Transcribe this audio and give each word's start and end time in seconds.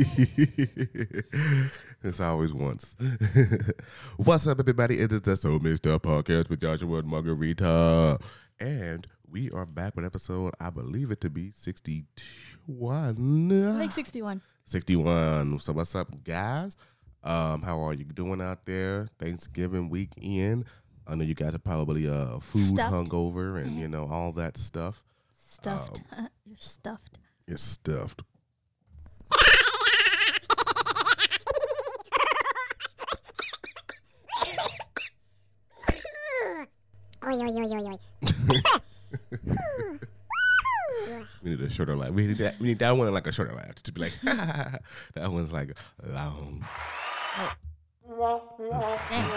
it's 2.02 2.20
always 2.20 2.54
once. 2.54 2.96
What's 4.16 4.46
up, 4.46 4.58
everybody? 4.58 4.98
It 4.98 5.12
is 5.12 5.20
the 5.20 5.36
So 5.36 5.58
Mr. 5.58 6.00
Podcast 6.00 6.48
with 6.48 6.60
Joshua 6.60 7.00
and 7.00 7.08
Margarita. 7.08 8.18
And 8.58 9.06
we 9.30 9.50
are 9.50 9.66
back 9.66 9.96
with 9.96 10.06
episode, 10.06 10.54
I 10.58 10.70
believe 10.70 11.10
it 11.10 11.20
to 11.20 11.28
be 11.28 11.52
61. 11.52 13.74
I 13.74 13.78
think 13.78 13.92
61. 13.92 14.40
61. 14.64 15.60
So 15.60 15.74
what's 15.74 15.94
up, 15.94 16.08
guys? 16.24 16.78
Um, 17.22 17.60
how 17.60 17.82
are 17.82 17.92
you 17.92 18.06
doing 18.06 18.40
out 18.40 18.64
there? 18.64 19.06
Thanksgiving 19.18 19.90
weekend. 19.90 20.64
I 21.06 21.14
know 21.14 21.24
you 21.24 21.34
guys 21.34 21.54
are 21.54 21.58
probably 21.58 22.08
uh 22.08 22.38
food 22.38 22.64
Stuffed. 22.64 22.94
hungover 22.94 23.62
and 23.62 23.78
you 23.78 23.88
know 23.88 24.08
all 24.10 24.32
that 24.32 24.56
stuff. 24.56 25.04
Stuffed. 25.32 26.00
You're 26.46 26.56
stuffed. 26.58 27.18
You're 27.46 27.58
stuffed. 27.58 28.22
Oi, 37.22 37.28
oi, 37.28 37.48
oi, 37.48 37.74
oi, 37.74 37.86
oi. 37.86 37.96
We 41.42 41.50
need 41.50 41.60
a 41.60 41.70
shorter 41.70 41.96
laugh. 41.96 42.10
We 42.10 42.26
need 42.26 42.38
that. 42.38 42.58
We 42.60 42.68
need 42.68 42.78
that 42.80 42.96
one 42.96 43.12
like 43.12 43.26
a 43.26 43.32
shorter 43.32 43.54
laugh 43.54 43.74
to 43.82 43.92
be 43.92 44.00
like 44.02 44.12
that 44.22 44.82
one's 45.32 45.52
like 45.52 45.76
long. 46.06 46.64
Dang. 48.08 49.30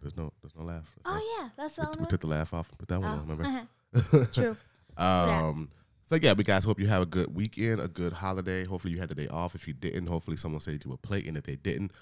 There's 0.00 0.16
no. 0.16 0.32
There's 0.42 0.54
no 0.56 0.64
laugh. 0.64 0.94
There's 1.04 1.14
no- 1.16 1.20
Oh, 1.20 1.38
yeah. 1.42 1.48
That's 1.56 1.76
the 1.76 1.82
we, 1.82 1.86
only 1.88 2.00
we 2.00 2.06
took 2.06 2.20
the 2.20 2.26
laugh 2.26 2.52
off 2.54 2.68
and 2.70 2.78
put 2.78 2.88
that 2.88 3.00
one 3.00 3.10
Oh. 3.10 3.20
on. 3.22 3.28
Remember? 3.28 4.26
True. 4.32 4.56
Um. 4.96 5.70
So 6.08 6.14
yeah, 6.16 6.34
we 6.34 6.44
guys 6.44 6.64
hope 6.64 6.78
you 6.78 6.86
have 6.86 7.02
a 7.02 7.06
good 7.06 7.34
weekend, 7.34 7.80
a 7.80 7.88
good 7.88 8.12
holiday. 8.12 8.64
Hopefully 8.64 8.92
you 8.94 9.00
had 9.00 9.08
the 9.08 9.14
day 9.16 9.26
off. 9.28 9.54
If 9.54 9.66
you 9.66 9.74
didn't, 9.74 10.06
hopefully 10.06 10.36
someone 10.36 10.60
saved 10.60 10.84
you 10.84 10.92
a 10.92 10.96
plate, 10.96 11.26
and 11.26 11.36
if 11.36 11.44
they 11.44 11.56
didn't, 11.56 11.92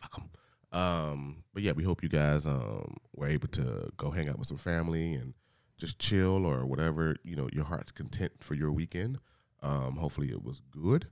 fuck 0.00 0.14
them. 0.16 0.28
Um. 0.74 1.44
But 1.52 1.62
yeah, 1.62 1.72
we 1.72 1.84
hope 1.84 2.02
you 2.02 2.08
guys 2.08 2.46
um 2.46 2.96
were 3.14 3.28
able 3.28 3.48
to 3.48 3.90
go 3.96 4.10
hang 4.10 4.28
out 4.28 4.38
with 4.38 4.48
some 4.48 4.56
family 4.58 5.14
and 5.14 5.34
just 5.78 5.98
chill 5.98 6.44
or 6.46 6.66
whatever 6.66 7.16
you 7.24 7.36
know 7.36 7.48
your 7.52 7.64
heart's 7.64 7.92
content 7.92 8.32
for 8.40 8.54
your 8.54 8.72
weekend. 8.72 9.18
Um. 9.62 9.96
Hopefully 9.96 10.30
it 10.30 10.42
was 10.42 10.60
good, 10.70 11.06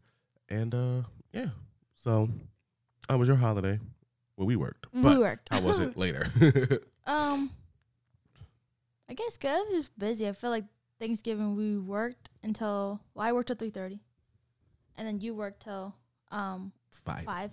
and 0.49 0.75
uh 0.75 1.03
yeah. 1.33 1.50
So, 1.95 2.28
how 3.09 3.19
was 3.19 3.28
your 3.28 3.37
holiday? 3.37 3.78
Well, 4.37 4.47
we 4.47 4.56
worked, 4.56 4.87
We 4.93 5.19
worked. 5.19 5.49
how 5.53 5.61
was 5.61 5.79
it 5.79 5.97
later? 6.05 6.27
Um, 7.05 7.50
I 9.09 9.15
guess 9.15 9.37
good. 9.37 9.50
It 9.73 9.77
was 9.77 9.91
busy. 9.99 10.29
I 10.29 10.33
feel 10.33 10.50
like 10.50 10.65
Thanksgiving 11.00 11.56
we 11.56 11.77
worked 11.77 12.31
until 12.44 13.00
well, 13.15 13.27
I 13.27 13.33
worked 13.33 13.49
till 13.49 13.56
three 13.56 13.71
thirty, 13.71 14.00
and 14.97 15.06
then 15.06 15.21
you 15.21 15.34
worked 15.34 15.62
till 15.65 15.94
um 16.31 16.73
Five. 17.05 17.25
five, 17.25 17.50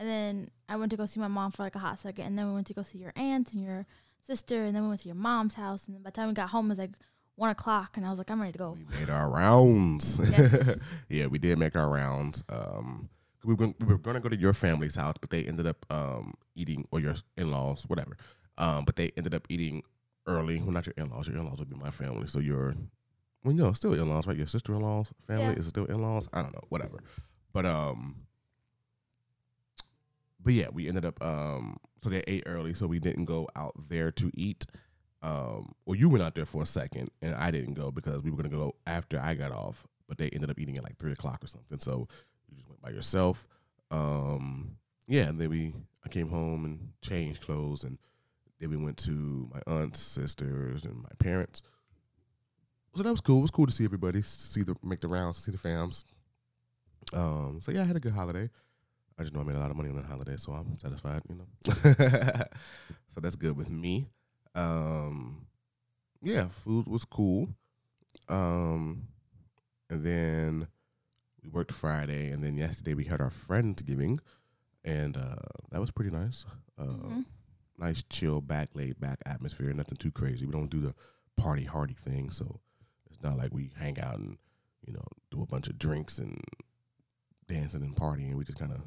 and 0.00 0.08
then 0.08 0.50
I 0.68 0.74
went 0.76 0.90
to 0.90 0.96
go 0.96 1.06
see 1.06 1.20
my 1.20 1.28
mom 1.28 1.52
for 1.52 1.62
like 1.62 1.76
a 1.76 1.78
hot 1.78 2.00
second, 2.00 2.24
and 2.26 2.36
then 2.38 2.48
we 2.48 2.54
went 2.54 2.66
to 2.68 2.74
go 2.74 2.82
see 2.82 2.98
your 2.98 3.12
aunt 3.14 3.52
and 3.52 3.62
your 3.62 3.86
sister, 4.26 4.64
and 4.64 4.74
then 4.74 4.82
we 4.82 4.88
went 4.88 5.02
to 5.02 5.08
your 5.08 5.14
mom's 5.14 5.54
house, 5.54 5.86
and 5.86 5.94
then 5.94 6.02
by 6.02 6.10
the 6.10 6.14
time 6.16 6.28
we 6.28 6.34
got 6.34 6.48
home 6.48 6.66
it 6.66 6.70
was 6.70 6.78
like 6.78 6.96
one 7.36 7.50
o'clock, 7.50 7.96
and 7.96 8.04
I 8.06 8.10
was 8.10 8.18
like, 8.18 8.30
I'm 8.30 8.40
ready 8.40 8.52
to 8.52 8.58
go. 8.58 8.72
We 8.72 8.98
made 8.98 9.08
our 9.10 9.30
rounds. 9.30 10.18
Yes. 10.30 10.76
yeah, 11.08 11.26
we 11.26 11.38
did 11.38 11.58
make 11.58 11.76
our 11.76 11.88
rounds. 11.88 12.42
Um, 12.48 13.08
we 13.44 13.54
were, 13.54 13.68
we 13.78 13.86
were 13.86 13.98
going 13.98 14.14
to 14.14 14.20
go 14.20 14.28
to 14.28 14.36
your 14.36 14.52
family's 14.52 14.96
house, 14.96 15.14
but 15.20 15.30
they 15.30 15.44
ended 15.44 15.66
up 15.66 15.86
um, 15.90 16.34
eating, 16.54 16.86
or 16.90 17.00
your 17.00 17.14
in 17.36 17.50
laws, 17.50 17.84
whatever. 17.86 18.16
Um, 18.58 18.84
but 18.84 18.96
they 18.96 19.12
ended 19.16 19.34
up 19.34 19.46
eating 19.48 19.82
early. 20.26 20.58
Well, 20.60 20.72
not 20.72 20.84
your 20.86 20.94
in 20.98 21.08
laws. 21.08 21.28
Your 21.28 21.36
in 21.38 21.46
laws 21.46 21.58
would 21.58 21.70
be 21.70 21.76
my 21.76 21.90
family. 21.90 22.26
So 22.26 22.38
your, 22.40 22.74
well, 23.42 23.54
no, 23.54 23.72
still 23.72 23.94
in 23.94 24.06
laws, 24.08 24.26
right? 24.26 24.36
Your 24.36 24.46
sister 24.46 24.74
in 24.74 24.80
laws 24.82 25.06
family 25.26 25.46
Yeah. 25.54 25.58
is 25.60 25.66
still 25.68 25.86
in 25.86 26.02
laws. 26.02 26.28
I 26.34 26.42
don't 26.42 26.52
know, 26.52 26.64
whatever. 26.68 26.98
But 27.54 27.64
um, 27.64 28.16
but 30.42 30.52
yeah, 30.52 30.68
we 30.72 30.88
ended 30.88 31.04
up 31.04 31.22
um, 31.22 31.76
so 32.02 32.08
they 32.10 32.22
ate 32.26 32.44
early, 32.46 32.74
so 32.74 32.86
we 32.86 32.98
didn't 32.98 33.26
go 33.26 33.48
out 33.56 33.74
there 33.88 34.10
to 34.12 34.30
eat. 34.34 34.66
Um, 35.22 35.74
well, 35.84 35.96
you 35.96 36.08
went 36.08 36.22
out 36.22 36.34
there 36.34 36.46
for 36.46 36.62
a 36.62 36.66
second, 36.66 37.10
and 37.20 37.34
I 37.34 37.50
didn't 37.50 37.74
go 37.74 37.90
because 37.90 38.22
we 38.22 38.30
were 38.30 38.38
gonna 38.38 38.48
go 38.48 38.74
after 38.86 39.20
I 39.20 39.34
got 39.34 39.52
off. 39.52 39.86
But 40.08 40.18
they 40.18 40.28
ended 40.30 40.50
up 40.50 40.58
eating 40.58 40.76
at 40.76 40.82
like 40.82 40.98
three 40.98 41.12
o'clock 41.12 41.44
or 41.44 41.46
something. 41.46 41.78
So 41.78 42.08
you 42.48 42.56
just 42.56 42.68
went 42.68 42.80
by 42.80 42.90
yourself. 42.90 43.46
Um, 43.90 44.76
yeah, 45.06 45.24
and 45.24 45.40
then 45.40 45.50
we 45.50 45.74
I 46.04 46.08
came 46.08 46.28
home 46.28 46.64
and 46.64 46.92
changed 47.02 47.42
clothes, 47.42 47.84
and 47.84 47.98
then 48.58 48.70
we 48.70 48.76
went 48.76 48.96
to 48.98 49.50
my 49.52 49.60
aunts, 49.72 50.00
sisters, 50.00 50.84
and 50.84 51.02
my 51.02 51.10
parents. 51.18 51.62
So 52.94 53.02
that 53.02 53.10
was 53.10 53.20
cool. 53.20 53.38
It 53.38 53.42
was 53.42 53.50
cool 53.50 53.66
to 53.66 53.72
see 53.72 53.84
everybody, 53.84 54.22
see 54.22 54.62
the 54.62 54.74
make 54.82 55.00
the 55.00 55.08
rounds, 55.08 55.44
see 55.44 55.52
the 55.52 55.58
fams. 55.58 56.04
Um, 57.14 57.60
so 57.60 57.72
yeah, 57.72 57.82
I 57.82 57.84
had 57.84 57.96
a 57.96 58.00
good 58.00 58.12
holiday. 58.12 58.50
I 59.20 59.22
just 59.22 59.34
know 59.34 59.40
I 59.40 59.44
made 59.44 59.56
a 59.56 59.58
lot 59.58 59.70
of 59.70 59.76
money 59.76 59.90
on 59.90 59.96
that 59.96 60.06
holiday, 60.06 60.36
so 60.38 60.52
I'm 60.52 60.78
satisfied, 60.78 61.20
you 61.28 61.34
know. 61.36 61.46
so 63.10 63.20
that's 63.20 63.36
good 63.36 63.54
with 63.54 63.68
me. 63.68 64.06
Um, 64.54 65.46
yeah, 66.22 66.48
food 66.48 66.86
was 66.86 67.04
cool. 67.04 67.50
Um, 68.30 69.08
and 69.90 70.02
then 70.02 70.68
we 71.42 71.50
worked 71.50 71.70
Friday, 71.70 72.30
and 72.30 72.42
then 72.42 72.56
yesterday 72.56 72.94
we 72.94 73.04
had 73.04 73.20
our 73.20 73.28
Friendsgiving, 73.28 74.20
and 74.86 75.18
uh, 75.18 75.36
that 75.70 75.80
was 75.82 75.90
pretty 75.90 76.10
nice. 76.10 76.46
Uh, 76.78 76.84
Mhm. 76.84 77.24
Nice, 77.76 78.02
chill, 78.10 78.40
back, 78.40 78.70
laid 78.74 79.00
back 79.00 79.18
atmosphere. 79.26 79.72
Nothing 79.72 79.96
too 79.96 80.10
crazy. 80.10 80.44
We 80.46 80.52
don't 80.52 80.70
do 80.70 80.80
the 80.80 80.94
party 81.36 81.64
hardy 81.64 81.94
thing, 81.94 82.30
so 82.30 82.60
it's 83.10 83.22
not 83.22 83.36
like 83.38 83.52
we 83.54 83.70
hang 83.76 83.98
out 84.00 84.18
and 84.18 84.36
you 84.86 84.92
know 84.92 85.04
do 85.30 85.42
a 85.42 85.46
bunch 85.46 85.68
of 85.68 85.78
drinks 85.78 86.18
and 86.18 86.38
dancing 87.48 87.82
and 87.82 87.96
partying. 87.96 88.34
We 88.34 88.44
just 88.44 88.58
kind 88.58 88.72
of 88.72 88.82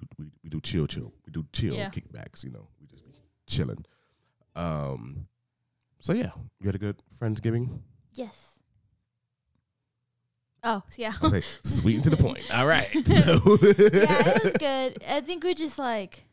we 0.00 0.06
do 0.06 0.06
we, 0.18 0.30
we 0.44 0.48
do 0.50 0.60
chill, 0.60 0.86
chill. 0.86 1.12
We 1.26 1.32
do 1.32 1.46
chill 1.52 1.74
Yeah. 1.74 1.90
kickbacks. 1.90 2.44
You 2.44 2.50
know, 2.50 2.68
we 2.80 2.86
just 2.86 3.04
be 3.04 3.12
chilling. 3.46 3.84
Um. 4.56 5.26
So 6.00 6.12
yeah, 6.12 6.30
you 6.60 6.66
had 6.66 6.74
a 6.74 6.78
good 6.78 7.02
Friendsgiving. 7.20 7.80
Yes. 8.14 8.58
Oh, 10.66 10.82
yeah. 10.96 11.12
I'll 11.20 11.30
sweet 11.64 11.96
and 11.96 12.04
to 12.04 12.10
the 12.10 12.16
point. 12.22 12.40
All 12.54 12.66
right. 12.66 12.88
So 13.06 13.40
yeah, 13.62 14.32
it 14.36 14.44
was 14.44 14.52
good. 14.58 15.04
I 15.08 15.20
think 15.20 15.44
we 15.44 15.52
just 15.52 15.78
like, 15.78 16.24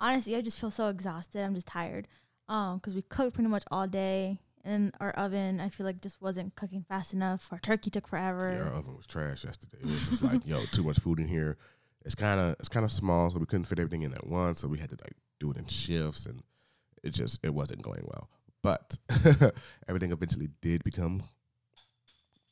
honestly, 0.00 0.34
I 0.34 0.40
just 0.40 0.58
feel 0.58 0.70
so 0.72 0.88
exhausted. 0.88 1.42
I'm 1.44 1.54
just 1.54 1.68
tired. 1.68 2.08
Um, 2.48 2.78
because 2.78 2.94
we 2.96 3.02
cooked 3.02 3.34
pretty 3.34 3.48
much 3.48 3.62
all 3.70 3.86
day, 3.86 4.40
and 4.64 4.92
our 5.00 5.12
oven, 5.12 5.60
I 5.60 5.68
feel 5.68 5.86
like 5.86 6.00
just 6.00 6.20
wasn't 6.20 6.56
cooking 6.56 6.84
fast 6.88 7.12
enough. 7.14 7.46
Our 7.52 7.60
turkey 7.60 7.90
took 7.90 8.08
forever. 8.08 8.52
Yeah, 8.52 8.68
our 8.70 8.74
oven 8.78 8.96
was 8.96 9.06
trash 9.06 9.44
yesterday. 9.44 9.78
It 9.80 9.86
was 9.86 10.08
just 10.08 10.22
like, 10.22 10.44
yo, 10.44 10.64
too 10.72 10.82
much 10.82 10.98
food 10.98 11.20
in 11.20 11.28
here. 11.28 11.56
It's 12.04 12.14
kind 12.14 12.40
of 12.40 12.56
it's 12.58 12.68
kind 12.68 12.84
of 12.84 12.92
small, 12.92 13.30
so 13.30 13.38
we 13.38 13.46
couldn't 13.46 13.66
fit 13.66 13.78
everything 13.78 14.02
in 14.02 14.14
at 14.14 14.26
once. 14.26 14.60
So 14.60 14.68
we 14.68 14.78
had 14.78 14.90
to 14.90 14.96
like 15.02 15.16
do 15.38 15.50
it 15.50 15.56
in 15.56 15.66
shifts, 15.66 16.26
and 16.26 16.42
it 17.02 17.10
just 17.10 17.40
it 17.42 17.52
wasn't 17.52 17.82
going 17.82 18.02
well. 18.04 18.28
But 18.62 18.98
everything 19.88 20.12
eventually 20.12 20.48
did 20.60 20.84
become 20.84 21.22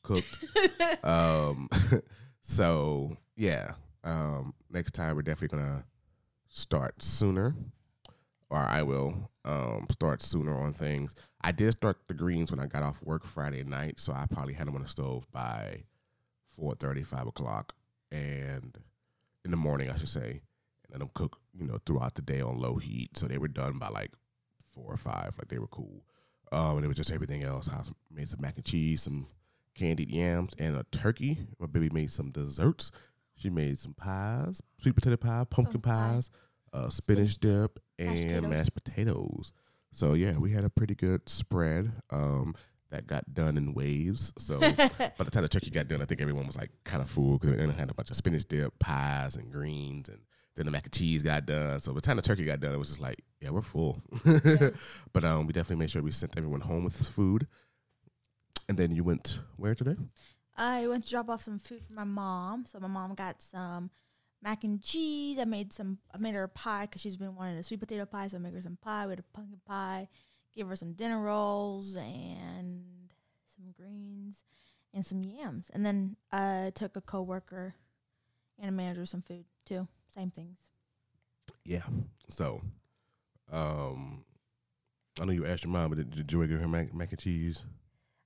cooked. 0.03 0.43
um, 1.03 1.69
so 2.41 3.17
yeah, 3.35 3.73
um, 4.03 4.53
next 4.69 4.91
time 4.91 5.15
we're 5.15 5.21
definitely 5.21 5.57
gonna 5.57 5.83
start 6.49 7.01
sooner, 7.01 7.55
or 8.49 8.57
I 8.57 8.83
will 8.83 9.29
um, 9.45 9.87
start 9.89 10.21
sooner 10.21 10.53
on 10.53 10.73
things. 10.73 11.15
I 11.41 11.51
did 11.51 11.71
start 11.73 11.97
the 12.07 12.13
greens 12.13 12.51
when 12.51 12.59
I 12.59 12.67
got 12.67 12.83
off 12.83 13.01
work 13.03 13.25
Friday 13.25 13.63
night, 13.63 13.99
so 13.99 14.13
I 14.13 14.25
probably 14.29 14.53
had 14.53 14.67
them 14.67 14.75
on 14.75 14.81
the 14.81 14.87
stove 14.87 15.25
by 15.31 15.83
four 16.55 16.75
thirty, 16.75 17.03
five 17.03 17.27
o'clock, 17.27 17.73
and 18.11 18.77
in 19.49 19.51
the 19.51 19.57
morning, 19.57 19.89
I 19.89 19.97
should 19.97 20.07
say, 20.09 20.29
and 20.83 20.91
let 20.91 20.99
them 20.99 21.09
cook, 21.15 21.39
you 21.59 21.65
know, 21.65 21.79
throughout 21.85 22.13
the 22.13 22.21
day 22.21 22.39
on 22.39 22.59
low 22.59 22.75
heat. 22.75 23.17
So 23.17 23.25
they 23.27 23.39
were 23.39 23.47
done 23.47 23.79
by 23.79 23.87
like 23.89 24.11
four 24.71 24.93
or 24.93 24.97
five, 24.97 25.35
like 25.39 25.47
they 25.47 25.57
were 25.57 25.67
cool. 25.67 26.03
Um, 26.51 26.77
and 26.77 26.85
it 26.85 26.87
was 26.87 26.97
just 26.97 27.11
everything 27.11 27.43
else. 27.43 27.67
I 27.67 27.81
made 28.13 28.27
some 28.27 28.41
mac 28.41 28.55
and 28.57 28.65
cheese, 28.65 29.01
some 29.03 29.25
candied 29.73 30.11
yams, 30.11 30.53
and 30.59 30.75
a 30.75 30.85
turkey. 30.91 31.39
My 31.59 31.65
baby 31.67 31.89
made 31.91 32.11
some 32.11 32.29
desserts. 32.29 32.91
She 33.35 33.49
made 33.49 33.79
some 33.79 33.93
pies, 33.93 34.61
sweet 34.79 34.95
potato 34.95 35.17
pie, 35.17 35.45
pumpkin 35.49 35.81
pie. 35.81 36.13
pies, 36.13 36.29
uh, 36.73 36.89
spinach 36.89 37.37
dip, 37.39 37.79
Mashed 37.97 38.21
and 38.21 38.29
potatoes. 38.29 38.49
mashed 38.49 38.73
potatoes. 38.75 39.53
So 39.91 40.13
yeah, 40.13 40.37
we 40.37 40.51
had 40.51 40.63
a 40.63 40.69
pretty 40.69 40.93
good 40.95 41.27
spread. 41.27 41.91
Um, 42.11 42.53
that 42.91 43.07
got 43.07 43.33
done 43.33 43.57
in 43.57 43.73
waves. 43.73 44.33
So 44.37 44.59
by 44.59 45.11
the 45.17 45.31
time 45.31 45.43
the 45.43 45.49
turkey 45.49 45.69
got 45.69 45.87
done, 45.87 46.01
I 46.01 46.05
think 46.05 46.21
everyone 46.21 46.47
was 46.47 46.57
like 46.57 46.71
kind 46.83 47.01
of 47.01 47.09
full 47.09 47.37
because 47.37 47.55
they 47.55 47.71
had 47.73 47.89
a 47.89 47.93
bunch 47.93 48.09
of 48.09 48.15
spinach 48.15 48.45
dip, 48.45 48.77
pies, 48.79 49.35
and 49.35 49.51
greens, 49.51 50.09
and 50.09 50.19
then 50.55 50.65
the 50.65 50.71
mac 50.71 50.83
and 50.83 50.93
cheese 50.93 51.23
got 51.23 51.45
done. 51.45 51.79
So 51.79 51.91
by 51.91 51.95
the 51.95 52.01
time 52.01 52.15
the 52.17 52.21
turkey 52.21 52.45
got 52.45 52.59
done, 52.59 52.73
it 52.73 52.77
was 52.77 52.89
just 52.89 53.01
like, 53.01 53.23
yeah, 53.39 53.49
we're 53.49 53.61
full. 53.61 54.01
but 55.13 55.23
um, 55.23 55.47
we 55.47 55.53
definitely 55.53 55.77
made 55.77 55.91
sure 55.91 56.01
we 56.01 56.11
sent 56.11 56.37
everyone 56.37 56.61
home 56.61 56.83
with 56.83 57.09
food. 57.09 57.47
And 58.67 58.77
then 58.77 58.95
you 58.95 59.03
went 59.03 59.39
where 59.57 59.73
today? 59.73 59.95
I 60.55 60.87
went 60.87 61.05
to 61.05 61.09
drop 61.09 61.29
off 61.29 61.41
some 61.41 61.59
food 61.59 61.81
for 61.87 61.93
my 61.93 62.03
mom. 62.03 62.65
So 62.65 62.79
my 62.79 62.87
mom 62.87 63.15
got 63.15 63.41
some 63.41 63.89
mac 64.43 64.63
and 64.63 64.81
cheese. 64.81 65.39
I 65.39 65.45
made 65.45 65.73
some. 65.73 65.99
I 66.13 66.17
made 66.17 66.35
her 66.35 66.43
a 66.43 66.49
pie 66.49 66.85
because 66.85 67.01
she's 67.01 67.15
been 67.15 67.35
wanting 67.35 67.57
a 67.57 67.63
sweet 67.63 67.79
potato 67.79 68.05
pie. 68.05 68.27
So 68.27 68.37
I 68.37 68.39
made 68.39 68.53
her 68.53 68.61
some 68.61 68.77
pie. 68.81 69.05
We 69.05 69.13
had 69.13 69.19
a 69.19 69.23
pumpkin 69.33 69.61
pie. 69.65 70.07
Gave 70.55 70.67
her 70.67 70.75
some 70.75 70.93
dinner 70.93 71.19
rolls 71.19 71.95
and 71.95 72.83
some 73.55 73.71
greens 73.71 74.43
and 74.93 75.05
some 75.05 75.21
yams. 75.21 75.69
And 75.73 75.85
then 75.85 76.15
I 76.31 76.71
took 76.73 76.95
a 76.95 77.01
coworker 77.01 77.75
and 78.57 78.69
a 78.69 78.71
manager 78.71 79.05
some 79.05 79.21
food 79.21 79.45
too. 79.65 79.87
Same 80.13 80.31
things. 80.31 80.57
Yeah. 81.65 81.83
So, 82.29 82.61
um, 83.51 84.25
I 85.19 85.25
know 85.25 85.31
you 85.31 85.45
asked 85.45 85.63
your 85.63 85.71
mom, 85.71 85.89
but 85.89 85.97
did, 85.97 86.15
did 86.15 86.27
Joy 86.27 86.47
get 86.47 86.59
her 86.59 86.67
mac, 86.67 86.93
mac 86.93 87.11
and 87.11 87.19
cheese? 87.19 87.63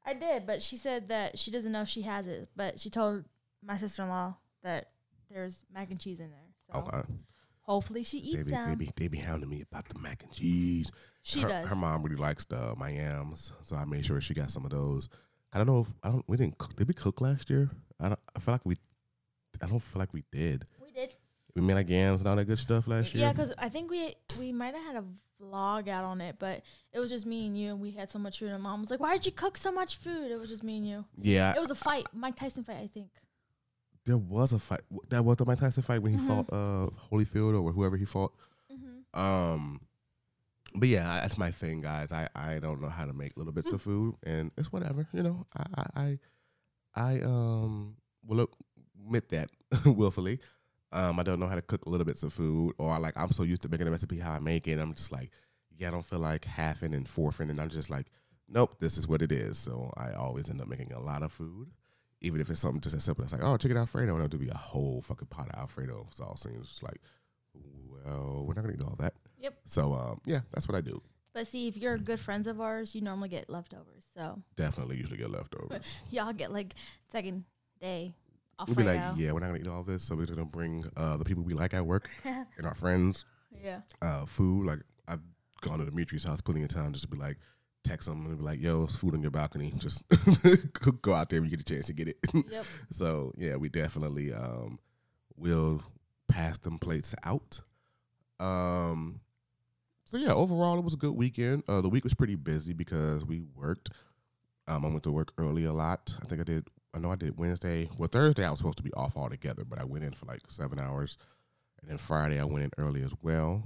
I 0.05 0.13
did, 0.13 0.45
but 0.45 0.61
she 0.61 0.77
said 0.77 1.09
that 1.09 1.39
she 1.39 1.51
doesn't 1.51 1.71
know 1.71 1.81
if 1.81 1.87
she 1.87 2.01
has 2.03 2.27
it. 2.27 2.49
But 2.55 2.79
she 2.79 2.89
told 2.89 3.25
my 3.65 3.77
sister 3.77 4.03
in 4.03 4.09
law 4.09 4.35
that 4.63 4.89
there's 5.31 5.63
mac 5.73 5.91
and 5.91 5.99
cheese 5.99 6.19
in 6.19 6.29
there. 6.29 6.39
So 6.71 6.79
Okay. 6.79 7.07
Hopefully 7.63 8.03
she 8.03 8.19
They 8.19 8.27
eats 8.27 8.51
be, 8.51 8.55
they 8.55 8.75
be 8.75 8.89
they 8.95 9.07
be 9.07 9.17
hounding 9.17 9.49
me 9.49 9.61
about 9.61 9.89
the 9.89 9.99
mac 9.99 10.23
and 10.23 10.31
cheese. 10.31 10.91
She 11.23 11.41
her, 11.41 11.47
does. 11.47 11.67
Her 11.67 11.75
mom 11.75 12.03
really 12.03 12.15
likes 12.15 12.45
the 12.45 12.75
my 12.77 12.89
yams, 12.89 13.51
so 13.61 13.75
I 13.75 13.85
made 13.85 14.05
sure 14.05 14.21
she 14.21 14.33
got 14.33 14.51
some 14.51 14.65
of 14.65 14.71
those. 14.71 15.09
I 15.51 15.57
don't 15.57 15.67
know 15.67 15.81
if 15.81 15.87
I 16.03 16.09
don't. 16.09 16.25
We 16.27 16.37
didn't 16.37 16.57
cook. 16.57 16.75
Did 16.75 16.87
we 16.87 16.93
cook 16.93 17.21
last 17.21 17.49
year? 17.49 17.69
I 17.99 18.09
don't. 18.09 18.19
I 18.35 18.39
feel 18.39 18.53
like 18.53 18.65
we. 18.65 18.75
I 19.61 19.67
don't 19.67 19.79
feel 19.79 19.99
like 19.99 20.13
we 20.13 20.23
did. 20.31 20.65
we 20.83 20.91
did. 20.91 21.13
We 21.55 21.61
made 21.61 21.75
like 21.75 21.89
yams 21.89 22.21
and 22.21 22.27
all 22.27 22.35
that 22.35 22.45
good 22.45 22.59
stuff 22.59 22.87
last 22.87 23.13
year. 23.13 23.25
Yeah, 23.25 23.31
because 23.31 23.53
I 23.57 23.69
think 23.69 23.89
we 23.89 24.15
we 24.39 24.51
might 24.51 24.73
have 24.73 24.83
had 24.83 24.95
a 24.97 25.05
vlog 25.41 25.87
out 25.87 26.03
on 26.03 26.19
it, 26.21 26.37
but 26.39 26.63
it 26.91 26.99
was 26.99 27.09
just 27.09 27.25
me 27.25 27.45
and 27.45 27.57
you, 27.57 27.69
and 27.69 27.79
we 27.79 27.91
had 27.91 28.09
so 28.09 28.19
much 28.19 28.39
food. 28.39 28.49
And 28.49 28.63
mom 28.63 28.81
was 28.81 28.89
like, 28.89 28.99
"Why 28.99 29.13
did 29.13 29.25
you 29.25 29.31
cook 29.31 29.57
so 29.57 29.71
much 29.71 29.97
food?" 29.97 30.31
It 30.31 30.39
was 30.39 30.49
just 30.49 30.63
me 30.63 30.77
and 30.77 30.87
you. 30.87 31.05
yeah. 31.21 31.53
It 31.55 31.59
was 31.59 31.71
a 31.71 31.75
fight, 31.75 32.07
Mike 32.13 32.35
Tyson 32.35 32.63
fight, 32.63 32.77
I 32.77 32.87
think. 32.87 33.11
There 34.05 34.17
was 34.17 34.53
a 34.53 34.59
fight. 34.59 34.81
That 35.09 35.23
was 35.23 35.37
the 35.37 35.45
Mike 35.45 35.59
Tyson 35.59 35.83
fight 35.83 36.01
when 36.01 36.13
he 36.13 36.17
Mhm. 36.19 36.27
fought 36.27 36.49
uh 36.51 36.89
Holyfield 37.11 37.61
or 37.61 37.71
whoever 37.71 37.97
he 37.97 38.05
fought. 38.05 38.33
Mm-hmm. 38.71 39.19
Um, 39.19 39.81
but 40.75 40.87
yeah, 40.89 41.21
that's 41.21 41.37
my 41.37 41.51
thing, 41.51 41.81
guys. 41.81 42.11
I 42.11 42.27
I 42.35 42.59
don't 42.59 42.81
know 42.81 42.89
how 42.89 43.05
to 43.05 43.13
make 43.13 43.37
little 43.37 43.53
bits 43.53 43.71
of 43.71 43.81
food, 43.87 44.15
and 44.23 44.51
it's 44.57 44.71
whatever. 44.71 45.07
You 45.13 45.23
know, 45.23 45.45
I 45.55 45.63
I 45.75 45.85
I, 45.95 46.19
I 46.95 47.21
um 47.21 47.95
will 48.25 48.47
admit 48.99 49.29
that 49.29 49.49
willfully. 49.85 50.39
Um, 50.91 51.19
I 51.19 51.23
don't 51.23 51.39
know 51.39 51.47
how 51.47 51.55
to 51.55 51.61
cook 51.61 51.87
little 51.87 52.05
bits 52.05 52.21
of 52.23 52.33
food, 52.33 52.73
or 52.77 52.99
like 52.99 53.17
I'm 53.17 53.31
so 53.31 53.43
used 53.43 53.63
to 53.63 53.69
making 53.69 53.87
a 53.87 53.91
recipe 53.91 54.19
how 54.19 54.31
I 54.33 54.39
make 54.39 54.67
it. 54.67 54.79
I'm 54.79 54.93
just 54.93 55.11
like, 55.11 55.31
yeah, 55.75 55.87
I 55.87 55.91
don't 55.91 56.05
feel 56.05 56.19
like 56.19 56.41
halfing 56.45 56.93
and 56.93 57.07
forfeiting, 57.09 57.49
and 57.51 57.59
I'm 57.61 57.69
just 57.69 57.89
like, 57.89 58.07
nope, 58.47 58.77
this 58.79 58.97
is 58.97 59.07
what 59.07 59.21
it 59.23 59.31
is. 59.31 59.57
So 59.57 59.91
I 59.97 60.11
always 60.13 60.49
end 60.49 60.61
up 60.61 60.67
making 60.67 60.93
a 60.93 60.99
lot 60.99 61.23
of 61.23 61.31
food, 61.31 61.71
even 62.23 62.41
if 62.41 62.49
it's 62.49 62.59
something 62.59 62.81
just 62.81 62.95
as 62.95 63.03
simple 63.03 63.23
as 63.23 63.33
like, 63.33 63.43
oh, 63.43 63.57
chicken 63.57 63.77
alfredo, 63.77 64.15
and 64.15 64.25
it'll 64.25 64.39
be 64.39 64.49
a 64.49 64.55
whole 64.55 65.01
fucking 65.01 65.27
pot 65.27 65.49
of 65.49 65.59
alfredo 65.59 66.07
sauce, 66.11 66.45
and 66.45 66.57
it's 66.57 66.69
just 66.69 66.83
like, 66.83 67.01
well, 67.53 68.45
we're 68.47 68.53
not 68.53 68.63
gonna 68.63 68.77
do 68.77 68.85
all 68.85 68.95
that. 68.99 69.13
Yep. 69.39 69.55
So 69.65 69.93
um, 69.93 70.21
yeah, 70.25 70.41
that's 70.51 70.67
what 70.67 70.75
I 70.75 70.81
do. 70.81 71.01
But 71.33 71.47
see, 71.47 71.67
if 71.67 71.77
you're 71.77 71.97
good 71.97 72.19
friends 72.19 72.47
of 72.47 72.61
ours, 72.61 72.93
you 72.93 73.01
normally 73.01 73.29
get 73.29 73.49
leftovers. 73.49 74.05
So 74.15 74.41
Definitely 74.55 74.97
usually 74.97 75.17
get 75.17 75.31
leftovers. 75.31 75.95
y'all 76.11 76.33
get 76.33 76.51
like 76.51 76.75
second 77.11 77.43
day 77.81 78.13
We'll 78.67 78.75
be 78.75 78.83
like, 78.83 79.01
yeah, 79.17 79.31
we're 79.31 79.39
not 79.39 79.47
gonna 79.47 79.59
eat 79.59 79.67
all 79.67 79.83
this, 79.83 80.03
so 80.03 80.15
we're 80.15 80.25
gonna 80.25 80.45
bring 80.45 80.83
uh, 80.95 81.17
the 81.17 81.25
people 81.25 81.43
we 81.43 81.53
like 81.53 81.73
at 81.73 81.85
work 81.85 82.09
and 82.23 82.65
our 82.65 82.75
friends 82.75 83.25
yeah. 83.63 83.79
uh, 84.01 84.25
food. 84.25 84.65
Like 84.65 84.79
I've 85.07 85.21
gone 85.61 85.79
to 85.79 85.85
Dimitri's 85.85 86.23
house 86.23 86.41
plenty 86.41 86.63
of 86.63 86.69
times 86.69 86.93
just 86.93 87.03
to 87.03 87.07
be 87.09 87.17
like, 87.17 87.37
text 87.83 88.07
them 88.07 88.25
and 88.25 88.37
be 88.37 88.43
like, 88.43 88.61
yo, 88.61 88.83
it's 88.83 88.95
food 88.95 89.13
on 89.13 89.21
your 89.21 89.31
balcony. 89.31 89.73
Just 89.77 90.03
go 91.01 91.13
out 91.13 91.29
there 91.29 91.41
when 91.41 91.49
you 91.49 91.55
get 91.57 91.61
a 91.61 91.73
chance 91.73 91.87
to 91.87 91.93
get 91.93 92.07
it. 92.07 92.17
Yep. 92.33 92.65
so 92.89 93.33
yeah, 93.35 93.55
we 93.55 93.69
definitely 93.69 94.33
um, 94.33 94.79
will 95.35 95.81
pass 96.27 96.57
them 96.57 96.79
plates 96.79 97.13
out. 97.23 97.61
Um, 98.39 99.19
so 100.05 100.17
yeah, 100.17 100.33
overall 100.33 100.77
it 100.77 100.83
was 100.83 100.93
a 100.93 100.97
good 100.97 101.13
weekend. 101.13 101.63
Uh, 101.67 101.81
the 101.81 101.89
week 101.89 102.03
was 102.03 102.13
pretty 102.13 102.35
busy 102.35 102.73
because 102.73 103.25
we 103.25 103.43
worked. 103.55 103.89
Um, 104.67 104.85
I 104.85 104.89
went 104.89 105.03
to 105.03 105.11
work 105.11 105.33
early 105.37 105.65
a 105.65 105.73
lot. 105.73 106.15
I 106.21 106.25
think 106.25 106.41
I 106.41 106.45
did. 106.45 106.67
I 106.93 106.99
know 106.99 107.11
I 107.11 107.15
did 107.15 107.37
Wednesday. 107.37 107.89
Well, 107.97 108.07
Thursday 108.07 108.45
I 108.45 108.49
was 108.51 108.59
supposed 108.59 108.77
to 108.77 108.83
be 108.83 108.93
off 108.93 109.17
altogether, 109.17 109.65
but 109.65 109.79
I 109.79 109.83
went 109.83 110.03
in 110.05 110.13
for 110.13 110.25
like 110.25 110.41
seven 110.47 110.79
hours, 110.79 111.17
and 111.81 111.89
then 111.89 111.97
Friday 111.97 112.39
I 112.39 112.43
went 112.45 112.63
in 112.63 112.71
early 112.77 113.01
as 113.01 113.11
well. 113.21 113.63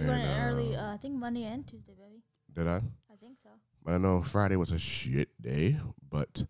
You 0.00 0.06
went 0.06 0.22
in 0.22 0.28
And, 0.28 0.58
early, 0.58 0.76
uh, 0.76 0.82
uh, 0.90 0.94
I 0.94 0.96
think 0.96 1.14
Monday 1.14 1.44
and 1.44 1.66
Tuesday, 1.66 1.92
baby. 1.94 2.22
Did 2.56 2.68
I? 2.68 2.76
I 2.76 3.16
think 3.20 3.36
so. 3.42 3.50
I 3.86 3.98
know 3.98 4.22
Friday 4.22 4.56
was 4.56 4.72
a 4.72 4.78
shit 4.78 5.28
day, 5.40 5.76
but 6.10 6.46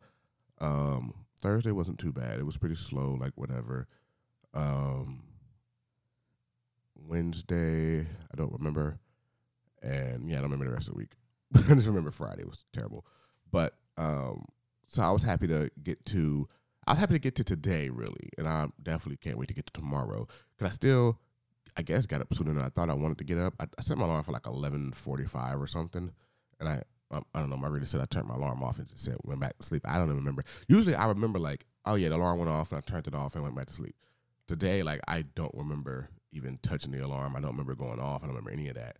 um, 0.60 1.12
Thursday 1.40 1.72
wasn't 1.72 1.98
too 1.98 2.12
bad. 2.12 2.38
It 2.38 2.46
was 2.46 2.56
pretty 2.56 2.76
slow, 2.76 3.18
like 3.20 3.32
whatever. 3.34 3.88
Um, 4.54 5.24
Wednesday, 6.94 8.00
I 8.02 8.36
don't 8.36 8.52
remember, 8.52 9.00
and 9.82 10.30
yeah, 10.30 10.38
I 10.38 10.40
don't 10.42 10.50
remember 10.50 10.66
the 10.66 10.72
rest 10.76 10.86
of 10.86 10.94
the 10.94 10.98
week. 10.98 11.12
I 11.56 11.74
just 11.74 11.88
remember 11.88 12.12
Friday 12.12 12.44
was 12.44 12.64
terrible, 12.72 13.04
but 13.50 13.74
um, 13.98 14.46
so 14.86 15.02
I 15.02 15.10
was 15.10 15.24
happy 15.24 15.48
to 15.48 15.70
get 15.82 16.04
to. 16.06 16.46
I 16.86 16.92
was 16.92 16.98
happy 16.98 17.14
to 17.14 17.18
get 17.18 17.34
to 17.36 17.44
today, 17.44 17.90
really, 17.90 18.30
and 18.38 18.46
I 18.46 18.68
definitely 18.80 19.16
can't 19.16 19.38
wait 19.38 19.48
to 19.48 19.54
get 19.54 19.66
to 19.66 19.72
tomorrow 19.72 20.28
because 20.56 20.72
I 20.72 20.74
still, 20.74 21.18
I 21.76 21.82
guess, 21.82 22.06
got 22.06 22.20
up 22.20 22.32
sooner 22.32 22.54
than 22.54 22.62
I 22.62 22.68
thought 22.68 22.90
I 22.90 22.94
wanted 22.94 23.18
to 23.18 23.24
get 23.24 23.38
up. 23.38 23.54
I, 23.60 23.64
I 23.64 23.82
set 23.82 23.98
my 23.98 24.04
alarm 24.04 24.22
for 24.22 24.32
like 24.32 24.46
eleven 24.46 24.92
forty-five 24.92 25.60
or 25.60 25.66
something, 25.66 26.10
and 26.60 26.68
I 26.68 26.82
um, 27.10 27.24
I 27.34 27.40
don't 27.40 27.50
know. 27.50 27.56
My 27.56 27.68
reader 27.68 27.86
said 27.86 28.00
I 28.00 28.06
turned 28.06 28.28
my 28.28 28.34
alarm 28.34 28.62
off 28.62 28.78
and 28.78 28.88
just 28.88 29.04
said 29.04 29.16
went 29.24 29.40
back 29.40 29.56
to 29.58 29.62
sleep. 29.64 29.82
I 29.86 29.96
don't 29.98 30.06
even 30.06 30.16
remember. 30.16 30.44
Usually 30.68 30.94
I 30.94 31.06
remember 31.06 31.38
like, 31.38 31.66
oh 31.84 31.94
yeah, 31.94 32.08
the 32.08 32.16
alarm 32.16 32.38
went 32.38 32.50
off 32.50 32.72
and 32.72 32.78
I 32.78 32.80
turned 32.80 33.06
it 33.06 33.14
off 33.14 33.34
and 33.34 33.44
went 33.44 33.54
back 33.54 33.66
to 33.66 33.74
sleep. 33.74 33.94
Today, 34.48 34.82
like 34.82 35.00
I 35.06 35.22
don't 35.22 35.54
remember 35.54 36.08
even 36.32 36.58
touching 36.62 36.92
the 36.92 37.04
alarm. 37.04 37.36
I 37.36 37.40
don't 37.40 37.52
remember 37.52 37.74
going 37.74 38.00
off. 38.00 38.22
I 38.22 38.26
don't 38.26 38.34
remember 38.34 38.50
any 38.50 38.68
of 38.68 38.74
that. 38.76 38.98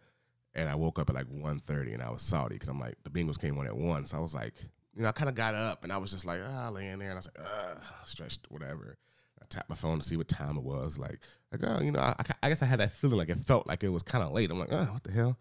And 0.54 0.68
I 0.68 0.75
woke 0.75 0.99
up 0.99 1.11
at 1.11 1.14
like 1.14 1.26
1.30 1.26 1.95
and 1.95 2.02
I 2.02 2.11
was 2.11 2.23
salty 2.23 2.54
because 2.54 2.68
I'm 2.68 2.80
like 2.80 2.97
the 3.04 3.11
Bengals 3.11 3.38
came 3.38 3.59
on 3.59 3.66
at 3.66 3.76
one, 3.76 4.06
so 4.06 4.16
I 4.16 4.21
was 4.21 4.35
like, 4.35 4.54
you 4.97 5.02
know, 5.02 5.09
I 5.09 5.12
kind 5.12 5.28
of 5.28 5.35
got 5.35 5.54
up 5.54 5.85
and 5.85 5.92
I 5.92 5.99
was 5.99 6.11
just 6.11 6.25
like, 6.25 6.40
ah, 6.49 6.71
laying 6.71 6.99
there 6.99 7.11
and 7.11 7.16
I 7.16 7.18
was 7.18 7.26
like, 7.26 7.47
ah, 7.47 8.02
stretched, 8.06 8.47
whatever. 8.49 8.97
I 9.40 9.44
tapped 9.48 9.68
my 9.68 9.76
phone 9.76 9.98
to 9.98 10.04
see 10.04 10.16
what 10.16 10.28
time 10.28 10.56
it 10.56 10.62
was. 10.62 10.98
Like, 10.98 11.20
like 11.52 11.60
oh, 11.64 11.82
you 11.82 11.92
know, 11.92 12.00
I, 12.00 12.14
I 12.42 12.48
guess 12.48 12.62
I 12.62 12.66
had 12.66 12.80
that 12.80 12.90
feeling 12.90 13.18
like 13.18 13.28
it 13.28 13.38
felt 13.38 13.66
like 13.66 13.84
it 13.84 13.88
was 13.88 14.02
kind 14.02 14.24
of 14.24 14.32
late. 14.32 14.50
I'm 14.50 14.58
like, 14.58 14.72
oh, 14.72 14.88
what 14.92 15.04
the 15.04 15.12
hell? 15.12 15.38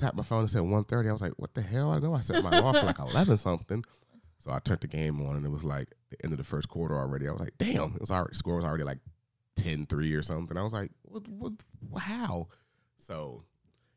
tapped 0.00 0.16
my 0.16 0.22
phone 0.22 0.40
and 0.40 0.50
said 0.50 0.62
1.30. 0.62 1.08
I 1.08 1.12
was 1.12 1.20
like, 1.20 1.34
what 1.36 1.54
the 1.54 1.62
hell? 1.62 1.92
I 1.92 1.98
know 1.98 2.14
I 2.14 2.20
set 2.20 2.42
my 2.42 2.56
alarm 2.56 2.74
for 2.74 2.86
like 2.86 2.98
11 2.98 3.36
something. 3.36 3.84
So 4.38 4.50
I 4.50 4.58
turned 4.58 4.80
the 4.80 4.86
game 4.86 5.20
on 5.20 5.36
and 5.36 5.44
it 5.44 5.50
was 5.50 5.62
like 5.62 5.88
the 6.08 6.16
end 6.24 6.32
of 6.32 6.38
the 6.38 6.44
first 6.44 6.68
quarter 6.68 6.96
already. 6.96 7.28
I 7.28 7.32
was 7.32 7.40
like, 7.40 7.58
damn, 7.58 7.94
it 7.94 8.00
was 8.00 8.10
already, 8.10 8.34
score 8.34 8.56
was 8.56 8.64
already 8.64 8.84
like 8.84 8.98
10-3 9.56 10.18
or 10.18 10.22
something. 10.22 10.56
I 10.56 10.62
was 10.62 10.72
like, 10.72 10.90
what, 11.02 11.28
what, 11.28 11.52
how? 12.00 12.48
So 12.96 13.44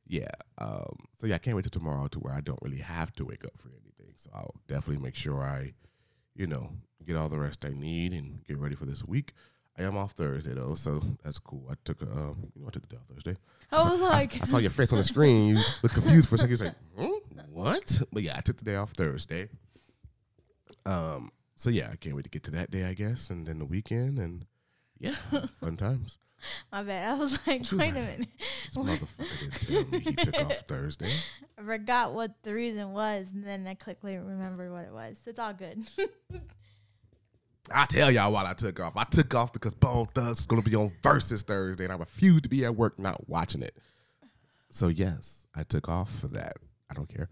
yeah, 0.06 0.28
um, 0.58 0.98
so 1.20 1.28
yeah, 1.28 1.36
I 1.36 1.38
can't 1.38 1.56
wait 1.56 1.64
till 1.64 1.70
tomorrow 1.70 2.08
to 2.08 2.20
where 2.20 2.34
I 2.34 2.42
don't 2.42 2.60
really 2.62 2.80
have 2.80 3.14
to 3.14 3.26
wake 3.26 3.46
up 3.46 3.54
for 3.58 3.70
anything. 3.70 4.14
So 4.18 4.30
I'll 4.34 4.56
definitely 4.68 5.02
make 5.02 5.16
sure 5.16 5.42
I, 5.42 5.72
you 6.36 6.48
know, 6.48 6.72
get 7.06 7.16
all 7.16 7.30
the 7.30 7.40
rest 7.40 7.66
I 7.66 7.70
need 7.70 8.14
and 8.14 8.44
get 8.46 8.58
ready 8.58 8.76
for 8.76 8.86
this 8.86 9.04
week. 9.04 9.34
I 9.78 9.84
am 9.84 9.98
off 9.98 10.12
Thursday 10.12 10.54
though, 10.54 10.76
so 10.76 11.02
that's 11.24 11.40
cool. 11.40 11.68
I 11.70 11.74
took 11.84 12.02
a, 12.02 12.06
um, 12.06 12.52
you 12.56 12.62
know, 12.62 12.68
I 12.68 12.72
took 12.72 12.88
the 12.88 12.96
day 12.96 12.98
off 12.98 13.08
Thursday. 13.08 13.36
I 13.72 13.90
was 13.90 14.02
I, 14.02 14.10
like, 14.10 14.42
I 14.42 14.46
saw 14.46 14.58
your 14.58 14.70
face 14.70 14.92
on 14.92 15.00
the 15.00 15.04
screen. 15.04 15.48
You 15.48 15.64
look 15.82 15.92
confused 15.94 16.30
for 16.30 16.36
a 16.36 16.38
second. 16.38 16.52
You 16.52 16.54
was 16.54 16.62
like, 16.62 16.76
hmm? 16.96 17.40
"What?" 17.52 18.02
But 18.12 18.22
yeah, 18.22 18.38
I 18.38 18.42
took 18.42 18.58
the 18.58 18.66
day 18.66 18.76
off 18.76 18.92
Thursday. 18.92 19.50
Um. 20.86 21.32
So 21.56 21.70
yeah, 21.70 21.90
I 21.92 21.96
can't 21.96 22.16
wait 22.16 22.24
to 22.24 22.30
get 22.30 22.44
to 22.44 22.52
that 22.52 22.72
day, 22.72 22.84
I 22.84 22.94
guess, 22.94 23.30
and 23.30 23.48
then 23.48 23.58
the 23.58 23.66
weekend, 23.66 24.20
and 24.20 24.46
yeah, 25.00 25.16
fun 25.60 25.78
times. 25.78 26.18
my 26.72 26.84
bad. 26.84 27.14
I 27.14 27.18
was 27.18 27.40
like, 27.48 27.64
wait 27.72 27.90
a 27.90 27.94
minute. 27.94 28.28
This 28.66 28.76
motherfucker 28.76 29.60
didn't 29.60 29.62
tell 29.62 29.92
me 29.92 30.00
he 30.00 30.14
took 30.14 30.46
off 30.46 30.58
Thursday. 30.68 31.12
I 31.58 31.62
forgot 31.64 32.14
what 32.14 32.32
the 32.44 32.54
reason 32.54 32.92
was, 32.94 33.32
and 33.34 33.46
then 33.46 33.68
I 33.68 33.76
quickly 33.76 34.18
remembered 34.18 34.72
what 34.72 34.86
it 34.86 34.94
was. 34.94 35.20
It's 35.26 35.40
all 35.40 35.54
good. 35.54 35.84
I 37.72 37.86
tell 37.86 38.12
y'all 38.12 38.32
while 38.32 38.46
I 38.46 38.54
took 38.54 38.80
off. 38.80 38.94
I 38.98 39.06
took 39.06 39.34
off 39.34 39.54
because 39.54 39.74
Bone 39.74 40.08
Thugs 40.14 40.46
to 40.46 40.62
be 40.62 40.76
on 40.76 40.92
Verzuz 41.02 41.44
Thursday, 41.44 41.86
and 41.86 41.94
I 41.94 41.96
refuse 41.96 42.42
to 42.42 42.50
be 42.50 42.66
at 42.66 42.76
work 42.76 43.00
not 43.00 43.30
watching 43.30 43.62
it. 43.62 43.78
So 44.70 44.88
yes, 44.88 45.48
I 45.56 45.64
took 45.64 45.88
off 45.88 46.14
for 46.14 46.28
that. 46.30 46.58
I 46.90 46.94
don't 46.94 47.08
care. 47.08 47.30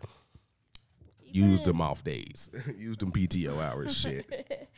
Used 1.24 1.66
them 1.66 1.82
off 1.82 2.04
days. 2.04 2.50
Used 2.78 3.00
them 3.00 3.12
PTO 3.12 3.62
hours. 3.62 3.96
Shit. 3.96 4.70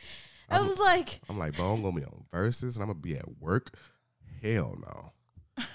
I 0.50 0.60
was 0.60 0.78
like, 0.78 1.20
I'm 1.28 1.38
like, 1.38 1.56
Bone 1.56 1.82
gonna 1.82 1.96
be 1.96 2.04
on 2.04 2.24
Verzuz, 2.32 2.74
and 2.74 2.82
I'm 2.82 2.88
gonna 2.88 2.94
be 2.94 3.16
at 3.16 3.40
work. 3.40 3.74
Hell 4.44 4.76
no. 4.80 5.12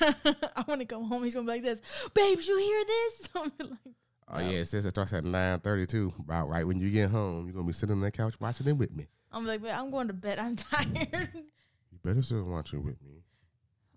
I 0.55 0.63
want 0.67 0.81
to 0.81 0.85
go 0.85 1.03
home. 1.03 1.23
He's 1.23 1.33
gonna 1.33 1.45
be 1.45 1.53
like 1.53 1.63
this, 1.63 1.81
babes. 2.13 2.47
You 2.47 2.57
hear 2.59 2.83
this? 2.85 3.29
I'm 3.35 3.51
like, 3.59 3.95
Oh 4.27 4.39
yeah, 4.39 4.59
it 4.59 4.65
says 4.65 4.85
it 4.85 4.89
starts 4.91 5.11
at 5.13 5.23
9:32. 5.23 6.19
About 6.19 6.49
right 6.49 6.65
when 6.67 6.79
you 6.79 6.91
get 6.91 7.09
home, 7.09 7.45
you're 7.45 7.53
gonna 7.53 7.65
be 7.65 7.73
sitting 7.73 7.95
on 7.95 8.01
that 8.01 8.11
couch 8.11 8.35
watching 8.39 8.67
it 8.67 8.77
with 8.77 8.95
me. 8.95 9.07
I'm 9.31 9.45
like, 9.45 9.61
but 9.61 9.71
I'm 9.71 9.89
going 9.91 10.07
to 10.07 10.13
bed. 10.13 10.38
I'm 10.39 10.55
tired. 10.55 11.29
You 11.33 11.99
better 12.03 12.21
sit 12.21 12.38
and 12.38 12.51
watch 12.51 12.73
it 12.73 12.77
with 12.79 13.01
me. 13.03 13.23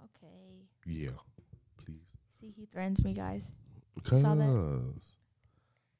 okay. 0.05 0.67
Yeah, 0.87 1.11
please. 1.85 2.00
See, 2.41 2.52
he 2.57 2.67
threatens 2.67 3.02
me, 3.05 3.12
guys. 3.12 3.52
Because? 3.95 4.25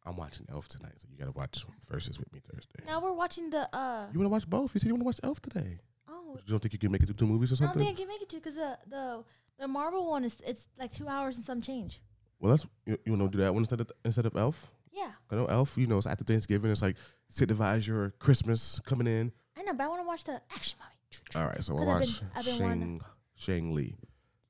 I'm 0.05 0.17
watching 0.17 0.47
Elf 0.51 0.69
tonight, 0.69 0.95
so 0.97 1.07
you 1.11 1.17
gotta 1.19 1.31
watch 1.33 1.65
Verzuz 1.91 2.19
with 2.19 2.33
me 2.33 2.41
Thursday. 2.41 2.81
Now 2.87 3.01
we're 3.01 3.13
watching 3.13 3.51
the. 3.51 3.69
uh 3.77 4.07
You 4.13 4.19
wanna 4.19 4.31
watch 4.31 4.49
both? 4.49 4.75
You 4.75 4.81
said 4.81 4.89
you 4.89 4.95
wanna 4.95 5.05
watch 5.05 5.21
Elf 5.23 5.41
today. 5.41 5.79
Oh, 6.13 6.37
You 6.45 6.51
don't 6.51 6.61
think 6.61 6.73
you 6.75 6.79
can 6.79 6.93
make 6.93 7.03
it 7.03 7.07
to 7.07 7.15
two 7.15 7.27
movies 7.27 7.51
or 7.53 7.57
something? 7.57 7.81
I 7.81 7.85
don't 7.85 7.97
think 7.97 7.99
I 7.99 8.01
can 8.03 8.09
make 8.09 8.23
it 8.23 8.29
to 8.31 8.37
because 8.37 8.55
the 8.57 8.79
the 8.89 9.25
the 9.59 9.69
Marvel 9.69 10.11
one 10.11 10.25
is 10.25 10.37
it's 10.47 10.69
like 10.79 10.93
two 10.93 11.09
hours 11.09 11.37
and 11.37 11.45
some 11.47 11.61
change. 11.63 12.01
well, 12.41 12.51
that's 12.51 12.67
you, 12.87 12.99
you 13.05 13.13
wanna 13.13 13.29
do 13.29 13.39
that 13.39 13.53
one 13.55 13.63
instead 13.63 13.81
of 13.81 13.91
instead 14.05 14.27
of 14.27 14.37
Elf. 14.37 14.71
Yeah, 14.93 15.13
I 15.31 15.37
know 15.37 15.47
Elf. 15.47 15.79
You 15.79 15.87
know, 15.87 15.97
it's 15.99 16.07
after 16.07 16.25
Thanksgiving. 16.25 16.71
It's 16.71 16.83
like 16.83 16.97
sit 17.31 17.51
your 17.87 18.11
Christmas 18.19 18.79
coming 18.85 19.07
in. 19.07 19.33
I 19.57 19.63
know, 19.63 19.73
but 19.73 19.85
I 19.85 19.89
want 19.89 20.03
to 20.03 20.07
watch 20.07 20.25
the 20.25 20.41
action 20.55 20.79
movie. 20.79 20.89
All 21.37 21.47
right, 21.51 21.63
so 21.65 21.75
I 21.77 21.85
'Cause 21.85 21.89
I've 21.89 22.21
been- 22.21 22.29
I've 22.35 22.45
been 22.45 22.59
Shang 22.59 23.01
Shang 23.37 23.75
Li. 23.75 23.97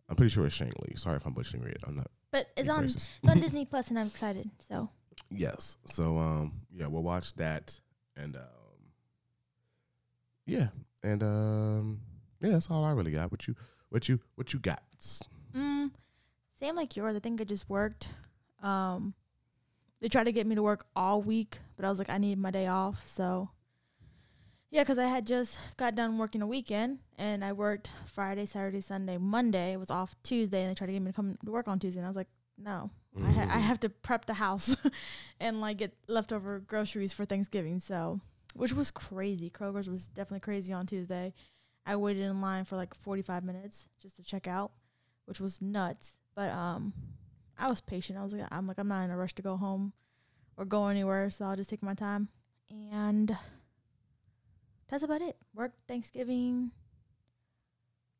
I'm 0.09 0.17
pretty 0.17 0.31
sure 0.31 0.45
it's 0.47 0.55
Shang 0.55 0.73
Li. 0.87 0.95
Sorry 0.97 1.17
if 1.17 1.25
I'm 1.27 1.33
butchering 1.33 1.63
it. 1.65 1.79
I'm 1.87 1.97
not. 1.97 2.11
But 2.33 2.49
it's 2.57 2.69
on 2.69 2.85
racist. 2.85 3.09
it's 3.23 3.29
on 3.29 3.41
Disney 3.45 3.65
Plus, 3.67 3.89
and 3.89 3.99
I'm 3.99 4.09
excited. 4.09 4.51
So 4.69 4.89
Yes. 5.31 5.77
So 5.87 6.19
um 6.19 6.53
yeah, 6.73 6.87
we'll 6.87 7.03
watch 7.03 7.35
that 7.35 7.79
and 8.17 8.37
um 8.37 8.43
yeah. 10.47 10.69
And 11.03 11.23
um 11.23 12.01
yeah, 12.41 12.51
that's 12.53 12.71
all 12.71 12.85
I 12.85 12.93
really 12.93 13.13
got. 13.13 13.31
What 13.31 13.47
you 13.47 13.55
what 13.89 14.09
you 14.09 14.21
what 14.37 14.53
you 14.53 14.59
got? 14.59 14.83
mm, 15.55 15.91
same 16.59 16.77
like 16.77 16.97
yours. 16.97 17.17
I 17.17 17.19
think 17.21 17.41
it 17.41 17.49
just 17.49 17.69
worked. 17.69 18.09
Um, 18.63 19.15
they 20.01 20.09
tried 20.09 20.25
to 20.25 20.33
get 20.33 20.47
me 20.47 20.55
to 20.55 20.63
work 20.63 20.87
all 20.97 21.21
week, 21.23 21.59
but 21.77 21.85
I 21.85 21.89
was 21.89 21.99
like, 21.99 22.11
I 22.11 22.19
need 22.19 22.39
my 22.39 22.51
day 22.51 22.67
off. 22.67 23.07
So 23.07 23.51
yeah, 24.71 24.83
because 24.83 24.99
I 24.99 25.05
had 25.07 25.27
just 25.27 25.59
got 25.77 25.95
done 25.95 26.17
working 26.17 26.41
a 26.41 26.47
weekend, 26.47 27.01
and 27.19 27.45
I 27.45 27.53
worked 27.53 27.91
Friday, 28.07 28.47
Saturday, 28.47 28.81
Sunday, 28.81 29.19
Monday. 29.19 29.73
It 29.73 29.77
was 29.79 29.91
off 29.91 30.15
Tuesday, 30.23 30.63
and 30.63 30.71
they 30.71 30.75
tried 30.75 30.87
to 30.87 30.93
get 30.95 31.03
me 31.03 31.11
to 31.11 31.17
come 31.17 31.37
to 31.45 31.51
work 31.51 31.69
on 31.69 31.79
Tuesday, 31.79 31.99
and 32.01 32.07
I 32.07 32.09
was 32.09 32.17
like, 32.17 32.29
no, 32.57 32.91
I, 33.23 33.31
ha- 33.33 33.47
I 33.51 33.59
Mhm. 33.59 33.63
have 33.63 33.81
to 33.81 33.91
prep 33.91 34.25
the 34.25 34.35
house 34.35 34.75
and 35.41 35.61
like 35.61 35.77
get 35.77 35.93
leftover 36.09 36.61
groceries 36.61 37.13
for 37.13 37.27
Thanksgiving. 37.27 37.81
So, 37.81 38.21
which 38.55 38.73
was 38.73 38.91
crazy. 38.91 39.51
Kroger's 39.51 39.89
was 39.89 40.09
definitely 40.09 40.41
crazy 40.41 40.73
on 40.73 40.87
Tuesday. 40.87 41.35
I 41.85 41.97
waited 41.97 42.23
in 42.23 42.41
line 42.41 42.65
for 42.65 42.77
like 42.77 42.95
45 42.95 43.45
minutes 43.45 43.89
just 44.01 44.17
to 44.17 44.23
check 44.23 44.47
out, 44.47 44.73
which 45.27 45.41
was 45.41 45.61
nuts. 45.61 46.17
But 46.35 46.51
um, 46.51 46.93
I 47.59 47.69
was 47.69 47.81
patient. 47.81 48.19
I 48.19 48.23
was 48.23 48.33
like, 48.33 48.47
I'm 48.51 48.67
like, 48.67 48.79
I'm 48.79 48.89
not 48.89 49.03
in 49.03 49.11
a 49.11 49.17
rush 49.17 49.35
to 49.35 49.43
go 49.43 49.57
home 49.57 49.93
or 50.57 50.65
go 50.65 50.89
anywhere, 50.89 51.31
so 51.31 51.45
I'll 51.45 51.57
just 51.57 51.71
take 51.71 51.83
my 51.83 51.95
time. 51.95 52.29
And 52.71 53.37
that's 54.89 55.03
about 55.03 55.23
it. 55.23 55.37
Worked 55.55 55.79
Thanksgiving, 55.89 56.71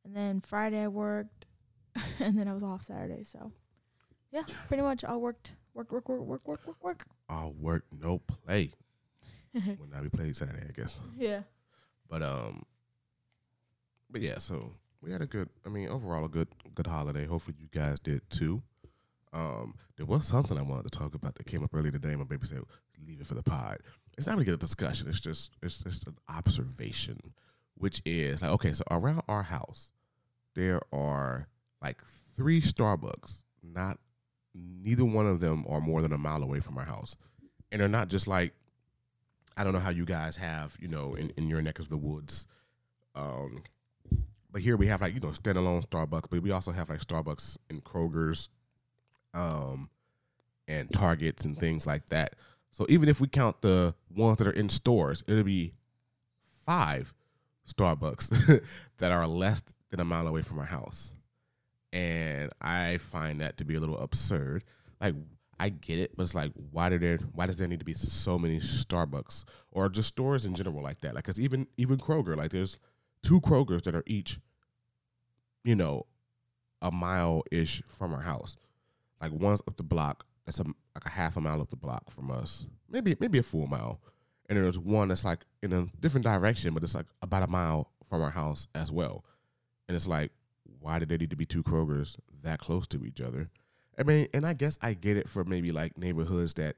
and 0.03 0.15
then 0.15 0.41
Friday 0.41 0.81
I 0.81 0.87
worked, 0.87 1.45
and 2.19 2.37
then 2.37 2.47
I 2.47 2.53
was 2.53 2.63
off 2.63 2.83
Saturday. 2.83 3.23
So 3.23 3.51
yeah, 4.31 4.43
pretty 4.67 4.83
much 4.83 5.03
I 5.03 5.15
worked, 5.15 5.53
work, 5.73 5.91
work, 5.91 6.09
work, 6.09 6.21
work, 6.21 6.47
work, 6.47 6.67
work, 6.67 6.83
work. 6.83 7.05
All 7.29 7.53
work, 7.53 7.85
no 7.91 8.19
play. 8.19 8.71
Will 9.79 9.87
not 9.91 10.03
be 10.03 10.09
played 10.09 10.35
Saturday, 10.35 10.65
I 10.67 10.71
guess. 10.71 10.99
yeah. 11.17 11.41
But 12.09 12.21
um 12.23 12.63
but 14.09 14.21
yeah, 14.21 14.37
so 14.37 14.73
we 15.01 15.11
had 15.11 15.21
a 15.21 15.25
good 15.25 15.49
I 15.65 15.69
mean, 15.69 15.89
overall 15.89 16.25
a 16.25 16.29
good 16.29 16.47
good 16.75 16.87
holiday. 16.87 17.25
Hopefully 17.25 17.57
you 17.59 17.67
guys 17.71 17.99
did 17.99 18.21
too. 18.29 18.61
Um, 19.31 19.73
there 19.97 20.05
was 20.05 20.27
something 20.27 20.57
I 20.57 20.61
wanted 20.61 20.91
to 20.91 20.97
talk 20.97 21.15
about 21.15 21.35
that 21.35 21.47
came 21.47 21.63
up 21.63 21.73
earlier 21.73 21.91
today. 21.91 22.15
My 22.15 22.23
baby 22.23 22.45
said, 22.45 22.61
leave 23.07 23.19
it 23.19 23.25
for 23.25 23.33
the 23.33 23.41
pod. 23.41 23.79
It's 24.15 24.27
not 24.27 24.37
really 24.37 24.51
a 24.51 24.57
discussion, 24.57 25.07
it's 25.09 25.19
just 25.19 25.51
it's 25.63 25.79
just 25.79 26.05
an 26.07 26.17
observation, 26.29 27.19
which 27.75 28.01
is 28.05 28.43
like, 28.43 28.51
okay, 28.51 28.73
so 28.73 28.83
around 28.91 29.23
our 29.27 29.41
house, 29.43 29.91
there 30.55 30.81
are 30.91 31.47
like 31.81 32.01
three 32.35 32.61
Starbucks, 32.61 33.43
not 33.63 33.97
neither 34.53 35.03
one 35.03 35.25
of 35.25 35.39
them 35.39 35.65
are 35.67 35.81
more 35.81 36.03
than 36.03 36.13
a 36.13 36.17
mile 36.17 36.43
away 36.43 36.59
from 36.59 36.77
our 36.77 36.85
house. 36.85 37.15
And 37.71 37.81
they're 37.81 37.87
not 37.89 38.07
just 38.09 38.27
like 38.27 38.53
I 39.57 39.63
don't 39.63 39.73
know 39.73 39.79
how 39.79 39.89
you 39.89 40.05
guys 40.05 40.35
have, 40.37 40.75
you 40.79 40.87
know, 40.87 41.13
in, 41.13 41.31
in 41.37 41.49
your 41.49 41.61
neck 41.61 41.79
of 41.79 41.89
the 41.89 41.97
woods. 41.97 42.47
Um, 43.15 43.63
but 44.51 44.61
here 44.61 44.77
we 44.77 44.87
have 44.87 45.01
like, 45.01 45.13
you 45.13 45.19
know, 45.19 45.29
standalone 45.29 45.85
Starbucks, 45.85 46.29
but 46.29 46.41
we 46.41 46.51
also 46.51 46.71
have 46.71 46.89
like 46.89 46.99
Starbucks 46.99 47.57
and 47.69 47.83
Kroger's, 47.83 48.49
um, 49.33 49.89
and 50.67 50.91
Targets 50.91 51.45
and 51.45 51.57
things 51.57 51.85
like 51.85 52.07
that. 52.07 52.35
So 52.71 52.85
even 52.89 53.09
if 53.09 53.19
we 53.19 53.27
count 53.27 53.61
the 53.61 53.93
ones 54.15 54.37
that 54.37 54.47
are 54.47 54.51
in 54.51 54.69
stores, 54.69 55.23
it'll 55.27 55.43
be 55.43 55.73
five 56.65 57.13
Starbucks 57.67 58.63
that 58.97 59.11
are 59.11 59.27
less 59.27 59.61
than 59.91 59.99
a 59.99 60.05
mile 60.05 60.27
away 60.27 60.41
from 60.41 60.59
our 60.59 60.65
house. 60.65 61.13
And 61.91 62.51
I 62.59 62.97
find 62.97 63.41
that 63.41 63.57
to 63.57 63.65
be 63.65 63.75
a 63.75 63.79
little 63.79 63.99
absurd. 63.99 64.63
Like 64.99 65.13
I 65.63 65.69
get 65.69 65.97
it, 65.97 66.11
but 66.17 66.23
it's 66.23 66.35
like, 66.35 66.51
why 66.71 66.89
do 66.89 66.99
there? 66.99 67.19
Why 67.33 67.45
does 67.45 67.55
there 67.55 67.69
need 67.69 67.79
to 67.79 67.85
be 67.85 67.93
so 67.93 68.37
many 68.37 68.59
Starbucks 68.59 69.45
or 69.71 69.87
just 69.87 70.09
stores 70.09 70.45
in 70.45 70.55
general 70.55 70.83
like 70.83 70.99
that? 70.99 71.15
Like, 71.15 71.23
cause 71.23 71.39
even 71.39 71.67
even 71.77 71.97
Kroger, 71.97 72.35
like, 72.35 72.51
there's 72.51 72.77
two 73.21 73.39
Krogers 73.39 73.83
that 73.83 73.95
are 73.95 74.03
each, 74.05 74.41
you 75.63 75.77
know, 75.77 76.05
a 76.81 76.91
mile 76.91 77.43
ish 77.49 77.81
from 77.87 78.13
our 78.13 78.19
house. 78.19 78.57
Like 79.21 79.31
one's 79.31 79.61
up 79.65 79.77
the 79.77 79.83
block, 79.83 80.25
that's 80.45 80.59
a 80.59 80.63
like 80.63 81.05
a 81.05 81.09
half 81.09 81.37
a 81.37 81.41
mile 81.41 81.61
up 81.61 81.69
the 81.69 81.77
block 81.77 82.11
from 82.11 82.29
us, 82.29 82.65
maybe 82.89 83.15
maybe 83.21 83.37
a 83.37 83.43
full 83.43 83.67
mile, 83.67 84.01
and 84.49 84.57
there's 84.57 84.77
one 84.77 85.07
that's 85.07 85.23
like 85.23 85.45
in 85.61 85.71
a 85.71 85.87
different 86.01 86.25
direction, 86.25 86.73
but 86.73 86.83
it's 86.83 86.93
like 86.93 87.05
about 87.21 87.43
a 87.43 87.47
mile 87.47 87.89
from 88.09 88.21
our 88.21 88.31
house 88.31 88.67
as 88.75 88.91
well. 88.91 89.23
And 89.87 89.95
it's 89.95 90.09
like, 90.09 90.31
why 90.81 90.99
did 90.99 91.07
there 91.07 91.17
need 91.17 91.29
to 91.29 91.37
be 91.37 91.45
two 91.45 91.63
Krogers 91.63 92.17
that 92.41 92.59
close 92.59 92.85
to 92.87 93.05
each 93.05 93.21
other? 93.21 93.49
I 93.97 94.03
mean, 94.03 94.27
and 94.33 94.45
I 94.45 94.53
guess 94.53 94.77
I 94.81 94.93
get 94.93 95.17
it 95.17 95.29
for 95.29 95.43
maybe 95.43 95.71
like 95.71 95.97
neighborhoods 95.97 96.53
that 96.55 96.77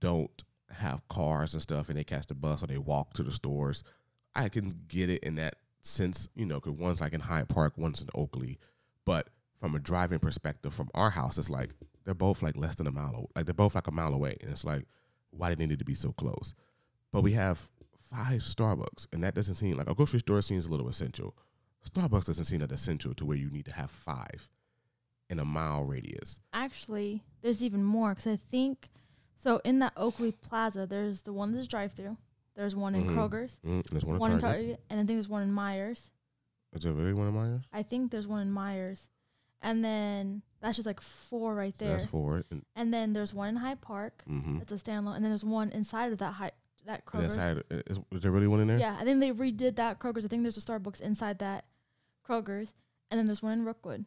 don't 0.00 0.42
have 0.70 1.06
cars 1.08 1.52
and 1.52 1.62
stuff 1.62 1.88
and 1.88 1.96
they 1.96 2.04
catch 2.04 2.26
the 2.26 2.34
bus 2.34 2.62
or 2.62 2.66
they 2.66 2.78
walk 2.78 3.14
to 3.14 3.22
the 3.22 3.30
stores. 3.30 3.84
I 4.34 4.48
can 4.48 4.74
get 4.88 5.10
it 5.10 5.22
in 5.22 5.36
that 5.36 5.56
sense, 5.80 6.28
you 6.34 6.46
know, 6.46 6.56
because 6.56 6.72
one's 6.72 7.00
like 7.00 7.12
in 7.12 7.20
Hyde 7.20 7.48
Park, 7.48 7.74
one's 7.76 8.00
in 8.00 8.08
Oakley. 8.14 8.58
But 9.04 9.28
from 9.60 9.74
a 9.74 9.78
driving 9.78 10.18
perspective, 10.18 10.74
from 10.74 10.90
our 10.94 11.10
house, 11.10 11.38
it's 11.38 11.50
like 11.50 11.70
they're 12.04 12.14
both 12.14 12.42
like 12.42 12.56
less 12.56 12.74
than 12.74 12.86
a 12.86 12.92
mile, 12.92 13.30
like 13.36 13.46
they're 13.46 13.54
both 13.54 13.74
like 13.74 13.86
a 13.86 13.92
mile 13.92 14.14
away. 14.14 14.36
And 14.40 14.50
it's 14.50 14.64
like, 14.64 14.86
why 15.30 15.48
did 15.48 15.58
they 15.58 15.66
need 15.66 15.78
to 15.78 15.84
be 15.84 15.94
so 15.94 16.12
close? 16.12 16.54
But 17.12 17.22
we 17.22 17.32
have 17.32 17.68
five 18.10 18.42
Starbucks, 18.42 19.06
and 19.12 19.22
that 19.24 19.34
doesn't 19.34 19.54
seem 19.54 19.76
like 19.76 19.88
a 19.88 19.94
grocery 19.94 20.20
store 20.20 20.42
seems 20.42 20.66
a 20.66 20.70
little 20.70 20.88
essential. 20.88 21.36
Starbucks 21.88 22.26
doesn't 22.26 22.44
seem 22.44 22.60
that 22.60 22.72
essential 22.72 23.14
to 23.14 23.24
where 23.24 23.36
you 23.36 23.50
need 23.50 23.66
to 23.66 23.74
have 23.74 23.90
five 23.90 24.48
in 25.30 25.38
a 25.38 25.44
mile 25.44 25.84
radius. 25.84 26.40
Actually, 26.52 27.22
there's 27.42 27.62
even 27.62 27.82
more 27.82 28.10
because 28.10 28.26
I 28.26 28.36
think 28.36 28.88
so. 29.36 29.60
In 29.64 29.78
that 29.80 29.92
Oakley 29.96 30.32
Plaza, 30.32 30.86
there's 30.86 31.22
the 31.22 31.32
one 31.32 31.52
that's 31.52 31.66
drive-through. 31.66 32.16
There's 32.56 32.76
one 32.76 32.94
in 32.94 33.04
Mhm. 33.04 33.14
Kroger's, 33.16 33.58
Mm, 33.64 33.70
and 33.70 33.84
there's 33.90 34.04
one, 34.04 34.18
one 34.18 34.32
in 34.32 34.38
Target. 34.38 34.60
Target, 34.66 34.84
and 34.90 35.00
I 35.00 35.02
think 35.02 35.16
there's 35.16 35.28
one 35.28 35.42
in 35.42 35.50
Meijer's. 35.52 36.10
Is 36.72 36.82
there 36.82 36.92
really 36.92 37.12
one 37.12 37.28
in 37.28 37.34
Meijer's? 37.34 37.64
I 37.72 37.82
think 37.82 38.10
there's 38.10 38.28
one 38.28 38.42
in 38.46 38.52
Meijer's, 38.54 39.08
and 39.62 39.84
then 39.84 40.42
that's 40.60 40.76
just 40.76 40.86
like 40.86 41.00
four 41.00 41.54
right 41.54 41.76
So 41.76 41.84
there. 41.84 41.94
that's 41.96 42.04
four. 42.08 42.44
And, 42.50 42.64
And 42.76 42.92
then 42.94 43.12
there's 43.12 43.34
one 43.34 43.48
in 43.48 43.56
Hyde 43.56 43.80
Park. 43.80 44.22
mm-hmm. 44.28 44.58
It's 44.62 44.72
a 44.72 44.76
standalone, 44.76 45.16
and 45.16 45.24
then 45.24 45.30
there's 45.30 45.44
one 45.44 45.70
inside 45.70 46.12
of 46.12 46.18
that 46.18 46.32
Hy- 46.34 46.52
that 46.86 47.06
Kroger's. 47.06 47.36
inside, 47.36 47.62
is, 47.70 47.98
is 48.12 48.22
there 48.22 48.30
really 48.30 48.46
one 48.46 48.60
in 48.60 48.68
there? 48.68 48.78
Yeah, 48.78 48.96
I 49.00 49.04
think 49.04 49.18
they 49.20 49.32
redid 49.32 49.76
that 49.76 49.98
Kroger's. 49.98 50.24
I 50.24 50.28
think 50.28 50.42
there's 50.42 50.58
a 50.58 50.60
Starbucks 50.60 51.00
inside 51.00 51.38
that 51.38 51.64
Kroger's, 52.26 52.74
and 53.10 53.18
then 53.18 53.26
there's 53.26 53.42
one 53.42 53.52
in 53.58 53.64
Rookwood, 53.64 54.04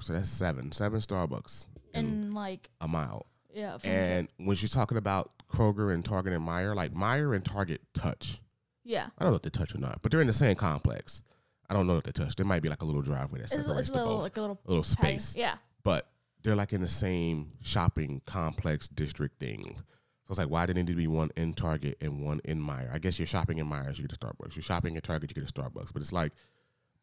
So 0.00 0.12
that's 0.12 0.28
seven. 0.28 0.72
Seven 0.72 1.00
Starbucks 1.00 1.66
in 1.94 2.04
and 2.04 2.34
like 2.34 2.70
a 2.80 2.88
mile. 2.88 3.26
yeah, 3.54 3.78
And 3.84 4.28
when 4.38 4.56
she's 4.56 4.70
talking 4.70 4.98
about 4.98 5.30
Kroger 5.50 5.92
and 5.92 6.04
Target 6.04 6.32
and 6.32 6.46
Meijer, 6.46 6.74
like 6.74 6.92
Meijer 6.92 7.34
and 7.34 7.44
Target 7.44 7.80
touch. 7.94 8.40
yeah, 8.84 9.08
I 9.18 9.24
don't 9.24 9.32
know 9.32 9.36
if 9.36 9.42
they 9.42 9.50
touch 9.50 9.74
or 9.74 9.78
not, 9.78 10.00
but 10.02 10.10
they're 10.10 10.20
in 10.20 10.26
the 10.26 10.32
same 10.32 10.56
complex. 10.56 11.22
I 11.70 11.74
don't 11.74 11.86
know 11.86 11.96
if 11.96 12.04
they 12.04 12.12
touch. 12.12 12.34
There 12.36 12.46
might 12.46 12.62
be 12.62 12.68
like 12.68 12.82
a 12.82 12.84
little 12.84 13.02
driveway 13.02 13.40
that 13.40 13.50
separates 13.50 13.88
it's 13.88 13.90
little 13.90 14.14
both, 14.16 14.22
like 14.22 14.36
a 14.36 14.40
little 14.40 14.60
a 14.64 14.68
little 14.68 14.84
space. 14.84 15.36
Yeah, 15.36 15.56
But 15.82 16.08
they're 16.42 16.56
like 16.56 16.72
in 16.72 16.80
the 16.80 16.88
same 16.88 17.52
shopping 17.62 18.22
complex 18.26 18.88
district 18.88 19.38
thing. 19.38 19.74
So 19.76 20.32
it's 20.32 20.38
like, 20.38 20.50
why 20.50 20.66
did 20.66 20.76
there 20.76 20.82
need 20.84 20.90
to 20.92 20.96
be 20.96 21.06
one 21.06 21.30
in 21.36 21.54
Target 21.54 21.96
and 22.00 22.22
one 22.24 22.40
in 22.44 22.60
Meijer? 22.60 22.92
I 22.92 22.98
guess 22.98 23.18
you're 23.18 23.26
shopping 23.26 23.58
in 23.58 23.66
Meijer's, 23.66 23.98
you 23.98 24.06
get 24.06 24.16
a 24.16 24.20
Starbucks. 24.20 24.56
You're 24.56 24.62
shopping 24.62 24.96
at 24.96 25.02
Target, 25.04 25.30
you 25.30 25.40
get 25.40 25.48
a 25.48 25.52
Starbucks. 25.52 25.92
But 25.92 26.02
it's 26.02 26.12
like, 26.12 26.32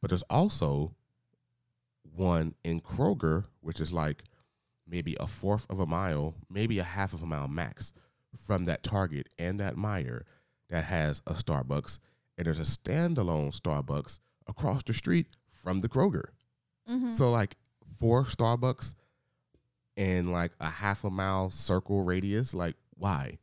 but 0.01 0.09
there's 0.09 0.23
also 0.29 0.93
one 2.13 2.55
in 2.63 2.81
Kroger, 2.81 3.45
which 3.62 3.79
is 3.79 3.91
like 3.93 4.24
maybe 4.88 5.15
a 5.19 5.27
fourth 5.27 5.65
of 5.69 5.79
a 5.79 5.85
mile, 5.85 6.35
maybe 6.50 6.79
a 6.79 6.83
half 6.83 7.13
of 7.13 7.24
a 7.24 7.25
mile 7.25 7.47
max 7.47 7.93
from 8.38 8.65
that 8.65 8.83
Target 8.83 9.27
and 9.39 9.59
that 9.59 9.75
Meijer 9.75 10.24
that 10.69 10.85
has 10.85 11.21
a 11.27 11.33
Starbucks. 11.33 12.00
And 12.38 12.45
there's 12.45 12.59
a 12.59 12.63
standalone 12.63 13.57
Starbucks 13.57 14.19
across 14.47 14.83
the 14.83 14.93
street 14.93 15.27
from 15.51 15.81
the 15.81 15.89
Kroger. 15.89 16.29
mm-hmm. 16.89 17.12
So 17.12 17.31
like 17.31 17.55
four 17.97 18.25
Starbucks 18.25 18.95
in 19.95 20.31
like 20.31 20.51
a 20.59 20.69
half 20.69 21.03
a 21.03 21.09
mile 21.09 21.50
circle 21.50 22.03
radius. 22.03 22.53
Like 22.53 22.75
why? 22.95 23.38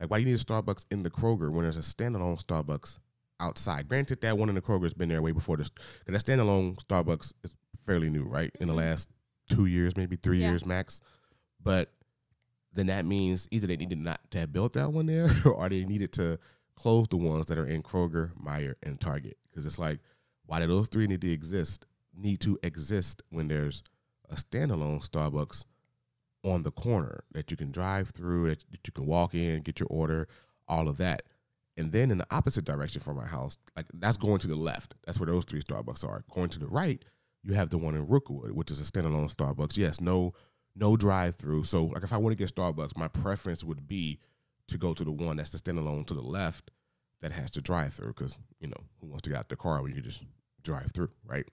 Like 0.00 0.10
why 0.10 0.18
do 0.18 0.24
you 0.24 0.32
need 0.32 0.40
a 0.40 0.44
Starbucks 0.44 0.84
in 0.90 1.02
the 1.02 1.10
Kroger 1.10 1.50
when 1.50 1.62
there's 1.62 1.76
a 1.76 1.80
standalone 1.80 2.42
Starbucks 2.42 2.98
outside? 3.40 3.88
Granted, 3.88 4.20
that 4.20 4.36
one 4.36 4.48
in 4.48 4.54
the 4.54 4.60
Kroger 4.60 4.82
has 4.84 4.94
been 4.94 5.08
there 5.08 5.22
way 5.22 5.32
before 5.32 5.56
this. 5.56 5.70
Because 6.04 6.22
that 6.22 6.30
standalone 6.30 6.76
Starbucks 6.84 7.32
is 7.42 7.56
fairly 7.86 8.10
new, 8.10 8.24
right? 8.24 8.50
In 8.60 8.68
the 8.68 8.74
Mhm. 8.74 8.78
last 8.78 9.10
two 9.48 9.66
years, 9.66 9.96
maybe 9.96 10.16
three 10.16 10.40
Yeah. 10.40 10.50
years 10.50 10.64
max. 10.66 11.00
But 11.62 11.92
then 12.72 12.86
that 12.88 13.04
means 13.04 13.46
either 13.50 13.66
they 13.66 13.76
needed 13.76 13.98
not 13.98 14.30
to 14.32 14.38
have 14.40 14.52
built 14.52 14.72
that 14.72 14.92
one 14.92 15.06
there, 15.06 15.24
or 15.46 15.68
they 15.68 15.84
needed 15.84 16.12
to 16.14 16.38
close 16.76 17.06
the 17.08 17.16
ones 17.16 17.46
that 17.46 17.58
are 17.58 17.66
in 17.66 17.82
Kroger, 17.82 18.32
Meijer, 18.34 18.74
and 18.82 19.00
Target. 19.00 19.38
Because 19.48 19.64
it's 19.66 19.78
like, 19.78 20.00
why 20.46 20.58
do 20.60 20.66
those 20.66 20.88
three 20.88 21.06
need 21.06 21.20
to 21.20 21.30
exist? 21.30 21.86
Need 22.12 22.40
to 22.40 22.58
exist 22.62 23.22
when 23.30 23.48
there's 23.48 23.82
a 24.28 24.34
standalone 24.36 25.06
Starbucks 25.08 25.64
on 26.42 26.62
the 26.62 26.72
corner 26.72 27.24
that 27.32 27.50
you 27.50 27.56
can 27.56 27.70
drive 27.70 28.10
through, 28.10 28.48
that 28.48 28.64
you 28.72 28.92
can 28.92 29.06
walk 29.06 29.34
in, 29.34 29.62
get 29.62 29.80
your 29.80 29.88
order, 29.88 30.28
all 30.68 30.88
of 30.88 30.96
that. 30.98 31.22
And 31.76 31.92
then 31.92 32.10
in 32.10 32.18
the 32.18 32.26
opposite 32.30 32.64
direction 32.64 33.00
from 33.00 33.16
my 33.16 33.26
house, 33.26 33.56
like 33.76 33.86
that's 33.94 34.16
going 34.16 34.38
to 34.40 34.46
the 34.48 34.54
left. 34.54 34.94
That's 35.04 35.18
where 35.18 35.26
those 35.26 35.44
three 35.44 35.62
Starbucks 35.62 36.04
are. 36.04 36.24
Going 36.30 36.50
to 36.50 36.58
the 36.58 36.66
right, 36.68 37.04
you 37.44 37.54
have 37.54 37.70
the 37.70 37.78
one 37.78 37.94
in 37.94 38.08
Rookwood, 38.08 38.52
which 38.52 38.70
is 38.70 38.80
a 38.80 38.84
standalone 38.84 39.34
Starbucks. 39.34 39.76
Yes, 39.76 40.00
no, 40.00 40.32
no 40.74 40.96
drive 40.96 41.36
through. 41.36 41.64
So 41.64 41.84
like 41.84 42.02
if 42.02 42.12
I 42.12 42.16
want 42.16 42.32
to 42.32 42.42
get 42.42 42.54
Starbucks, 42.54 42.96
my 42.96 43.08
preference 43.08 43.62
would 43.62 43.86
be 43.86 44.18
to 44.68 44.78
go 44.78 44.94
to 44.94 45.04
the 45.04 45.12
one 45.12 45.36
that's 45.36 45.50
the 45.50 45.58
standalone 45.58 46.06
to 46.06 46.14
the 46.14 46.22
left 46.22 46.70
that 47.20 47.32
has 47.32 47.50
the 47.50 47.60
drive 47.60 47.92
through 47.92 48.08
because 48.08 48.38
you 48.60 48.68
know 48.68 48.76
who 49.00 49.06
wants 49.06 49.22
to 49.22 49.30
get 49.30 49.38
out 49.38 49.48
the 49.48 49.56
car 49.56 49.82
when 49.82 49.94
you 49.94 50.00
just 50.00 50.24
drive 50.62 50.90
through, 50.92 51.10
right? 51.26 51.46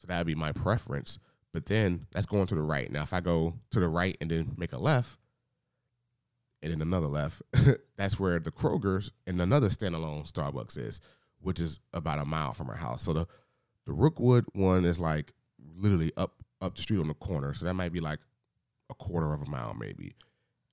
So 0.00 0.06
that 0.08 0.18
would 0.18 0.26
be 0.26 0.34
my 0.34 0.52
preference. 0.52 1.18
But 1.52 1.66
then 1.66 2.06
that's 2.12 2.26
going 2.26 2.46
to 2.46 2.54
the 2.54 2.62
right. 2.62 2.90
Now 2.90 3.02
if 3.02 3.12
I 3.12 3.20
go 3.20 3.54
to 3.70 3.80
the 3.80 3.88
right 3.88 4.16
and 4.20 4.30
then 4.30 4.54
make 4.56 4.72
a 4.72 4.78
left, 4.78 5.18
and 6.62 6.72
then 6.72 6.80
another 6.80 7.06
left, 7.06 7.42
that's 7.96 8.18
where 8.18 8.38
the 8.38 8.50
Kroger's 8.50 9.12
and 9.26 9.40
another 9.40 9.68
standalone 9.68 10.30
Starbucks 10.30 10.78
is, 10.78 11.00
which 11.40 11.60
is 11.60 11.78
about 11.92 12.18
a 12.18 12.24
mile 12.24 12.54
from 12.54 12.70
our 12.70 12.76
house. 12.76 13.02
So 13.02 13.12
the 13.12 13.26
the 13.86 13.92
Rookwood 13.92 14.44
one 14.52 14.84
is 14.84 14.98
like 14.98 15.32
literally 15.76 16.12
up 16.16 16.34
up 16.60 16.76
the 16.76 16.82
street 16.82 17.00
on 17.00 17.08
the 17.08 17.14
corner. 17.14 17.54
So 17.54 17.66
that 17.66 17.74
might 17.74 17.92
be 17.92 18.00
like 18.00 18.20
a 18.90 18.94
quarter 18.94 19.32
of 19.32 19.42
a 19.42 19.50
mile 19.50 19.74
maybe. 19.74 20.14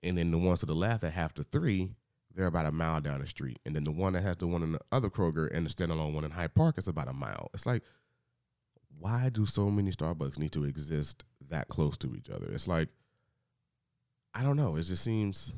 And 0.04 0.18
then 0.18 0.32
the 0.32 0.38
ones 0.38 0.62
to 0.62 0.66
the 0.66 0.74
left 0.74 1.02
that 1.02 1.12
have 1.12 1.34
the 1.34 1.44
three, 1.44 1.92
they're 2.34 2.48
about 2.48 2.66
a 2.66 2.72
mile 2.72 3.02
down 3.02 3.20
the 3.20 3.28
street. 3.28 3.60
And 3.66 3.76
then 3.76 3.84
the 3.84 3.92
one 3.92 4.14
that 4.14 4.24
has 4.24 4.38
the 4.38 4.48
one 4.48 4.64
in 4.64 4.72
the 4.74 4.80
other 4.92 5.10
Kroger 5.10 5.50
and 5.56 5.66
the 5.66 5.70
standalone 5.70 6.14
one 6.14 6.24
in 6.24 6.32
Hyde 6.32 6.56
Park 6.56 6.78
is 6.78 6.88
about 6.88 7.08
a 7.08 7.14
mile. 7.14 7.52
It's 7.54 7.66
like, 7.66 7.84
why 9.00 9.30
do 9.30 9.46
so 9.46 9.70
many 9.70 9.92
Starbucks 9.92 10.40
need 10.40 10.52
to 10.54 10.64
exist 10.64 11.24
that 11.50 11.68
close 11.68 11.98
to 11.98 12.16
each 12.16 12.30
other? 12.30 12.48
It's 12.52 12.68
like, 12.68 12.90
I 14.34 14.44
don't 14.44 14.58
know. 14.58 14.76
It 14.76 14.84
just 14.84 15.04
seems 15.04 15.54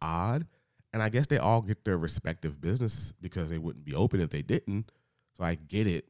odd. 0.00 0.46
And 0.92 1.02
I 1.02 1.08
guess 1.08 1.26
they 1.26 1.38
all 1.38 1.62
get 1.62 1.84
their 1.84 1.98
respective 1.98 2.60
business 2.60 3.12
because 3.20 3.50
they 3.50 3.58
wouldn't 3.58 3.84
be 3.84 3.94
open 3.94 4.20
if 4.20 4.30
they 4.30 4.42
didn't. 4.42 4.90
So 5.36 5.44
I 5.44 5.54
get 5.56 5.86
it. 5.86 6.06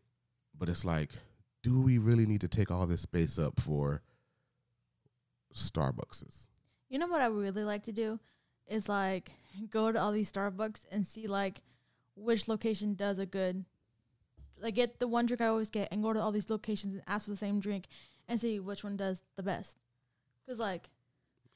But 0.59 0.69
it's 0.69 0.85
like, 0.85 1.11
do 1.63 1.81
we 1.81 1.99
really 1.99 2.27
need 2.27 2.41
to 2.43 2.49
take 2.49 2.71
all 2.71 2.87
this 2.87 3.03
space 3.03 3.39
up 3.39 3.61
for 3.61 4.03
Starbuckses? 5.55 6.49
You 6.89 6.99
know 6.99 7.07
what 7.09 7.21
I 7.21 7.27
really 7.27 7.65
like 7.65 7.85
to 7.85 7.93
do 7.93 8.19
is 8.69 8.89
like 8.89 9.33
go 9.71 9.93
to 9.93 10.01
all 10.01 10.13
these 10.13 10.31
Starbucks 10.31 10.87
and 10.91 11.07
see 11.07 11.27
like 11.27 11.63
which 12.15 12.49
location 12.49 12.95
does 12.95 13.19
a 13.19 13.27
good 13.27 13.65
like 14.61 14.75
get 14.75 14.99
the 14.99 15.07
one 15.09 15.27
drink 15.27 15.41
I 15.41 15.47
always 15.47 15.71
get 15.71 15.89
and 15.91 16.03
go 16.03 16.13
to 16.13 16.21
all 16.21 16.33
these 16.33 16.49
locations 16.51 16.95
and 16.95 17.03
ask 17.07 17.25
for 17.27 17.31
the 17.31 17.37
same 17.37 17.61
drink 17.61 17.85
and 18.29 18.41
see 18.41 18.59
which 18.59 18.83
one 18.85 18.97
does 18.97 19.23
the 19.37 19.43
best. 19.43 19.77
Cause 20.49 20.59
like 20.59 20.91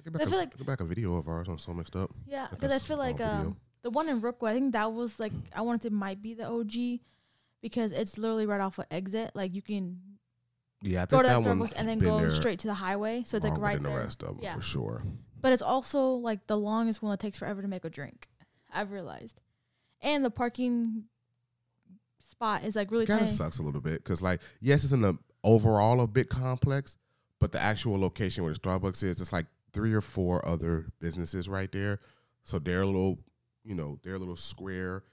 I, 0.06 0.10
back, 0.10 0.20
I 0.22 0.24
a, 0.24 0.26
feel 0.28 0.38
like- 0.38 0.56
get 0.56 0.66
back 0.66 0.80
a 0.80 0.84
video 0.84 1.16
of 1.16 1.28
ours 1.28 1.48
on 1.48 1.58
So 1.58 1.72
Mixed 1.72 1.96
Up. 1.96 2.10
yeah, 2.26 2.48
because 2.50 2.72
I 2.72 2.78
feel 2.78 2.96
like 2.98 3.20
um 3.20 3.56
the 3.82 3.90
one 3.90 4.08
in 4.08 4.20
Rookwood 4.20 4.50
I 4.50 4.54
think 4.54 4.72
that 4.72 4.92
was 4.92 5.18
like 5.20 5.32
I 5.54 5.62
wanted 5.62 5.82
to 5.82 5.90
might 5.90 6.20
be 6.22 6.34
the 6.34 6.46
OG 6.48 7.00
because 7.60 7.92
it's 7.92 8.18
literally 8.18 8.46
right 8.46 8.60
off 8.60 8.78
of 8.78 8.86
exit. 8.90 9.32
Like 9.34 9.54
you 9.54 9.62
can 9.62 10.00
Yeah, 10.82 11.02
I 11.02 11.06
go 11.06 11.22
to 11.22 11.28
that 11.28 11.38
Starbucks 11.38 11.72
and 11.76 11.88
then 11.88 11.98
go 11.98 12.28
straight 12.28 12.60
to 12.60 12.68
the 12.68 12.74
highway. 12.74 13.22
So 13.26 13.36
it's 13.36 13.46
like 13.46 13.58
right 13.58 13.80
there. 13.82 13.92
the 13.92 13.98
rest 13.98 14.22
of 14.22 14.36
them 14.36 14.38
Yeah. 14.42 14.54
for 14.54 14.62
sure. 14.62 15.04
But 15.40 15.52
it's 15.52 15.62
also 15.62 16.12
like 16.12 16.46
the 16.46 16.56
longest 16.58 17.02
one 17.02 17.10
that 17.10 17.20
takes 17.20 17.38
forever 17.38 17.62
to 17.62 17.68
make 17.68 17.84
a 17.84 17.90
drink. 17.90 18.28
I've 18.72 18.90
realized. 18.92 19.40
And 20.02 20.24
the 20.24 20.30
parking 20.30 21.04
spot 22.30 22.64
is 22.64 22.76
like 22.76 22.90
really 22.90 23.06
kind 23.06 23.22
of 23.22 23.30
sucks 23.30 23.58
a 23.58 23.62
little 23.62 23.80
bit 23.80 24.02
because, 24.02 24.22
like, 24.22 24.40
yes, 24.60 24.84
it's 24.84 24.92
in 24.92 25.02
the 25.02 25.18
overall 25.44 26.00
a 26.00 26.06
bit 26.06 26.28
complex, 26.28 26.96
but 27.38 27.52
the 27.52 27.60
actual 27.60 27.98
location 27.98 28.44
where 28.44 28.52
the 28.52 28.58
Starbucks 28.58 29.02
is, 29.02 29.20
it's 29.20 29.32
like 29.32 29.46
three 29.72 29.92
or 29.92 30.00
four 30.00 30.46
other 30.46 30.86
businesses 31.00 31.48
right 31.48 31.70
there. 31.72 32.00
So 32.44 32.58
their 32.58 32.84
little, 32.86 33.18
you 33.64 33.74
know, 33.74 33.98
their 34.02 34.18
little 34.18 34.36
square 34.36 35.04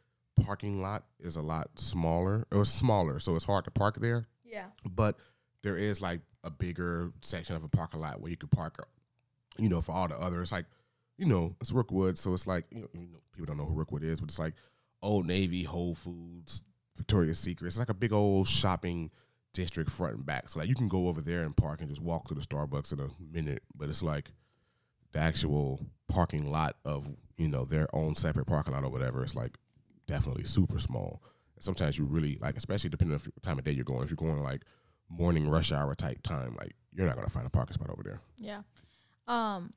parking 0.42 0.82
lot 0.82 1.04
is 1.20 1.36
a 1.36 1.42
lot 1.42 1.70
smaller. 1.80 2.46
It 2.52 2.56
was 2.56 2.72
smaller, 2.72 3.20
so 3.20 3.36
it's 3.36 3.46
hard 3.46 3.66
to 3.66 3.72
park 3.72 4.00
there. 4.00 4.28
Yeah. 4.46 4.66
but 4.90 5.18
there 5.62 5.78
is 5.78 6.02
like 6.02 6.22
a 6.44 6.50
bigger 6.50 7.12
section 7.22 7.56
of 7.56 7.64
a 7.64 7.68
parking 7.68 8.00
lot 8.00 8.22
where 8.22 8.32
you 8.32 8.38
could 8.38 8.52
park, 8.52 8.88
you 9.58 9.68
know, 9.70 9.82
for 9.82 9.92
all 9.92 10.08
the 10.08 10.18
others. 10.18 10.52
Like, 10.52 10.66
you 11.18 11.26
know, 11.26 11.56
it's 11.60 11.72
Rookwood, 11.72 12.18
so 12.18 12.34
it's 12.34 12.48
like 12.48 12.66
you 12.72 12.82
know, 12.82 12.88
you 12.94 13.02
know, 13.02 13.20
people 13.34 13.46
don't 13.48 13.58
know 13.58 13.66
who 13.66 13.74
Rookwood 13.74 14.04
is, 14.04 14.22
but 14.22 14.30
it's 14.30 14.40
like 14.40 14.54
Old 15.02 15.26
Navy, 15.26 15.64
Whole 15.64 15.96
Foods, 15.96 16.64
Victoria's 16.96 17.40
Secret. 17.40 17.68
It's 17.68 17.80
like 17.80 17.90
a 17.90 17.94
big 17.94 18.14
old 18.14 18.48
shopping 18.48 19.12
district 19.54 19.90
front 19.90 20.16
and 20.16 20.26
back. 20.26 20.50
So 20.50 20.60
like 20.60 20.70
you 20.70 20.76
can 20.76 20.88
go 20.88 21.08
over 21.08 21.20
there 21.22 21.44
and 21.44 21.56
park 21.56 21.82
and 21.82 21.90
just 21.90 22.02
walk 22.02 22.28
to 22.28 22.34
the 22.34 22.42
Starbucks 22.42 22.94
in 22.94 23.00
a 23.00 23.10
minute, 23.20 23.64
but 23.76 23.90
it's 23.90 24.04
like 24.04 24.32
the 25.12 25.20
actual 25.20 25.80
parking 26.08 26.52
lot 26.52 26.78
of 26.86 27.08
you 27.38 27.50
know 27.50 27.66
their 27.66 27.94
own 27.94 28.16
separate 28.16 28.46
parking 28.46 28.74
lot 28.74 28.84
or 28.84 28.90
whatever. 28.90 29.24
It's 29.24 29.36
like 29.36 29.58
definitely 30.08 30.46
super 30.46 30.80
small. 30.80 31.22
Sometimes 31.60 31.98
you 31.98 32.06
really 32.06 32.38
like, 32.42 32.58
especially 32.58 32.90
depending 32.90 33.16
on 33.16 33.22
what 33.22 33.44
time 33.44 33.58
of 33.58 33.64
day 33.64 33.72
you're 33.72 33.86
going. 33.86 34.04
If 34.04 34.10
you're 34.10 34.16
going 34.16 34.42
like 34.42 34.64
morning 35.10 35.50
rush 35.50 35.72
hour 35.72 35.94
type 35.96 36.22
time, 36.24 36.56
like 36.60 36.76
you're 36.92 37.08
not 37.08 37.16
gonna 37.16 37.30
find 37.30 37.46
a 37.48 37.50
parking 37.50 37.74
spot 37.74 37.90
over 37.90 38.04
there. 38.04 38.22
Yeah. 38.38 38.62
Um 39.28 39.74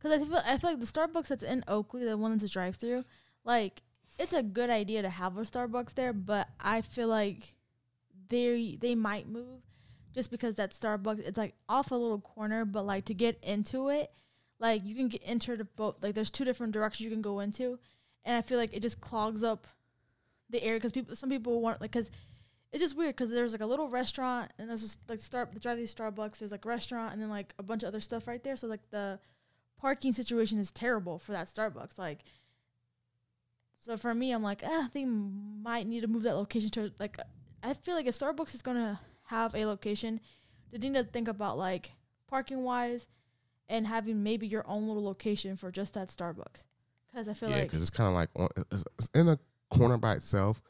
cuz 0.00 0.12
I 0.12 0.18
feel 0.18 0.42
I 0.44 0.58
feel 0.58 0.70
like 0.70 0.80
the 0.80 0.86
Starbucks 0.86 1.28
that's 1.28 1.42
in 1.42 1.64
Oakley, 1.68 2.04
the 2.04 2.16
one 2.16 2.32
that's 2.32 2.44
a 2.44 2.48
drive-through, 2.48 3.04
like 3.44 3.82
it's 4.18 4.32
a 4.32 4.42
good 4.42 4.70
idea 4.70 5.02
to 5.02 5.08
have 5.08 5.36
a 5.36 5.42
Starbucks 5.42 5.94
there, 5.94 6.12
but 6.12 6.48
I 6.60 6.82
feel 6.82 7.08
like 7.08 7.54
they 8.28 8.76
they 8.80 8.94
might 8.94 9.28
move 9.28 9.62
just 10.12 10.30
because 10.30 10.56
that 10.56 10.70
Starbucks 10.72 11.20
it's 11.20 11.38
like 11.38 11.54
off 11.68 11.90
a 11.90 11.94
little 11.94 12.20
corner, 12.20 12.64
but 12.64 12.84
like 12.84 13.06
to 13.06 13.14
get 13.14 13.42
into 13.42 13.88
it, 13.88 14.12
like 14.58 14.84
you 14.84 14.94
can 14.94 15.08
get 15.08 15.22
enter 15.24 15.56
the 15.56 15.64
both 15.64 16.02
like 16.02 16.14
there's 16.14 16.30
two 16.30 16.44
different 16.44 16.72
directions 16.72 17.04
you 17.04 17.10
can 17.10 17.22
go 17.22 17.40
into, 17.40 17.78
and 18.24 18.36
I 18.36 18.42
feel 18.42 18.58
like 18.58 18.74
it 18.74 18.80
just 18.80 19.00
clogs 19.00 19.42
up 19.42 19.66
the 20.50 20.62
area 20.62 20.78
because 20.78 20.92
people 20.92 21.16
some 21.16 21.30
people 21.30 21.60
want 21.60 21.80
like 21.80 21.92
because 21.92 22.10
it's 22.72 22.82
just 22.82 22.96
weird 22.96 23.16
because 23.16 23.30
there's 23.30 23.52
like 23.52 23.60
a 23.60 23.66
little 23.66 23.88
restaurant 23.88 24.50
and 24.58 24.68
there's 24.68 24.82
just 24.82 24.98
like 25.08 25.20
start 25.20 25.52
the 25.52 25.60
drive 25.60 25.76
these 25.76 25.94
Starbucks. 25.94 26.38
There's 26.38 26.52
like 26.52 26.64
a 26.64 26.68
restaurant 26.68 27.12
and 27.12 27.20
then 27.20 27.28
like 27.28 27.54
a 27.58 27.62
bunch 27.62 27.82
of 27.82 27.88
other 27.88 28.00
stuff 28.00 28.26
right 28.26 28.42
there. 28.42 28.56
So 28.56 28.66
like 28.66 28.88
the 28.90 29.18
parking 29.78 30.12
situation 30.12 30.58
is 30.58 30.70
terrible 30.70 31.18
for 31.18 31.32
that 31.32 31.48
Starbucks. 31.48 31.98
Like, 31.98 32.20
so 33.78 33.98
for 33.98 34.14
me, 34.14 34.32
I'm 34.32 34.42
like, 34.42 34.62
ah, 34.64 34.88
they 34.92 35.04
might 35.04 35.86
need 35.86 36.00
to 36.00 36.06
move 36.06 36.22
that 36.22 36.36
location 36.36 36.70
to 36.70 36.92
like. 36.98 37.18
I 37.62 37.74
feel 37.74 37.94
like 37.94 38.06
if 38.06 38.18
Starbucks 38.18 38.54
is 38.54 38.62
gonna 38.62 39.00
have 39.24 39.54
a 39.54 39.66
location, 39.66 40.20
they 40.70 40.78
need 40.78 40.94
to 40.94 41.04
think 41.04 41.28
about 41.28 41.58
like 41.58 41.92
parking 42.26 42.62
wise 42.62 43.06
and 43.68 43.86
having 43.86 44.22
maybe 44.22 44.46
your 44.46 44.66
own 44.66 44.88
little 44.88 45.04
location 45.04 45.56
for 45.56 45.70
just 45.70 45.92
that 45.92 46.08
Starbucks. 46.08 46.64
Because 47.12 47.28
I 47.28 47.34
feel 47.34 47.50
yeah, 47.50 47.56
like 47.56 47.64
because 47.64 47.82
it's 47.82 47.90
kind 47.90 48.08
of 48.08 48.14
like 48.14 48.30
on, 48.36 48.48
it's, 48.70 48.84
it's 48.98 49.10
in 49.14 49.28
a 49.28 49.38
corner 49.70 49.98
by 49.98 50.14
itself, 50.14 50.62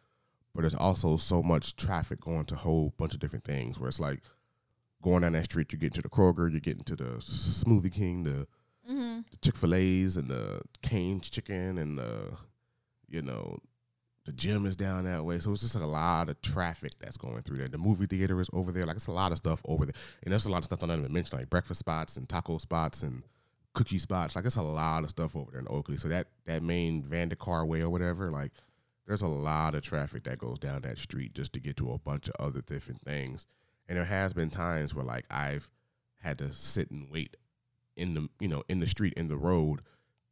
but 0.54 0.62
there's 0.62 0.74
also 0.74 1.16
so 1.16 1.42
much 1.42 1.76
traffic 1.76 2.20
going 2.20 2.44
to 2.46 2.54
a 2.54 2.58
whole 2.58 2.92
bunch 2.96 3.14
of 3.14 3.20
different 3.20 3.44
things. 3.44 3.78
Where 3.78 3.88
it's 3.88 4.00
like 4.00 4.22
going 5.02 5.22
down 5.22 5.32
that 5.32 5.44
street, 5.44 5.72
you 5.72 5.78
get 5.78 5.94
to 5.94 6.02
the 6.02 6.08
Kroger, 6.08 6.52
you 6.52 6.60
get 6.60 6.78
into 6.78 6.96
the 6.96 7.16
Smoothie 7.20 7.92
King, 7.92 8.24
the, 8.24 8.46
mm-hmm. 8.90 9.20
the 9.30 9.36
Chick 9.40 9.56
Fil 9.56 9.74
A's, 9.74 10.16
and 10.16 10.28
the 10.28 10.62
Cane's 10.82 11.30
Chicken, 11.30 11.78
and 11.78 11.98
the 11.98 12.32
you 13.08 13.22
know 13.22 13.58
the 14.24 14.32
gym 14.32 14.66
is 14.66 14.76
down 14.76 15.04
that 15.04 15.24
way. 15.24 15.38
So 15.38 15.52
it's 15.52 15.62
just 15.62 15.74
like 15.74 15.84
a 15.84 15.86
lot 15.86 16.28
of 16.28 16.40
traffic 16.42 16.92
that's 17.00 17.16
going 17.16 17.42
through 17.42 17.58
there. 17.58 17.68
The 17.68 17.78
movie 17.78 18.06
theater 18.06 18.40
is 18.40 18.48
over 18.52 18.72
there. 18.72 18.86
Like 18.86 18.96
it's 18.96 19.06
a 19.06 19.12
lot 19.12 19.32
of 19.32 19.38
stuff 19.38 19.60
over 19.64 19.86
there, 19.86 19.94
and 20.22 20.32
there's 20.32 20.46
a 20.46 20.50
lot 20.50 20.58
of 20.58 20.64
stuff 20.64 20.82
I 20.82 20.86
don't 20.86 21.00
even 21.00 21.12
mention, 21.12 21.38
like 21.38 21.50
breakfast 21.50 21.80
spots 21.80 22.16
and 22.16 22.28
taco 22.28 22.58
spots 22.58 23.02
and 23.02 23.22
cookie 23.74 23.98
spots. 23.98 24.36
Like 24.36 24.44
it's 24.44 24.56
a 24.56 24.62
lot 24.62 25.04
of 25.04 25.10
stuff 25.10 25.36
over 25.36 25.50
there 25.50 25.60
in 25.60 25.66
Oakley. 25.68 25.96
So 25.96 26.08
that 26.08 26.28
that 26.46 26.62
main 26.62 27.02
Vandercar 27.02 27.66
Way 27.66 27.80
or 27.80 27.90
whatever, 27.90 28.30
like 28.30 28.52
there's 29.06 29.22
a 29.22 29.28
lot 29.28 29.74
of 29.74 29.82
traffic 29.82 30.24
that 30.24 30.38
goes 30.38 30.58
down 30.58 30.82
that 30.82 30.98
street 30.98 31.34
just 31.34 31.52
to 31.54 31.60
get 31.60 31.76
to 31.78 31.92
a 31.92 31.98
bunch 31.98 32.28
of 32.28 32.46
other 32.46 32.60
different 32.60 33.02
things. 33.02 33.46
And 33.88 33.98
there 33.98 34.04
has 34.04 34.32
been 34.32 34.50
times 34.50 34.94
where 34.94 35.04
like 35.04 35.24
I've 35.30 35.70
had 36.20 36.38
to 36.38 36.52
sit 36.52 36.90
and 36.90 37.10
wait 37.10 37.36
in 37.96 38.14
the 38.14 38.28
you 38.40 38.48
know 38.48 38.62
in 38.68 38.80
the 38.80 38.86
street 38.86 39.12
in 39.14 39.28
the 39.28 39.36
road 39.36 39.80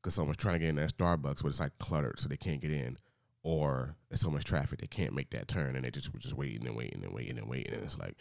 because 0.00 0.14
someone's 0.14 0.37
trying 0.38 0.55
to 0.55 0.61
get 0.61 0.68
in 0.68 0.76
that 0.76 0.96
Starbucks, 0.96 1.42
but 1.42 1.48
it's 1.48 1.61
like 1.61 1.79
cluttered, 1.79 2.18
so 2.18 2.29
they 2.29 2.37
can't 2.37 2.61
get 2.61 2.70
in. 2.70 2.96
Or 3.42 3.96
there's 4.09 4.20
so 4.20 4.31
much 4.31 4.44
traffic 4.44 4.81
they 4.81 4.87
can't 4.87 5.14
make 5.14 5.31
that 5.31 5.48
turn, 5.48 5.76
and 5.76 5.85
they 5.85 5.90
just 5.90 6.12
were 6.12 6.20
just 6.20 6.35
waiting 6.35 6.66
and 6.66 6.76
waiting 6.76 7.03
and 7.05 7.12
waiting 7.12 7.38
and 7.38 7.48
waiting, 7.48 7.74
and 7.74 7.83
it's 7.85 7.98
like, 7.98 8.16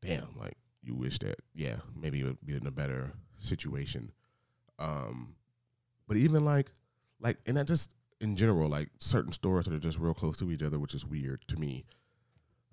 damn, 0.00 0.28
like 0.38 0.56
you 0.82 0.94
wish 0.94 1.18
that 1.18 1.40
yeah 1.54 1.76
maybe 1.94 2.20
it 2.20 2.24
would 2.24 2.44
be 2.44 2.56
in 2.56 2.66
a 2.66 2.70
better 2.70 3.12
situation. 3.38 4.12
Um, 4.80 5.34
but 6.08 6.16
even 6.16 6.44
like 6.44 6.72
like 7.20 7.38
and 7.46 7.56
that 7.56 7.68
just 7.68 7.94
in 8.20 8.34
general 8.34 8.68
like 8.68 8.88
certain 8.98 9.32
stores 9.32 9.66
that 9.66 9.74
are 9.74 9.78
just 9.78 9.98
real 9.98 10.14
close 10.14 10.36
to 10.38 10.50
each 10.50 10.62
other, 10.62 10.78
which 10.78 10.94
is 10.94 11.06
weird 11.06 11.46
to 11.48 11.56
me. 11.56 11.84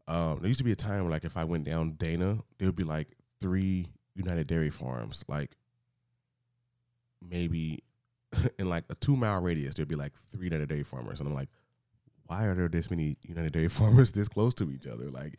Um, 0.07 0.39
there 0.39 0.47
used 0.47 0.59
to 0.59 0.63
be 0.63 0.71
a 0.71 0.75
time 0.75 1.03
where 1.03 1.11
like 1.11 1.25
if 1.25 1.37
I 1.37 1.43
went 1.43 1.65
down 1.65 1.91
Dana, 1.91 2.39
there 2.57 2.67
would 2.67 2.75
be 2.75 2.83
like 2.83 3.09
three 3.39 3.87
United 4.15 4.47
Dairy 4.47 4.69
Farms, 4.69 5.23
like 5.27 5.51
maybe 7.21 7.83
in 8.59 8.69
like 8.69 8.85
a 8.89 8.95
two 8.95 9.15
mile 9.15 9.41
radius, 9.41 9.75
there'd 9.75 9.87
be 9.87 9.95
like 9.95 10.13
three 10.31 10.45
United 10.45 10.69
Dairy 10.69 10.83
Farmers, 10.83 11.19
and 11.19 11.27
I'm 11.27 11.35
like, 11.35 11.49
why 12.27 12.45
are 12.45 12.55
there 12.55 12.67
this 12.67 12.89
many 12.89 13.17
United 13.27 13.53
Dairy 13.53 13.67
Farmers 13.69 14.11
this 14.11 14.27
close 14.27 14.53
to 14.55 14.71
each 14.71 14.87
other? 14.87 15.09
Like, 15.09 15.35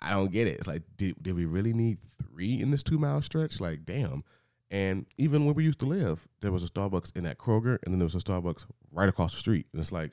I 0.00 0.10
don't 0.12 0.32
get 0.32 0.46
it. 0.46 0.58
It's 0.58 0.68
like, 0.68 0.82
did 0.96 1.22
did 1.22 1.34
we 1.34 1.44
really 1.44 1.72
need 1.72 1.98
three 2.22 2.60
in 2.60 2.70
this 2.70 2.82
two 2.82 2.98
mile 2.98 3.22
stretch? 3.22 3.60
Like, 3.60 3.84
damn. 3.84 4.24
And 4.70 5.06
even 5.16 5.44
where 5.46 5.54
we 5.54 5.64
used 5.64 5.80
to 5.80 5.86
live, 5.86 6.28
there 6.40 6.52
was 6.52 6.62
a 6.62 6.68
Starbucks 6.68 7.16
in 7.16 7.24
that 7.24 7.38
Kroger, 7.38 7.78
and 7.84 7.92
then 7.92 7.98
there 7.98 8.04
was 8.06 8.14
a 8.14 8.18
Starbucks 8.18 8.66
right 8.92 9.08
across 9.08 9.32
the 9.32 9.38
street. 9.38 9.66
And 9.72 9.80
it's 9.80 9.92
like, 9.92 10.12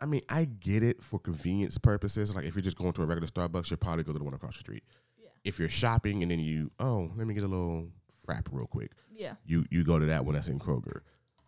I 0.00 0.06
mean, 0.06 0.22
I 0.28 0.44
get 0.44 0.82
it 0.82 1.02
for 1.02 1.18
convenience 1.18 1.76
purposes. 1.76 2.34
Like 2.34 2.44
if 2.44 2.54
you're 2.54 2.62
just 2.62 2.78
going 2.78 2.92
to 2.92 3.02
a 3.02 3.06
regular 3.06 3.28
Starbucks, 3.28 3.68
you'll 3.70 3.78
probably 3.78 4.04
go 4.04 4.12
to 4.12 4.18
the 4.18 4.24
one 4.24 4.34
across 4.34 4.54
the 4.54 4.60
street. 4.60 4.84
Yeah. 5.20 5.28
If 5.44 5.58
you're 5.58 5.68
shopping 5.68 6.22
and 6.22 6.30
then 6.30 6.38
you, 6.38 6.70
oh, 6.80 7.10
let 7.16 7.26
me 7.26 7.34
get 7.34 7.44
a 7.44 7.48
little 7.48 7.88
frap 8.26 8.46
real 8.52 8.66
quick 8.66 8.92
Yeah. 9.14 9.34
you 9.44 9.64
you 9.70 9.82
go 9.82 9.98
to 9.98 10.06
that 10.06 10.24
one 10.24 10.34
that's 10.34 10.48
in 10.48 10.58
Kroger. 10.58 11.00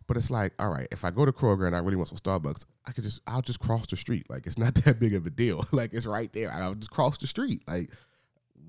But 0.09 0.17
it's 0.17 0.31
like, 0.31 0.53
all 0.59 0.69
right, 0.71 0.89
if 0.91 1.05
I 1.05 1.11
go 1.11 1.25
to 1.25 1.33
Kroger 1.33 1.67
and 1.67 1.77
I 1.77 1.79
really 1.79 1.97
want 1.97 2.09
some 2.09 2.19
Starbucks, 2.19 2.65
I 2.85 2.93
could 2.93 3.05
just 3.05 3.21
I'll 3.27 3.41
just 3.41 3.61
cross 3.61 3.87
the 3.87 3.97
street. 3.97 4.29
Like 4.29 4.47
it's 4.47 4.59
not 4.59 4.75
that 4.85 4.99
big 4.99 5.15
of 5.15 5.25
a 5.27 5.31
deal. 5.31 5.65
like 5.73 5.95
it's 5.95 6.07
right 6.07 6.31
there. 6.33 6.51
I'll 6.53 6.75
just 6.75 6.91
cross 6.91 7.17
the 7.19 7.27
street. 7.27 7.63
Like 7.69 7.91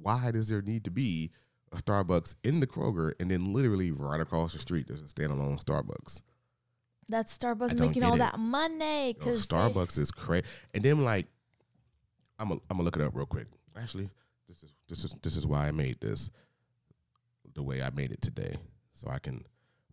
why 0.01 0.31
does 0.31 0.47
there 0.47 0.61
need 0.61 0.83
to 0.85 0.91
be 0.91 1.31
a 1.73 1.77
Starbucks 1.77 2.35
in 2.43 2.59
the 2.59 2.67
Kroger 2.67 3.13
and 3.19 3.29
then 3.29 3.53
literally 3.53 3.91
right 3.91 4.21
across 4.21 4.53
the 4.53 4.59
street 4.59 4.87
there's 4.87 5.01
a 5.01 5.05
standalone 5.05 5.63
Starbucks? 5.63 6.21
That 7.09 7.27
Starbucks 7.27 7.77
making 7.77 8.03
all 8.03 8.15
it. 8.15 8.19
that 8.19 8.39
money 8.39 9.13
because 9.13 9.45
Starbucks 9.45 9.99
is 9.99 10.11
crazy. 10.11 10.45
And 10.73 10.83
then 10.83 11.03
like 11.03 11.27
I'm 12.39 12.49
gonna 12.49 12.61
I'm 12.69 12.77
gonna 12.77 12.83
look 12.83 12.95
it 12.95 13.01
up 13.01 13.15
real 13.15 13.25
quick. 13.25 13.47
Actually, 13.77 14.09
this 14.47 14.63
is 14.63 14.71
this 14.87 15.03
is 15.03 15.15
this 15.21 15.37
is 15.37 15.45
why 15.45 15.67
I 15.67 15.71
made 15.71 15.99
this 15.99 16.31
the 17.53 17.63
way 17.63 17.81
I 17.81 17.89
made 17.89 18.11
it 18.11 18.21
today. 18.21 18.55
So 18.93 19.09
I 19.09 19.19
can 19.19 19.43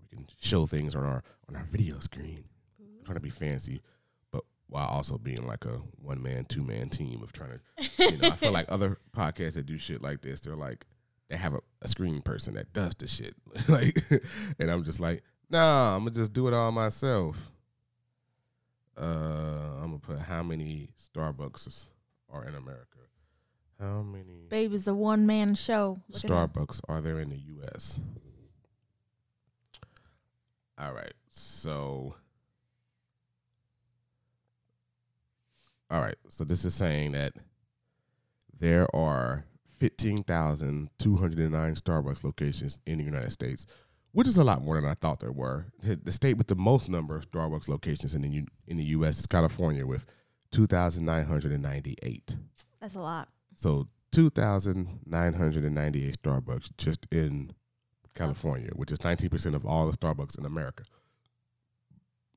we 0.01 0.09
can 0.09 0.27
show 0.41 0.67
things 0.67 0.95
on 0.95 1.05
our 1.05 1.23
on 1.49 1.57
our 1.57 1.65
video 1.71 1.99
screen. 2.01 2.45
I'm 2.81 3.05
trying 3.05 3.17
to 3.17 3.21
be 3.21 3.31
fancy, 3.31 3.81
but 4.31 4.45
while 4.69 4.87
also 4.87 5.19
being 5.19 5.47
like 5.47 5.65
a 5.65 5.81
one 6.03 6.23
man, 6.23 6.45
two 6.45 6.63
man 6.63 6.89
team 6.89 7.23
of 7.23 7.33
trying 7.33 7.51
to 7.51 8.11
you 8.11 8.19
know, 8.19 8.29
I 8.29 8.37
feel 8.37 8.53
like 8.53 8.67
other 8.71 8.99
podcasts 9.17 9.55
that 9.55 9.67
do 9.67 9.79
shit 9.79 10.03
like 10.03 10.23
this, 10.23 10.41
they're 10.41 10.57
like 10.57 10.87
they 11.31 11.37
have 11.37 11.55
a, 11.55 11.61
a 11.81 11.89
screen 11.89 12.21
person 12.21 12.55
that 12.55 12.73
does 12.73 12.93
the 12.99 13.07
shit. 13.07 13.35
like 13.69 13.97
and 14.59 14.71
I'm 14.71 14.85
just 14.85 15.01
like, 15.01 15.23
nah, 15.49 15.97
I'm 15.97 16.03
gonna 16.03 16.11
just 16.11 16.33
do 16.33 16.49
it 16.49 16.55
all 16.55 16.73
myself. 16.73 17.51
Uh 19.01 19.79
I'm 19.81 19.87
gonna 19.87 19.99
put 19.99 20.19
how 20.19 20.43
many 20.43 20.91
Starbucks 20.99 21.87
are 22.29 22.45
in 22.45 22.55
America. 22.55 22.99
How 23.81 24.03
many 24.03 24.49
Baby's 24.51 24.87
a 24.89 24.95
one 24.95 25.25
man 25.25 25.55
show. 25.55 26.01
Look. 26.09 26.21
Starbucks 26.21 26.81
are 26.89 27.01
there 27.01 27.21
in 27.21 27.31
the 27.31 27.41
US? 27.63 28.01
All 30.77 30.93
right. 30.93 31.15
So 31.31 32.17
All 35.91 36.01
right. 36.01 36.17
So 36.29 36.45
this 36.45 36.65
is 36.65 36.75
saying 36.75 37.13
that 37.13 37.35
there 38.59 38.95
are 38.95 39.45
15,209 39.81 41.75
Starbucks 41.75 42.23
locations 42.23 42.81
in 42.87 42.99
the 42.99 43.05
United 43.05 43.33
States, 43.33 43.67
which 44.13 44.29
is 44.29 44.37
a 44.37 44.45
lot 44.45 44.63
more 44.63 44.81
than 44.81 44.89
I 44.89 44.95
thought 44.95 45.19
there 45.21 45.33
were. 45.33 45.67
The 45.83 46.13
state 46.13 46.37
with 46.37 46.47
the 46.49 46.55
most 46.55 46.89
number 46.89 47.17
of 47.17 47.29
Starbucks 47.31 47.69
locations 47.69 48.15
in 48.15 48.23
the 48.23 48.29
U- 48.29 48.47
in 48.67 48.77
the 48.77 48.85
US 48.85 49.19
is 49.19 49.27
California 49.27 49.87
with 49.87 50.05
2,998. 50.53 52.37
That's 52.81 52.95
a 52.95 53.01
lot. 53.01 53.29
So 53.57 53.89
2,998 54.13 56.23
Starbucks 56.23 56.71
just 56.77 57.07
in 57.11 57.53
California, 58.15 58.71
which 58.75 58.93
is 58.93 58.99
19% 58.99 59.55
of 59.55 59.65
all 59.65 59.91
the 59.91 59.97
Starbucks 59.97 60.39
in 60.39 60.45
America. 60.45 60.85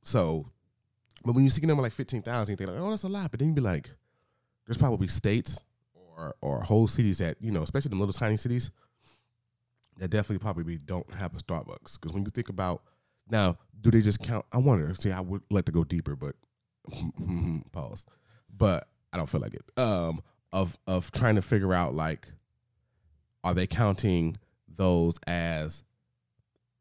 So, 0.02 0.46
but 1.26 1.34
when 1.34 1.44
you 1.44 1.50
see 1.50 1.64
a 1.64 1.68
number 1.68 1.84
like 1.84 1.92
15,000, 1.94 2.54
you 2.54 2.58
think 2.58 2.70
like, 2.70 2.80
oh, 2.80 2.90
that's 2.90 3.04
a 3.04 3.10
lot. 3.10 3.32
But 3.32 3.40
then 3.40 3.50
you 3.50 3.56
be 3.56 3.62
like, 3.62 3.90
there's 4.66 4.78
probably 4.78 5.08
states 5.08 5.62
or 6.18 6.36
or 6.42 6.62
whole 6.64 6.88
cities 6.88 7.20
that, 7.20 7.38
you 7.40 7.52
know, 7.52 7.62
especially 7.62 7.90
the 7.90 7.96
little 7.96 8.14
tiny 8.14 8.38
cities, 8.38 8.72
that 9.98 10.10
definitely 10.10 10.40
probably 10.40 10.78
don't 10.78 11.12
have 11.14 11.36
a 11.36 11.38
Starbucks. 11.38 12.00
Because 12.00 12.14
when 12.14 12.24
you 12.24 12.32
think 12.32 12.50
about, 12.50 12.84
now, 13.30 13.58
do 13.80 13.92
they 13.92 14.02
just 14.02 14.22
count? 14.22 14.46
I 14.52 14.58
wonder. 14.58 14.94
See, 14.96 15.12
I 15.12 15.20
would 15.22 15.44
like 15.50 15.66
to 15.66 15.72
go 15.72 15.84
deeper, 15.84 16.16
but 16.16 16.36
pause. 17.72 18.06
But 18.56 18.88
I 19.12 19.18
don't 19.18 19.30
feel 19.30 19.42
like 19.42 19.54
it. 19.54 19.80
Um, 19.80 20.22
of 20.52 20.78
of 20.88 21.12
trying 21.12 21.36
to 21.36 21.42
figure 21.42 21.74
out 21.74 21.96
like, 21.96 22.28
are 23.44 23.54
they 23.54 23.68
counting 23.68 24.36
those 24.68 25.20
as 25.28 25.84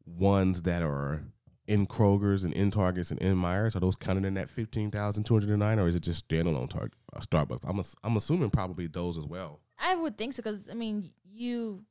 ones 0.05 0.63
that 0.63 0.83
are 0.83 1.23
in 1.67 1.87
Kroger's 1.87 2.43
and 2.43 2.53
in 2.53 2.71
Targets 2.71 3.11
and 3.11 3.19
in 3.21 3.35
Meijer's? 3.35 3.75
Are 3.75 3.79
those 3.79 3.95
counted 3.95 4.25
in 4.25 4.33
that 4.35 4.49
fifteen 4.49 4.91
thousand 4.91 5.23
two 5.25 5.33
hundred 5.33 5.49
and 5.51 5.59
nine, 5.59 5.79
or 5.79 5.87
is 5.87 5.95
it 5.95 6.01
just 6.03 6.27
standalone 6.27 6.69
Target 6.69 6.93
uh, 7.15 7.19
Starbucks? 7.19 7.61
I'm 7.67 7.79
ass- 7.79 7.95
I'm 8.03 8.15
assuming 8.17 8.49
probably 8.49 8.87
those 8.87 9.17
as 9.17 9.25
well. 9.25 9.59
I 9.79 9.95
would 9.95 10.17
think 10.17 10.33
so 10.33 10.43
because 10.43 10.59
I 10.69 10.73
mean 10.73 11.11
you. 11.31 11.83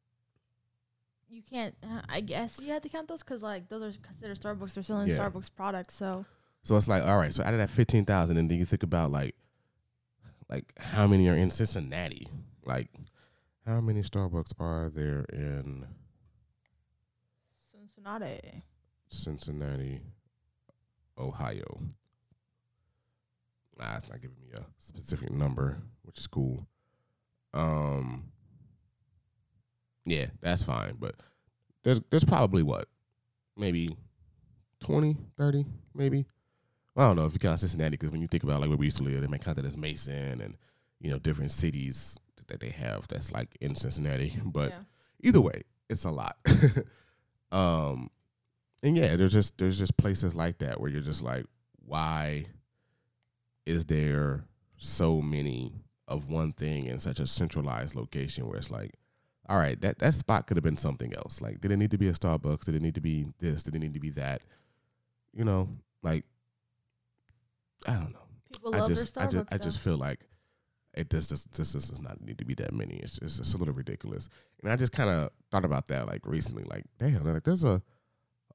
You 1.28 1.40
can't. 1.48 1.74
uh, 1.82 2.02
I 2.10 2.20
guess 2.20 2.58
you 2.60 2.70
have 2.72 2.82
to 2.82 2.90
count 2.90 3.08
those 3.08 3.20
because 3.20 3.40
like 3.42 3.70
those 3.70 3.96
are 3.96 3.98
considered 4.00 4.38
Starbucks. 4.38 4.74
They're 4.74 4.82
selling 4.84 5.08
Yeah. 5.08 5.16
Starbucks 5.16 5.48
products, 5.56 5.94
so 5.94 6.26
So 6.62 6.76
it's 6.76 6.88
like, 6.88 7.02
all 7.04 7.16
right, 7.16 7.32
so 7.32 7.42
out 7.42 7.54
of 7.54 7.58
that 7.58 7.70
fifteen 7.70 8.04
thousand, 8.04 8.36
and 8.36 8.50
then 8.50 8.58
you 8.58 8.66
think 8.66 8.82
about 8.82 9.10
like, 9.10 9.34
like 10.50 10.70
how 10.78 11.06
many 11.06 11.26
are 11.30 11.34
in 11.34 11.50
Cincinnati? 11.50 12.28
Like, 12.66 12.90
how 13.66 13.80
many 13.80 14.02
Starbucks 14.02 14.52
are 14.60 14.90
there 14.94 15.24
in 15.32 15.86
Cincinnati. 17.72 18.62
Cincinnati, 19.12 20.00
Ohio? 21.18 21.80
Nah, 23.78 23.96
it's 23.96 24.08
not 24.08 24.20
giving 24.20 24.36
me 24.40 24.48
a 24.54 24.62
specific 24.78 25.30
number, 25.30 25.78
which 26.02 26.18
is 26.18 26.26
cool. 26.26 26.66
Um, 27.54 28.24
yeah, 30.04 30.26
that's 30.40 30.62
fine, 30.62 30.96
but 30.98 31.16
there's 31.84 32.00
there's 32.10 32.24
probably 32.24 32.62
what, 32.62 32.88
maybe 33.56 33.96
20, 34.80 35.16
30, 35.36 35.66
maybe. 35.94 36.26
I 36.96 37.02
don't 37.02 37.16
know 37.16 37.24
if 37.24 37.32
you 37.32 37.38
count 37.38 37.60
Cincinnati 37.60 37.90
because 37.90 38.10
when 38.10 38.20
you 38.20 38.28
think 38.28 38.42
about 38.42 38.60
like 38.60 38.68
where 38.68 38.78
we 38.78 38.86
used 38.86 38.98
to 38.98 39.02
live, 39.02 39.20
they 39.20 39.26
might 39.26 39.42
count 39.42 39.56
that 39.56 39.66
as 39.66 39.76
Mason 39.76 40.40
and 40.40 40.56
you 41.00 41.10
know 41.10 41.18
different 41.18 41.50
cities 41.50 42.18
that 42.48 42.60
they 42.60 42.70
have 42.70 43.08
that's 43.08 43.32
like 43.32 43.56
in 43.60 43.74
Cincinnati. 43.74 44.38
But 44.44 44.70
yeah. 44.70 44.80
either 45.22 45.40
way, 45.40 45.62
it's 45.88 46.04
a 46.04 46.10
lot. 46.10 46.36
um, 47.52 48.10
and 48.82 48.96
yeah, 48.96 49.16
there's 49.16 49.32
just 49.32 49.58
there's 49.58 49.78
just 49.78 49.96
places 49.96 50.34
like 50.34 50.58
that 50.58 50.80
where 50.80 50.90
you're 50.90 51.00
just 51.00 51.22
like, 51.22 51.46
why 51.84 52.46
is 53.66 53.84
there 53.86 54.44
so 54.76 55.20
many 55.20 55.72
of 56.08 56.28
one 56.28 56.52
thing 56.52 56.86
in 56.86 56.98
such 56.98 57.20
a 57.20 57.26
centralized 57.26 57.94
location 57.94 58.46
where 58.46 58.58
it's 58.58 58.70
like, 58.70 58.92
all 59.48 59.58
right, 59.58 59.80
that 59.80 59.98
that 60.00 60.14
spot 60.14 60.46
could 60.46 60.56
have 60.56 60.64
been 60.64 60.76
something 60.76 61.14
else. 61.14 61.40
Like, 61.40 61.60
did 61.60 61.72
it 61.72 61.76
need 61.76 61.90
to 61.92 61.98
be 61.98 62.08
a 62.08 62.12
Starbucks? 62.12 62.64
Did 62.64 62.74
it 62.74 62.82
need 62.82 62.94
to 62.96 63.00
be 63.00 63.26
this? 63.38 63.62
Did 63.62 63.74
it 63.74 63.78
need 63.80 63.94
to 63.94 64.00
be 64.00 64.10
that? 64.10 64.42
You 65.32 65.44
know, 65.44 65.68
like 66.02 66.24
I 67.86 67.94
don't 67.94 68.12
know. 68.12 68.18
People 68.52 68.74
I 68.74 68.78
love 68.78 68.88
just, 68.88 69.14
their 69.14 69.24
I 69.24 69.26
just, 69.28 69.52
I 69.52 69.58
just 69.58 69.80
feel 69.80 69.96
like 69.96 70.26
it 70.94 71.08
does 71.08 71.28
just, 71.28 71.52
this 71.54 71.72
does 71.72 72.00
not 72.00 72.20
need 72.20 72.38
to 72.38 72.44
be 72.44 72.54
that 72.54 72.72
many. 72.72 72.96
It's 72.96 73.18
just, 73.18 73.40
it's 73.40 73.54
a 73.54 73.56
little 73.56 73.74
ridiculous. 73.74 74.28
And 74.62 74.70
I 74.70 74.76
just 74.76 74.92
kind 74.92 75.08
of 75.08 75.30
thought 75.50 75.64
about 75.64 75.88
that 75.88 76.06
like 76.06 76.26
recently. 76.26 76.64
Like, 76.64 76.84
damn, 76.98 77.24
like 77.24 77.44
there's 77.44 77.64
a, 77.64 77.82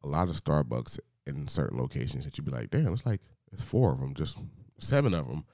a 0.04 0.08
lot 0.08 0.30
of 0.30 0.36
Starbucks 0.36 1.00
in 1.26 1.48
certain 1.48 1.78
locations 1.78 2.26
that 2.26 2.38
you'd 2.38 2.46
be 2.46 2.52
like, 2.52 2.70
damn, 2.70 2.94
it's 2.94 3.06
like 3.06 3.22
it's 3.52 3.64
four 3.64 3.92
of 3.94 4.00
them, 4.00 4.14
just 4.14 4.38
seven 4.80 5.14
of 5.14 5.28
them, 5.28 5.46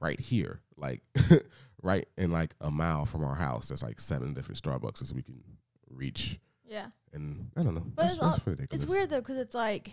right 0.00 0.18
here, 0.20 0.60
like 0.76 1.02
right 1.82 2.06
in 2.16 2.30
like 2.30 2.54
a 2.60 2.70
mile 2.70 3.04
from 3.04 3.24
our 3.24 3.34
house. 3.36 3.68
There's 3.68 3.82
like 3.82 4.00
seven 4.00 4.34
different 4.34 4.60
Starbucks 4.60 4.98
that 4.98 5.12
we 5.14 5.22
can 5.22 5.42
reach. 5.90 6.38
yeah. 6.66 6.86
And 7.12 7.50
I 7.56 7.62
don't 7.62 7.74
know. 7.74 7.84
But 7.94 8.02
that's, 8.02 8.14
it's 8.14 8.22
all- 8.22 8.30
that's 8.32 8.46
ridiculous. 8.46 8.82
It's 8.82 8.90
weird 8.90 9.10
though 9.10 9.20
because 9.20 9.38
it's 9.38 9.54
like 9.54 9.92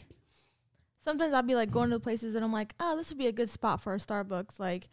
sometimes 1.00 1.34
I'll 1.34 1.43
be 1.43 1.56
like 1.56 1.71
going 1.71 1.89
to 1.91 2.00
places 2.00 2.36
and 2.36 2.43
I'm 2.43 2.52
like, 2.52 2.74
oh, 2.80 2.98
this 2.98 3.10
would 3.10 3.17
be 3.17 3.28
a 3.28 3.32
good 3.32 3.50
spot 3.50 3.82
for 3.82 3.93
a 3.93 3.98
Starbucks. 3.98 4.60
Like, 4.60 4.89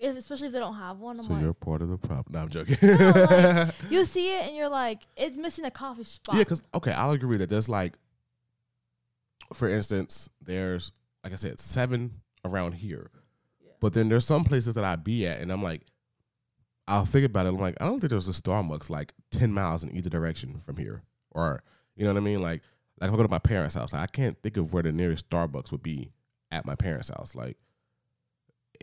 if, 0.00 0.16
especially 0.16 0.46
if 0.48 0.52
they 0.54 0.58
don't 0.58 0.74
have 0.76 0.98
one, 0.98 1.18
I'm 1.20 1.24
So 1.26 1.32
like, 1.34 1.42
you're 1.42 1.52
part 1.52 1.82
of 1.82 1.88
the 1.90 1.98
problem. 1.98 2.26
No, 2.30 2.40
I'm 2.40 2.48
joking. 2.50 2.76
No, 2.82 3.10
like, 3.10 3.74
you 3.90 4.04
see 4.04 4.34
it 4.36 4.46
and 4.48 4.56
you're 4.56 4.68
like, 4.68 5.06
it's 5.16 5.36
missing 5.36 5.64
a 5.66 5.70
coffee 5.70 6.04
spot. 6.04 6.34
Yeah, 6.36 6.42
because 6.42 6.62
okay, 6.74 6.92
I'll 6.92 7.10
agree 7.12 7.36
that 7.36 7.50
there's 7.50 7.68
like, 7.68 7.94
for 9.52 9.68
instance, 9.68 10.28
there's 10.40 10.92
like 11.24 11.32
I 11.32 11.36
said, 11.36 11.60
seven 11.60 12.20
around 12.44 12.72
here, 12.72 13.10
Yeah. 13.62 13.72
but 13.80 13.92
then 13.92 14.08
there's 14.08 14.24
some 14.26 14.44
places 14.44 14.74
that 14.74 14.84
I 14.84 14.96
be 14.96 15.26
at, 15.26 15.40
and 15.40 15.52
I'm 15.52 15.62
like, 15.62 15.82
I'll 16.88 17.04
think 17.04 17.26
about 17.26 17.44
it. 17.46 17.50
I'm 17.50 17.58
like, 17.58 17.76
I 17.80 17.84
don't 17.84 18.00
think 18.00 18.10
there's 18.10 18.28
a 18.28 18.32
Starbucks 18.32 18.88
like 18.90 19.12
ten 19.30 19.52
miles 19.52 19.84
in 19.84 19.94
either 19.94 20.08
direction 20.08 20.60
from 20.60 20.76
here, 20.76 21.02
or 21.30 21.62
you 21.96 22.04
know 22.04 22.12
what 22.12 22.20
I 22.20 22.24
mean? 22.24 22.40
Like, 22.40 22.62
like 23.00 23.08
if 23.08 23.14
I 23.14 23.16
go 23.16 23.22
to 23.22 23.28
my 23.28 23.38
parents' 23.38 23.74
house, 23.74 23.92
I 23.92 24.06
can't 24.06 24.40
think 24.42 24.56
of 24.56 24.72
where 24.72 24.82
the 24.82 24.92
nearest 24.92 25.28
Starbucks 25.28 25.70
would 25.72 25.82
be 25.82 26.12
at 26.50 26.64
my 26.64 26.74
parents' 26.74 27.10
house. 27.10 27.34
Like, 27.34 27.58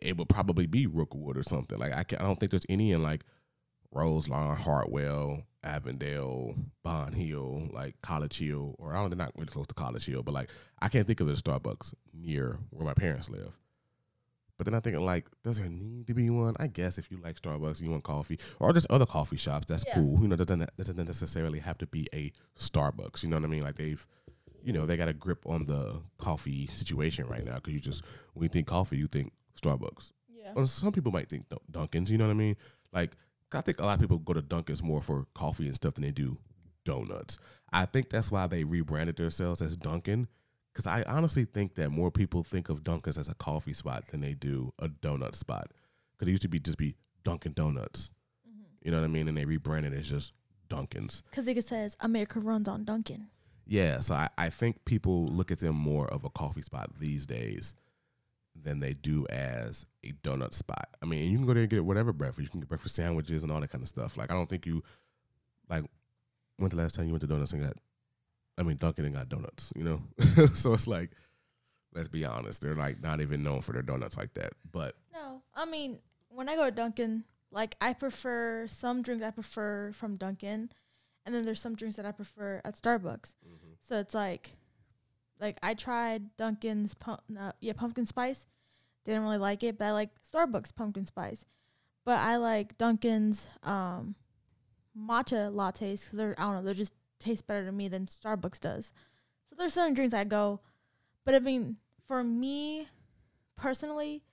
it 0.01 0.17
would 0.17 0.29
probably 0.29 0.65
be 0.67 0.87
Rookwood 0.87 1.37
or 1.37 1.43
something. 1.43 1.77
Like, 1.77 1.93
I 1.93 2.03
can, 2.03 2.19
I 2.19 2.23
don't 2.23 2.39
think 2.39 2.51
there's 2.51 2.65
any 2.69 2.91
in 2.91 3.01
like 3.03 3.23
Roselawn, 3.91 4.57
Hartwell, 4.57 5.43
Avondale, 5.63 6.55
Bond 6.83 7.15
Hill, 7.15 7.69
like 7.71 7.99
College 8.01 8.37
Hill, 8.37 8.75
or 8.79 8.93
I 8.95 9.01
don't 9.01 9.09
they're 9.09 9.17
not 9.17 9.31
really 9.35 9.47
close 9.47 9.67
to 9.67 9.73
College 9.75 10.05
Hill, 10.05 10.23
but 10.23 10.33
like 10.33 10.49
I 10.81 10.89
can't 10.89 11.07
think 11.07 11.19
of 11.19 11.27
the 11.27 11.33
Starbucks 11.33 11.93
near 12.13 12.59
where 12.69 12.85
my 12.85 12.93
parents 12.93 13.29
live. 13.29 13.53
But 14.57 14.65
then 14.65 14.73
I 14.73 14.79
think 14.79 14.97
like, 14.97 15.27
does 15.43 15.57
there 15.59 15.67
need 15.69 16.07
to 16.07 16.15
be 16.15 16.29
one? 16.31 16.55
I 16.59 16.65
guess 16.67 16.97
if 16.97 17.11
you 17.11 17.17
like 17.23 17.39
Starbucks, 17.39 17.79
you 17.79 17.91
want 17.91 18.03
coffee, 18.03 18.39
or 18.59 18.73
just 18.73 18.87
other 18.89 19.05
coffee 19.05 19.37
shops, 19.37 19.67
that's 19.67 19.83
Yeah. 19.87 19.95
cool. 19.95 20.19
You 20.21 20.27
know, 20.27 20.35
doesn't 20.35 20.67
doesn't 20.77 20.97
necessarily 20.97 21.59
have 21.59 21.77
to 21.79 21.85
be 21.87 22.07
a 22.13 22.31
Starbucks. 22.57 23.23
You 23.23 23.29
know 23.29 23.37
what 23.37 23.43
I 23.45 23.47
mean? 23.49 23.61
Like 23.61 23.75
they've, 23.75 24.05
you 24.63 24.73
know, 24.73 24.85
they 24.87 24.97
got 24.97 25.09
a 25.09 25.13
grip 25.13 25.45
on 25.45 25.65
the 25.67 26.01
coffee 26.17 26.65
situation 26.67 27.27
right 27.27 27.45
now 27.45 27.55
because 27.55 27.73
you 27.73 27.79
just 27.79 28.03
when 28.33 28.43
you 28.43 28.49
think 28.49 28.65
coffee, 28.67 28.97
you 28.97 29.07
think 29.07 29.31
Starbucks. 29.57 30.11
Yeah. 30.29 30.53
Or 30.55 30.67
some 30.67 30.91
people 30.91 31.11
might 31.11 31.29
think 31.29 31.45
Dunkin's. 31.71 32.11
You 32.11 32.17
know 32.17 32.25
what 32.25 32.31
I 32.31 32.35
mean? 32.35 32.55
Like 32.93 33.11
I 33.53 33.61
think 33.61 33.79
a 33.79 33.85
lot 33.85 33.95
of 33.95 34.01
people 34.01 34.17
go 34.17 34.33
to 34.33 34.41
Dunkin's 34.41 34.83
more 34.83 35.01
for 35.01 35.25
coffee 35.33 35.65
and 35.65 35.75
stuff 35.75 35.95
than 35.95 36.03
they 36.03 36.11
do 36.11 36.37
donuts. 36.83 37.37
I 37.71 37.85
think 37.85 38.09
that's 38.09 38.31
why 38.31 38.47
they 38.47 38.63
rebranded 38.63 39.17
themselves 39.17 39.61
as 39.61 39.75
Dunkin'. 39.75 40.27
Because 40.73 40.87
I 40.87 41.03
honestly 41.07 41.45
think 41.45 41.75
that 41.75 41.89
more 41.89 42.11
people 42.11 42.43
think 42.43 42.69
of 42.69 42.83
Dunkin's 42.83 43.17
as 43.17 43.27
a 43.27 43.35
coffee 43.35 43.73
spot 43.73 44.07
than 44.07 44.21
they 44.21 44.33
do 44.33 44.73
a 44.79 44.87
donut 44.87 45.35
spot. 45.35 45.71
Because 46.13 46.27
it 46.27 46.31
used 46.31 46.43
to 46.43 46.49
be 46.49 46.59
just 46.59 46.77
be 46.77 46.95
Dunkin' 47.23 47.53
Donuts. 47.53 48.11
Mm-hmm. 48.47 48.85
You 48.85 48.91
know 48.91 48.99
what 48.99 49.05
I 49.05 49.07
mean? 49.07 49.27
And 49.27 49.37
they 49.37 49.45
rebranded 49.45 49.93
it 49.93 49.99
as 49.99 50.09
just 50.09 50.33
Dunkin's. 50.69 51.23
Because 51.29 51.47
it 51.47 51.63
says 51.63 51.97
America 51.99 52.39
runs 52.39 52.67
on 52.67 52.83
Dunkin'. 52.85 53.27
Yeah, 53.65 53.99
so 53.99 54.13
I, 54.13 54.29
I 54.37 54.49
think 54.49 54.85
people 54.85 55.25
look 55.25 55.51
at 55.51 55.59
them 55.59 55.75
more 55.75 56.07
of 56.07 56.23
a 56.23 56.29
coffee 56.29 56.61
spot 56.61 56.91
these 56.99 57.25
days 57.25 57.73
than 58.63 58.79
they 58.79 58.93
do 58.93 59.25
as 59.29 59.85
a 60.03 60.11
donut 60.23 60.53
spot. 60.53 60.89
I 61.01 61.05
mean, 61.05 61.31
you 61.31 61.37
can 61.37 61.47
go 61.47 61.53
there 61.53 61.63
and 61.63 61.69
get 61.69 61.85
whatever 61.85 62.13
breakfast. 62.13 62.43
You 62.43 62.49
can 62.49 62.59
get 62.59 62.69
breakfast 62.69 62.95
sandwiches 62.95 63.43
and 63.43 63.51
all 63.51 63.61
that 63.61 63.69
kind 63.69 63.83
of 63.83 63.87
stuff. 63.87 64.17
Like, 64.17 64.31
I 64.31 64.33
don't 64.33 64.49
think 64.49 64.65
you, 64.65 64.83
like, 65.69 65.83
when's 66.57 66.71
the 66.71 66.77
last 66.77 66.95
time 66.95 67.05
you 67.05 67.11
went 67.11 67.21
to 67.21 67.27
donuts 67.27 67.53
and 67.53 67.63
got, 67.63 67.77
I 68.57 68.63
mean, 68.63 68.77
Dunkin' 68.77 69.05
and 69.05 69.15
got 69.15 69.29
donuts, 69.29 69.71
you 69.75 69.83
know? 69.83 70.01
so 70.55 70.73
it's 70.73 70.87
like, 70.87 71.11
let's 71.93 72.07
be 72.07 72.25
honest, 72.25 72.61
they're 72.61 72.73
like 72.73 73.01
not 73.01 73.21
even 73.21 73.43
known 73.43 73.61
for 73.61 73.73
their 73.73 73.81
donuts 73.81 74.17
like 74.17 74.33
that. 74.35 74.53
But 74.71 74.95
No, 75.13 75.41
I 75.55 75.65
mean 75.65 75.99
when 76.29 76.47
I 76.47 76.55
go 76.55 76.65
to 76.65 76.71
Dunkin', 76.71 77.23
like 77.51 77.75
I 77.81 77.93
prefer 77.93 78.67
some 78.67 79.01
drinks 79.01 79.23
I 79.23 79.31
prefer 79.31 79.91
from 79.93 80.15
Dunkin', 80.15 80.69
and 81.25 81.35
then 81.35 81.43
there's 81.43 81.61
some 81.61 81.75
drinks 81.75 81.97
that 81.97 82.05
I 82.05 82.11
prefer 82.11 82.61
at 82.63 82.79
Starbucks. 82.79 83.33
Mm-hmm. 83.45 83.73
So 83.81 83.99
it's 83.99 84.13
like, 84.13 84.57
like 85.39 85.57
I 85.61 85.73
tried 85.73 86.35
Dunkin's 86.37 86.93
pump, 86.93 87.21
no, 87.29 87.51
yeah, 87.59 87.73
pumpkin 87.73 88.05
spice, 88.05 88.47
didn't 89.05 89.23
really 89.23 89.37
like 89.37 89.63
it, 89.63 89.77
but 89.77 89.85
I 89.85 89.91
like 89.91 90.09
Starbucks 90.33 90.75
pumpkin 90.75 91.05
spice. 91.05 91.45
But 92.05 92.19
I 92.19 92.37
like 92.37 92.77
Dunkin's 92.77 93.47
um, 93.63 94.15
matcha 94.97 95.51
lattes 95.51 96.03
because 96.03 96.11
they're 96.13 96.35
I 96.37 96.43
don't 96.43 96.55
know 96.55 96.61
they 96.63 96.73
just 96.73 96.93
taste 97.19 97.47
better 97.47 97.65
to 97.65 97.71
me 97.71 97.87
than 97.87 98.05
Starbucks 98.05 98.59
does. 98.59 98.91
So 99.49 99.55
there's 99.57 99.73
certain 99.73 99.93
drinks 99.93 100.13
I 100.13 100.23
go, 100.23 100.61
but 101.25 101.35
I 101.35 101.39
mean 101.39 101.77
for 102.07 102.23
me 102.23 102.87
personally, 103.55 104.23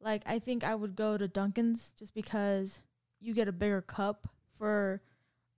like 0.00 0.22
I 0.26 0.38
think 0.38 0.64
I 0.64 0.74
would 0.74 0.96
go 0.96 1.18
to 1.18 1.28
Dunkin's 1.28 1.92
just 1.98 2.14
because 2.14 2.80
you 3.20 3.34
get 3.34 3.48
a 3.48 3.52
bigger 3.52 3.82
cup 3.82 4.28
for 4.56 5.02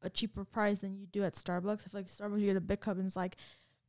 a 0.02 0.10
cheaper 0.10 0.44
price 0.44 0.78
than 0.78 0.98
you 0.98 1.06
do 1.06 1.22
at 1.24 1.34
Starbucks. 1.34 1.86
I 1.86 1.88
feel 1.90 2.00
like 2.00 2.08
Starbucks 2.08 2.40
you 2.40 2.46
get 2.46 2.56
a 2.56 2.60
big 2.60 2.80
cup 2.80 2.96
and 2.96 3.06
it's 3.06 3.16
like 3.16 3.36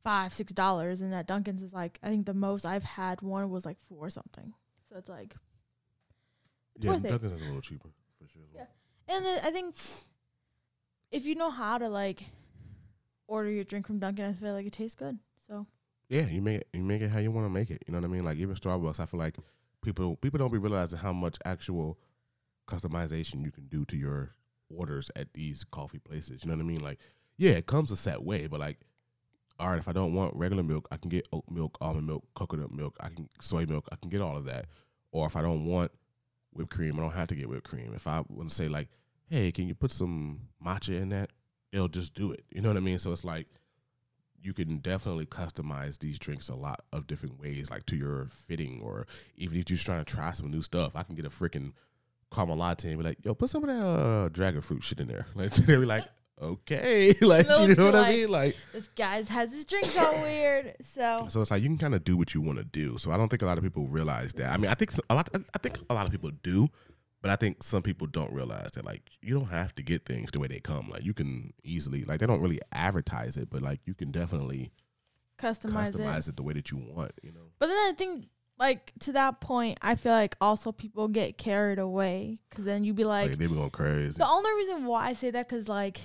five, 0.04 0.34
six 0.34 0.52
dollars, 0.52 1.00
and 1.00 1.12
that 1.12 1.26
Dunkin's 1.26 1.62
is 1.62 1.72
like 1.72 1.98
I 2.02 2.08
think 2.08 2.26
the 2.26 2.34
most 2.34 2.64
I've 2.64 2.84
had 2.84 3.22
one 3.22 3.50
was 3.50 3.64
like 3.64 3.78
four 3.88 4.10
something. 4.10 4.52
So 4.88 4.98
it's 4.98 5.08
like, 5.08 5.34
It's 6.76 6.84
yeah. 6.84 6.98
Dunkin's 6.98 7.32
is 7.32 7.40
a 7.40 7.44
little 7.44 7.60
cheaper 7.60 7.88
for 8.18 8.28
sure. 8.28 8.42
Yeah. 8.54 8.64
and 9.08 9.26
I 9.26 9.50
think 9.50 9.74
if 11.10 11.24
you 11.24 11.34
know 11.34 11.50
how 11.50 11.78
to 11.78 11.88
like 11.88 12.24
order 13.26 13.50
your 13.50 13.64
drink 13.64 13.86
from 13.86 13.98
Dunkin', 13.98 14.24
I 14.24 14.32
feel 14.32 14.52
like 14.52 14.66
it 14.66 14.72
tastes 14.72 14.94
good. 14.96 15.18
So 15.46 15.66
Yeah, 16.08 16.26
you 16.26 16.42
make 16.42 16.60
it, 16.60 16.68
you 16.72 16.82
make 16.82 17.02
it 17.02 17.10
how 17.10 17.18
you 17.18 17.30
want 17.30 17.46
to 17.46 17.50
make 17.52 17.70
it. 17.70 17.82
You 17.86 17.92
know 17.92 18.00
what 18.00 18.06
I 18.06 18.10
mean? 18.12 18.24
Like 18.24 18.38
even 18.38 18.54
Starbucks, 18.54 19.00
I 19.00 19.06
feel 19.06 19.20
like 19.20 19.36
people 19.82 20.16
people 20.16 20.38
don't 20.38 20.52
be 20.52 20.58
realizing 20.58 20.98
how 20.98 21.12
much 21.12 21.36
actual 21.44 21.98
customization 22.68 23.44
you 23.44 23.50
can 23.50 23.66
do 23.66 23.84
to 23.86 23.96
your 23.96 24.34
orders 24.74 25.10
at 25.16 25.32
these 25.34 25.64
coffee 25.64 25.98
places. 25.98 26.42
You 26.42 26.50
know 26.50 26.56
what 26.56 26.62
I 26.62 26.66
mean? 26.66 26.80
Like, 26.80 26.98
yeah, 27.36 27.52
it 27.52 27.66
comes 27.66 27.90
a 27.90 27.96
set 27.96 28.22
way, 28.22 28.46
but 28.46 28.60
like, 28.60 28.78
all 29.62 29.70
right, 29.70 29.78
if 29.78 29.86
I 29.86 29.92
don't 29.92 30.12
want 30.12 30.34
regular 30.34 30.64
milk, 30.64 30.88
I 30.90 30.96
can 30.96 31.08
get 31.08 31.28
oat 31.32 31.44
milk, 31.48 31.78
almond 31.80 32.06
milk, 32.06 32.24
coconut 32.34 32.72
milk, 32.72 32.96
I 33.00 33.08
can 33.08 33.28
soy 33.40 33.64
milk, 33.64 33.88
I 33.92 33.96
can 33.96 34.10
get 34.10 34.20
all 34.20 34.36
of 34.36 34.44
that. 34.46 34.66
Or 35.12 35.24
if 35.26 35.36
I 35.36 35.42
don't 35.42 35.66
want 35.66 35.92
whipped 36.52 36.70
cream, 36.70 36.98
I 36.98 37.02
don't 37.02 37.12
have 37.12 37.28
to 37.28 37.36
get 37.36 37.48
whipped 37.48 37.68
cream. 37.68 37.92
If 37.94 38.08
I 38.08 38.22
want 38.28 38.48
to 38.48 38.54
say 38.54 38.66
like, 38.66 38.88
hey, 39.28 39.52
can 39.52 39.68
you 39.68 39.74
put 39.74 39.92
some 39.92 40.48
matcha 40.64 41.00
in 41.00 41.10
that? 41.10 41.30
It'll 41.70 41.88
just 41.88 42.14
do 42.14 42.32
it. 42.32 42.44
You 42.50 42.60
know 42.60 42.70
what 42.70 42.76
I 42.76 42.80
mean? 42.80 42.98
So 42.98 43.12
it's 43.12 43.24
like 43.24 43.46
you 44.42 44.52
can 44.52 44.78
definitely 44.78 45.26
customize 45.26 46.00
these 46.00 46.18
drinks 46.18 46.48
a 46.48 46.54
lot 46.54 46.80
of 46.92 47.06
different 47.06 47.40
ways, 47.40 47.70
like 47.70 47.86
to 47.86 47.96
your 47.96 48.26
fitting, 48.48 48.80
or 48.82 49.06
even 49.36 49.58
if 49.58 49.70
you're 49.70 49.76
just 49.76 49.86
trying 49.86 50.04
to 50.04 50.12
try 50.12 50.32
some 50.32 50.50
new 50.50 50.62
stuff. 50.62 50.96
I 50.96 51.04
can 51.04 51.14
get 51.14 51.24
a 51.24 51.30
freaking 51.30 51.72
caramel 52.32 52.56
latte 52.56 52.88
and 52.88 52.98
be 52.98 53.04
like, 53.04 53.24
"Yo, 53.24 53.34
put 53.34 53.48
some 53.48 53.62
of 53.62 53.68
that 53.68 53.82
uh, 53.82 54.28
dragon 54.28 54.60
fruit 54.60 54.82
shit 54.82 54.98
in 54.98 55.06
there." 55.06 55.26
Like 55.34 55.52
they'll 55.54 55.80
be 55.80 55.86
like, 55.86 56.04
"Okay," 56.40 57.14
like 57.20 57.46
you 57.48 57.74
know 57.74 57.86
what 57.86 57.94
I 57.94 58.10
mean? 58.10 58.28
Like, 58.28 58.56
this 58.72 58.88
guy 58.96 59.22
has 59.22 59.52
his 59.52 59.64
drinks 59.64 59.96
all 59.96 60.20
weird. 60.22 60.74
So 60.80 61.26
so 61.28 61.40
it's 61.40 61.50
like 61.50 61.62
you 61.62 61.68
can 61.68 61.78
kind 61.78 61.94
of 61.94 62.04
do 62.04 62.16
what 62.16 62.34
you 62.34 62.40
want 62.40 62.58
to 62.58 62.64
do. 62.64 62.98
So 62.98 63.10
I 63.12 63.16
don't 63.16 63.28
think 63.28 63.42
a 63.42 63.46
lot 63.46 63.58
of 63.58 63.64
people 63.64 63.86
realize 63.86 64.32
that. 64.34 64.52
I 64.52 64.56
mean, 64.56 64.70
I 64.70 64.74
think 64.74 64.92
a 65.10 65.14
lot. 65.14 65.28
I 65.54 65.58
think 65.58 65.78
a 65.90 65.94
lot 65.94 66.06
of 66.06 66.12
people 66.12 66.30
do, 66.42 66.68
but 67.20 67.30
I 67.30 67.36
think 67.36 67.62
some 67.62 67.82
people 67.82 68.06
don't 68.06 68.32
realize 68.32 68.72
that. 68.72 68.84
Like, 68.84 69.02
you 69.20 69.34
don't 69.34 69.48
have 69.50 69.74
to 69.76 69.82
get 69.82 70.04
things 70.04 70.30
the 70.32 70.40
way 70.40 70.48
they 70.48 70.60
come. 70.60 70.88
Like, 70.90 71.04
you 71.04 71.14
can 71.14 71.52
easily 71.64 72.04
like 72.04 72.20
they 72.20 72.26
don't 72.26 72.42
really 72.42 72.60
advertise 72.72 73.36
it, 73.36 73.50
but 73.50 73.62
like 73.62 73.80
you 73.84 73.94
can 73.94 74.10
definitely 74.10 74.72
customize, 75.38 75.88
it. 75.88 75.96
customize 75.96 76.28
it 76.28 76.36
the 76.36 76.42
way 76.42 76.54
that 76.54 76.70
you 76.70 76.78
want. 76.78 77.12
You 77.22 77.32
know. 77.32 77.50
But 77.58 77.66
then 77.68 77.76
I 77.76 77.92
think, 77.96 78.26
like 78.58 78.92
to 79.00 79.12
that 79.12 79.40
point, 79.40 79.78
I 79.82 79.94
feel 79.94 80.12
like 80.12 80.36
also 80.40 80.72
people 80.72 81.08
get 81.08 81.38
carried 81.38 81.78
away 81.78 82.38
because 82.48 82.64
then 82.64 82.84
you 82.84 82.92
be 82.94 83.04
like, 83.04 83.30
Like, 83.30 83.38
they 83.38 83.46
be 83.46 83.54
going 83.54 83.70
crazy. 83.70 84.18
the 84.18 84.26
only 84.26 84.50
reason 84.54 84.84
why 84.86 85.06
I 85.06 85.14
say 85.14 85.30
that 85.30 85.48
because 85.48 85.68
like 85.68 86.00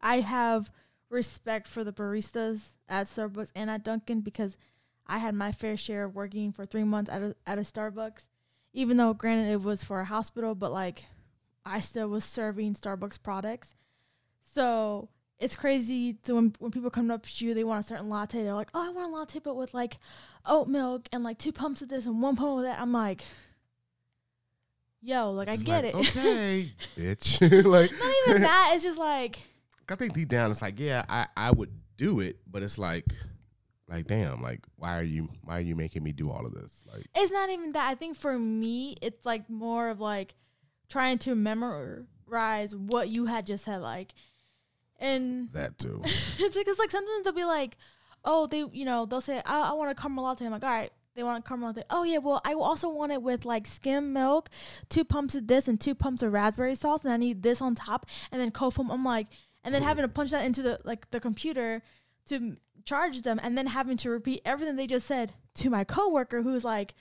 I 0.00 0.20
have 0.20 0.70
respect 1.10 1.66
for 1.66 1.84
the 1.84 1.92
baristas 1.92 2.72
at 2.88 3.06
Starbucks 3.06 3.50
and 3.54 3.70
at 3.70 3.84
Dunkin' 3.84 4.20
because 4.20 4.56
I 5.06 5.18
had 5.18 5.34
my 5.34 5.52
fair 5.52 5.76
share 5.76 6.04
of 6.04 6.14
working 6.14 6.52
for 6.52 6.66
three 6.66 6.84
months 6.84 7.10
at 7.10 7.22
a, 7.22 7.36
at 7.46 7.58
a 7.58 7.62
Starbucks, 7.62 8.26
even 8.72 8.96
though 8.96 9.14
granted 9.14 9.50
it 9.50 9.62
was 9.62 9.82
for 9.82 10.00
a 10.00 10.04
hospital, 10.04 10.54
but 10.54 10.72
like 10.72 11.04
I 11.64 11.80
still 11.80 12.08
was 12.08 12.24
serving 12.24 12.74
Starbucks 12.74 13.22
products. 13.22 13.74
So 14.54 15.08
it's 15.38 15.56
crazy 15.56 16.14
to 16.24 16.34
when, 16.34 16.54
when 16.58 16.70
people 16.70 16.90
come 16.90 17.10
up 17.10 17.24
to 17.24 17.44
you, 17.44 17.54
they 17.54 17.64
want 17.64 17.84
a 17.84 17.88
certain 17.88 18.08
latte. 18.08 18.42
They're 18.42 18.54
like, 18.54 18.70
"Oh, 18.74 18.86
I 18.86 18.90
want 18.90 19.12
a 19.12 19.16
latte, 19.16 19.38
but 19.38 19.56
with 19.56 19.72
like 19.72 19.98
oat 20.46 20.68
milk 20.68 21.08
and 21.12 21.22
like 21.22 21.38
two 21.38 21.52
pumps 21.52 21.82
of 21.82 21.88
this 21.88 22.06
and 22.06 22.20
one 22.20 22.36
pump 22.36 22.58
of 22.58 22.64
that." 22.64 22.80
I'm 22.80 22.92
like, 22.92 23.22
"Yo, 25.00 25.30
like 25.30 25.48
I 25.48 25.56
get 25.56 25.84
like, 25.84 25.94
it." 25.94 26.16
Okay, 26.16 26.72
bitch. 26.96 27.40
like, 27.64 27.92
Not 27.92 28.14
even 28.26 28.42
that. 28.42 28.70
It's 28.74 28.82
just 28.82 28.98
like 28.98 29.40
I 29.90 29.96
think 29.96 30.14
deep 30.14 30.28
down, 30.28 30.50
it's 30.50 30.62
like, 30.62 30.78
yeah, 30.78 31.04
I, 31.08 31.26
I 31.36 31.50
would 31.50 31.72
do 31.96 32.20
it, 32.20 32.38
but 32.46 32.62
it's 32.62 32.78
like, 32.78 33.06
like, 33.88 34.06
damn, 34.06 34.42
like, 34.42 34.60
why 34.76 34.98
are 34.98 35.02
you, 35.02 35.28
why 35.42 35.58
are 35.58 35.62
you 35.62 35.74
making 35.74 36.02
me 36.02 36.12
do 36.12 36.30
all 36.30 36.44
of 36.44 36.52
this? 36.52 36.82
Like, 36.92 37.06
it's 37.14 37.32
not 37.32 37.50
even 37.50 37.72
that. 37.72 37.88
I 37.88 37.94
think 37.94 38.16
for 38.16 38.38
me, 38.38 38.96
it's 39.00 39.24
like 39.24 39.48
more 39.48 39.88
of 39.88 40.00
like 40.00 40.34
trying 40.88 41.18
to 41.18 41.34
memorize 41.34 42.76
what 42.76 43.08
you 43.08 43.26
had 43.26 43.46
just 43.46 43.64
said, 43.64 43.80
like, 43.80 44.14
and 44.98 45.52
that 45.52 45.78
too. 45.78 46.02
it's 46.38 46.56
because 46.56 46.78
like 46.78 46.90
sometimes 46.90 47.24
they'll 47.24 47.32
be 47.32 47.44
like, 47.44 47.76
oh, 48.24 48.46
they, 48.46 48.64
you 48.72 48.84
know, 48.84 49.06
they'll 49.06 49.20
say, 49.20 49.40
I, 49.44 49.70
I 49.70 49.72
want 49.72 49.90
a 49.90 49.94
caramel 49.94 50.24
latte. 50.24 50.44
I'm 50.44 50.52
like, 50.52 50.64
all 50.64 50.70
right. 50.70 50.92
They 51.14 51.24
want 51.24 51.44
a 51.44 51.48
caramel 51.48 51.70
latte. 51.70 51.82
Oh 51.90 52.04
yeah, 52.04 52.18
well 52.18 52.40
I 52.44 52.54
also 52.54 52.88
want 52.88 53.10
it 53.10 53.20
with 53.20 53.44
like 53.44 53.66
skim 53.66 54.12
milk, 54.12 54.50
two 54.88 55.04
pumps 55.04 55.34
of 55.34 55.48
this 55.48 55.66
and 55.66 55.80
two 55.80 55.96
pumps 55.96 56.22
of 56.22 56.32
raspberry 56.32 56.76
sauce, 56.76 57.02
and 57.02 57.12
I 57.12 57.16
need 57.16 57.42
this 57.42 57.60
on 57.60 57.74
top, 57.74 58.06
and 58.30 58.40
then 58.40 58.52
cold 58.52 58.74
foam. 58.74 58.88
I'm 58.88 59.04
like, 59.04 59.26
and 59.68 59.74
then 59.74 59.82
having 59.82 60.02
to 60.02 60.08
punch 60.08 60.30
that 60.30 60.46
into 60.46 60.62
the 60.62 60.80
like 60.84 61.10
the 61.10 61.20
computer 61.20 61.82
to 62.30 62.56
charge 62.86 63.20
them, 63.20 63.38
and 63.42 63.56
then 63.56 63.66
having 63.66 63.98
to 63.98 64.08
repeat 64.08 64.40
everything 64.46 64.76
they 64.76 64.86
just 64.86 65.06
said 65.06 65.34
to 65.56 65.68
my 65.68 65.84
coworker, 65.84 66.40
who's 66.40 66.64
like, 66.64 66.94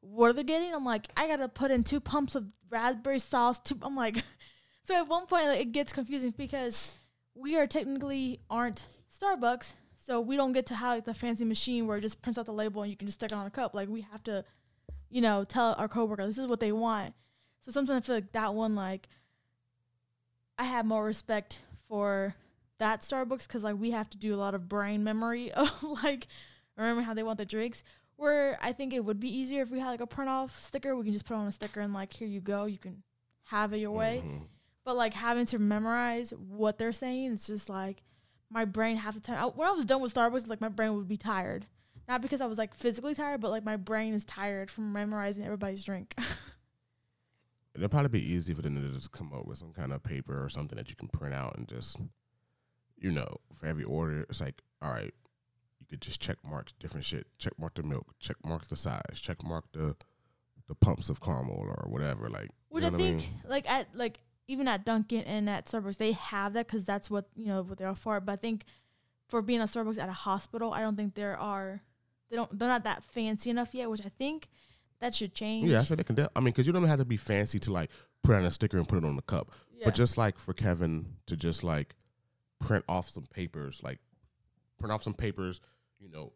what 0.00 0.30
are 0.30 0.32
they 0.32 0.42
getting? 0.42 0.72
I'm 0.72 0.86
like, 0.86 1.08
I 1.18 1.28
gotta 1.28 1.50
put 1.50 1.70
in 1.70 1.84
two 1.84 2.00
pumps 2.00 2.34
of 2.34 2.46
raspberry 2.70 3.18
sauce. 3.18 3.58
Two, 3.58 3.78
I'm 3.82 3.94
like, 3.94 4.24
so 4.84 4.94
at 4.94 5.06
one 5.06 5.26
point 5.26 5.48
like, 5.48 5.60
it 5.60 5.72
gets 5.72 5.92
confusing 5.92 6.32
because 6.34 6.94
we 7.34 7.58
are 7.58 7.66
technically 7.66 8.40
aren't 8.48 8.86
Starbucks, 9.14 9.74
so 9.94 10.18
we 10.18 10.34
don't 10.34 10.52
get 10.52 10.64
to 10.66 10.76
have 10.76 10.96
like, 10.96 11.04
the 11.04 11.12
fancy 11.12 11.44
machine 11.44 11.86
where 11.86 11.98
it 11.98 12.00
just 12.00 12.22
prints 12.22 12.38
out 12.38 12.46
the 12.46 12.52
label 12.54 12.80
and 12.80 12.90
you 12.90 12.96
can 12.96 13.06
just 13.06 13.18
stick 13.18 13.32
it 13.32 13.34
on 13.36 13.46
a 13.46 13.50
cup. 13.50 13.74
Like 13.74 13.90
we 13.90 14.00
have 14.00 14.22
to, 14.24 14.46
you 15.10 15.20
know, 15.20 15.44
tell 15.44 15.74
our 15.76 15.88
coworker 15.88 16.26
this 16.26 16.38
is 16.38 16.46
what 16.46 16.60
they 16.60 16.72
want. 16.72 17.12
So 17.60 17.70
sometimes 17.70 18.04
I 18.04 18.06
feel 18.06 18.14
like 18.14 18.32
that 18.32 18.54
one, 18.54 18.74
like, 18.74 19.08
I 20.58 20.64
have 20.64 20.86
more 20.86 21.04
respect 21.04 21.60
for 21.88 22.34
that 22.78 23.00
Starbucks 23.00 23.46
because 23.48 23.64
like 23.64 23.76
we 23.78 23.90
have 23.90 24.08
to 24.10 24.18
do 24.18 24.34
a 24.34 24.36
lot 24.36 24.54
of 24.54 24.68
brain 24.68 25.02
memory 25.02 25.50
of 25.52 25.82
like 25.82 26.28
remember 26.76 27.02
how 27.02 27.14
they 27.14 27.22
want 27.22 27.38
the 27.38 27.44
drinks. 27.46 27.82
Where 28.16 28.58
I 28.60 28.72
think 28.72 28.92
it 28.92 29.04
would 29.04 29.20
be 29.20 29.28
easier 29.34 29.62
if 29.62 29.70
we 29.70 29.78
had 29.80 29.90
like 29.90 30.00
a 30.00 30.06
print 30.06 30.28
off 30.28 30.60
sticker, 30.62 30.96
we 30.96 31.04
can 31.04 31.12
just 31.12 31.24
put 31.24 31.34
on 31.36 31.46
a 31.46 31.52
sticker 31.52 31.80
and 31.80 31.94
like 31.94 32.12
here 32.12 32.28
you 32.28 32.40
go, 32.40 32.64
you 32.66 32.78
can 32.78 33.02
have 33.44 33.72
it 33.72 33.78
your 33.78 33.92
way 33.92 34.22
Mhm. 34.24 34.42
but 34.84 34.94
like 34.96 35.14
having 35.14 35.46
to 35.46 35.58
memorize 35.58 36.32
what 36.36 36.76
they're 36.76 36.92
saying 36.92 37.32
it's 37.32 37.46
just 37.46 37.70
like 37.70 38.02
my 38.50 38.66
brain 38.66 38.96
half 38.98 39.14
the 39.14 39.20
time 39.20 39.38
I, 39.38 39.46
when 39.46 39.66
i 39.66 39.70
was 39.72 39.86
done 39.86 40.02
with 40.02 40.12
starbucks 40.12 40.46
like 40.48 40.60
my 40.60 40.68
brain 40.68 40.94
would 40.94 41.08
be 41.08 41.16
tired 41.16 41.64
Not 42.06 42.20
because 42.20 42.42
I 42.42 42.46
was 42.46 42.58
like 42.58 42.74
physically 42.74 43.14
tired, 43.14 43.40
but 43.40 43.50
like 43.50 43.64
my 43.64 43.76
brain 43.76 44.12
is 44.12 44.26
tired 44.26 44.70
from 44.70 44.92
memorizing 44.92 45.44
everybody's 45.46 45.82
drink. 45.84 46.14
It'll 47.78 47.88
probably 47.88 48.20
be 48.20 48.32
easy 48.32 48.52
for 48.54 48.62
them 48.62 48.76
to 48.76 48.94
just 48.94 49.12
come 49.12 49.32
up 49.32 49.46
with 49.46 49.58
some 49.58 49.72
kind 49.72 49.92
of 49.92 50.02
paper 50.02 50.42
or 50.44 50.48
something 50.48 50.76
that 50.76 50.90
you 50.90 50.96
can 50.96 51.08
print 51.08 51.34
out 51.34 51.56
and 51.56 51.66
just, 51.68 51.96
you 52.98 53.10
know, 53.12 53.36
for 53.54 53.66
every 53.66 53.84
order, 53.84 54.26
it's 54.28 54.40
like, 54.40 54.60
all 54.82 54.90
right, 54.90 55.14
you 55.80 55.86
could 55.88 56.00
just 56.00 56.20
check 56.20 56.36
mark 56.44 56.70
different 56.78 57.04
shit. 57.04 57.26
Check 57.38 57.52
mark 57.58 57.74
the 57.74 57.82
milk. 57.82 58.06
Check 58.18 58.36
mark 58.44 58.66
the 58.68 58.76
size. 58.76 59.02
Check 59.20 59.42
mark 59.44 59.64
the 59.72 59.96
the 60.66 60.74
pumps 60.74 61.08
of 61.08 61.20
caramel 61.22 61.56
or 61.56 61.88
whatever. 61.88 62.28
Like, 62.28 62.50
Which 62.68 62.82
you 62.82 62.88
I 62.88 62.90
know 62.90 62.98
think, 62.98 63.16
what 63.16 63.24
I 63.24 63.26
mean? 63.30 63.42
like 63.48 63.70
at 63.70 63.88
like 63.94 64.20
even 64.48 64.66
at 64.68 64.84
Dunkin' 64.84 65.22
and 65.24 65.48
at 65.48 65.66
Starbucks, 65.66 65.98
they 65.98 66.12
have 66.12 66.54
that 66.54 66.66
because 66.66 66.84
that's 66.84 67.10
what 67.10 67.26
you 67.34 67.46
know 67.46 67.62
what 67.62 67.78
they're 67.78 67.94
for. 67.94 68.20
But 68.20 68.32
I 68.32 68.36
think 68.36 68.64
for 69.28 69.40
being 69.42 69.60
a 69.60 69.64
Starbucks 69.64 69.98
at 69.98 70.08
a 70.08 70.12
hospital, 70.12 70.72
I 70.72 70.80
don't 70.80 70.96
think 70.96 71.14
there 71.14 71.36
are 71.38 71.82
they 72.30 72.36
don't 72.36 72.58
they're 72.58 72.68
not 72.68 72.84
that 72.84 73.02
fancy 73.04 73.50
enough 73.50 73.74
yet. 73.74 73.88
Which 73.90 74.02
I 74.04 74.10
think 74.18 74.48
that 75.00 75.14
should 75.14 75.34
change. 75.34 75.68
Yeah, 75.68 75.80
I 75.80 75.82
said 75.84 75.98
they 75.98 76.04
can. 76.04 76.16
De- 76.16 76.30
I 76.34 76.40
mean, 76.40 76.46
because 76.46 76.66
you 76.66 76.72
don't 76.72 76.84
have 76.84 76.98
to 76.98 77.04
be 77.04 77.16
fancy 77.16 77.58
to 77.60 77.72
like 77.72 77.90
put 78.22 78.34
on 78.34 78.44
a 78.44 78.50
sticker 78.50 78.76
and 78.78 78.88
put 78.88 78.98
it 78.98 79.04
on 79.04 79.16
the 79.16 79.22
cup. 79.22 79.52
Yeah. 79.76 79.86
But 79.86 79.94
just 79.94 80.18
like 80.18 80.38
for 80.38 80.52
Kevin 80.52 81.06
to 81.26 81.36
just 81.36 81.62
like 81.62 81.94
print 82.58 82.84
off 82.88 83.08
some 83.08 83.24
papers, 83.24 83.80
like 83.82 83.98
print 84.78 84.92
off 84.92 85.02
some 85.02 85.14
papers, 85.14 85.60
you 86.00 86.08
know, 86.08 86.32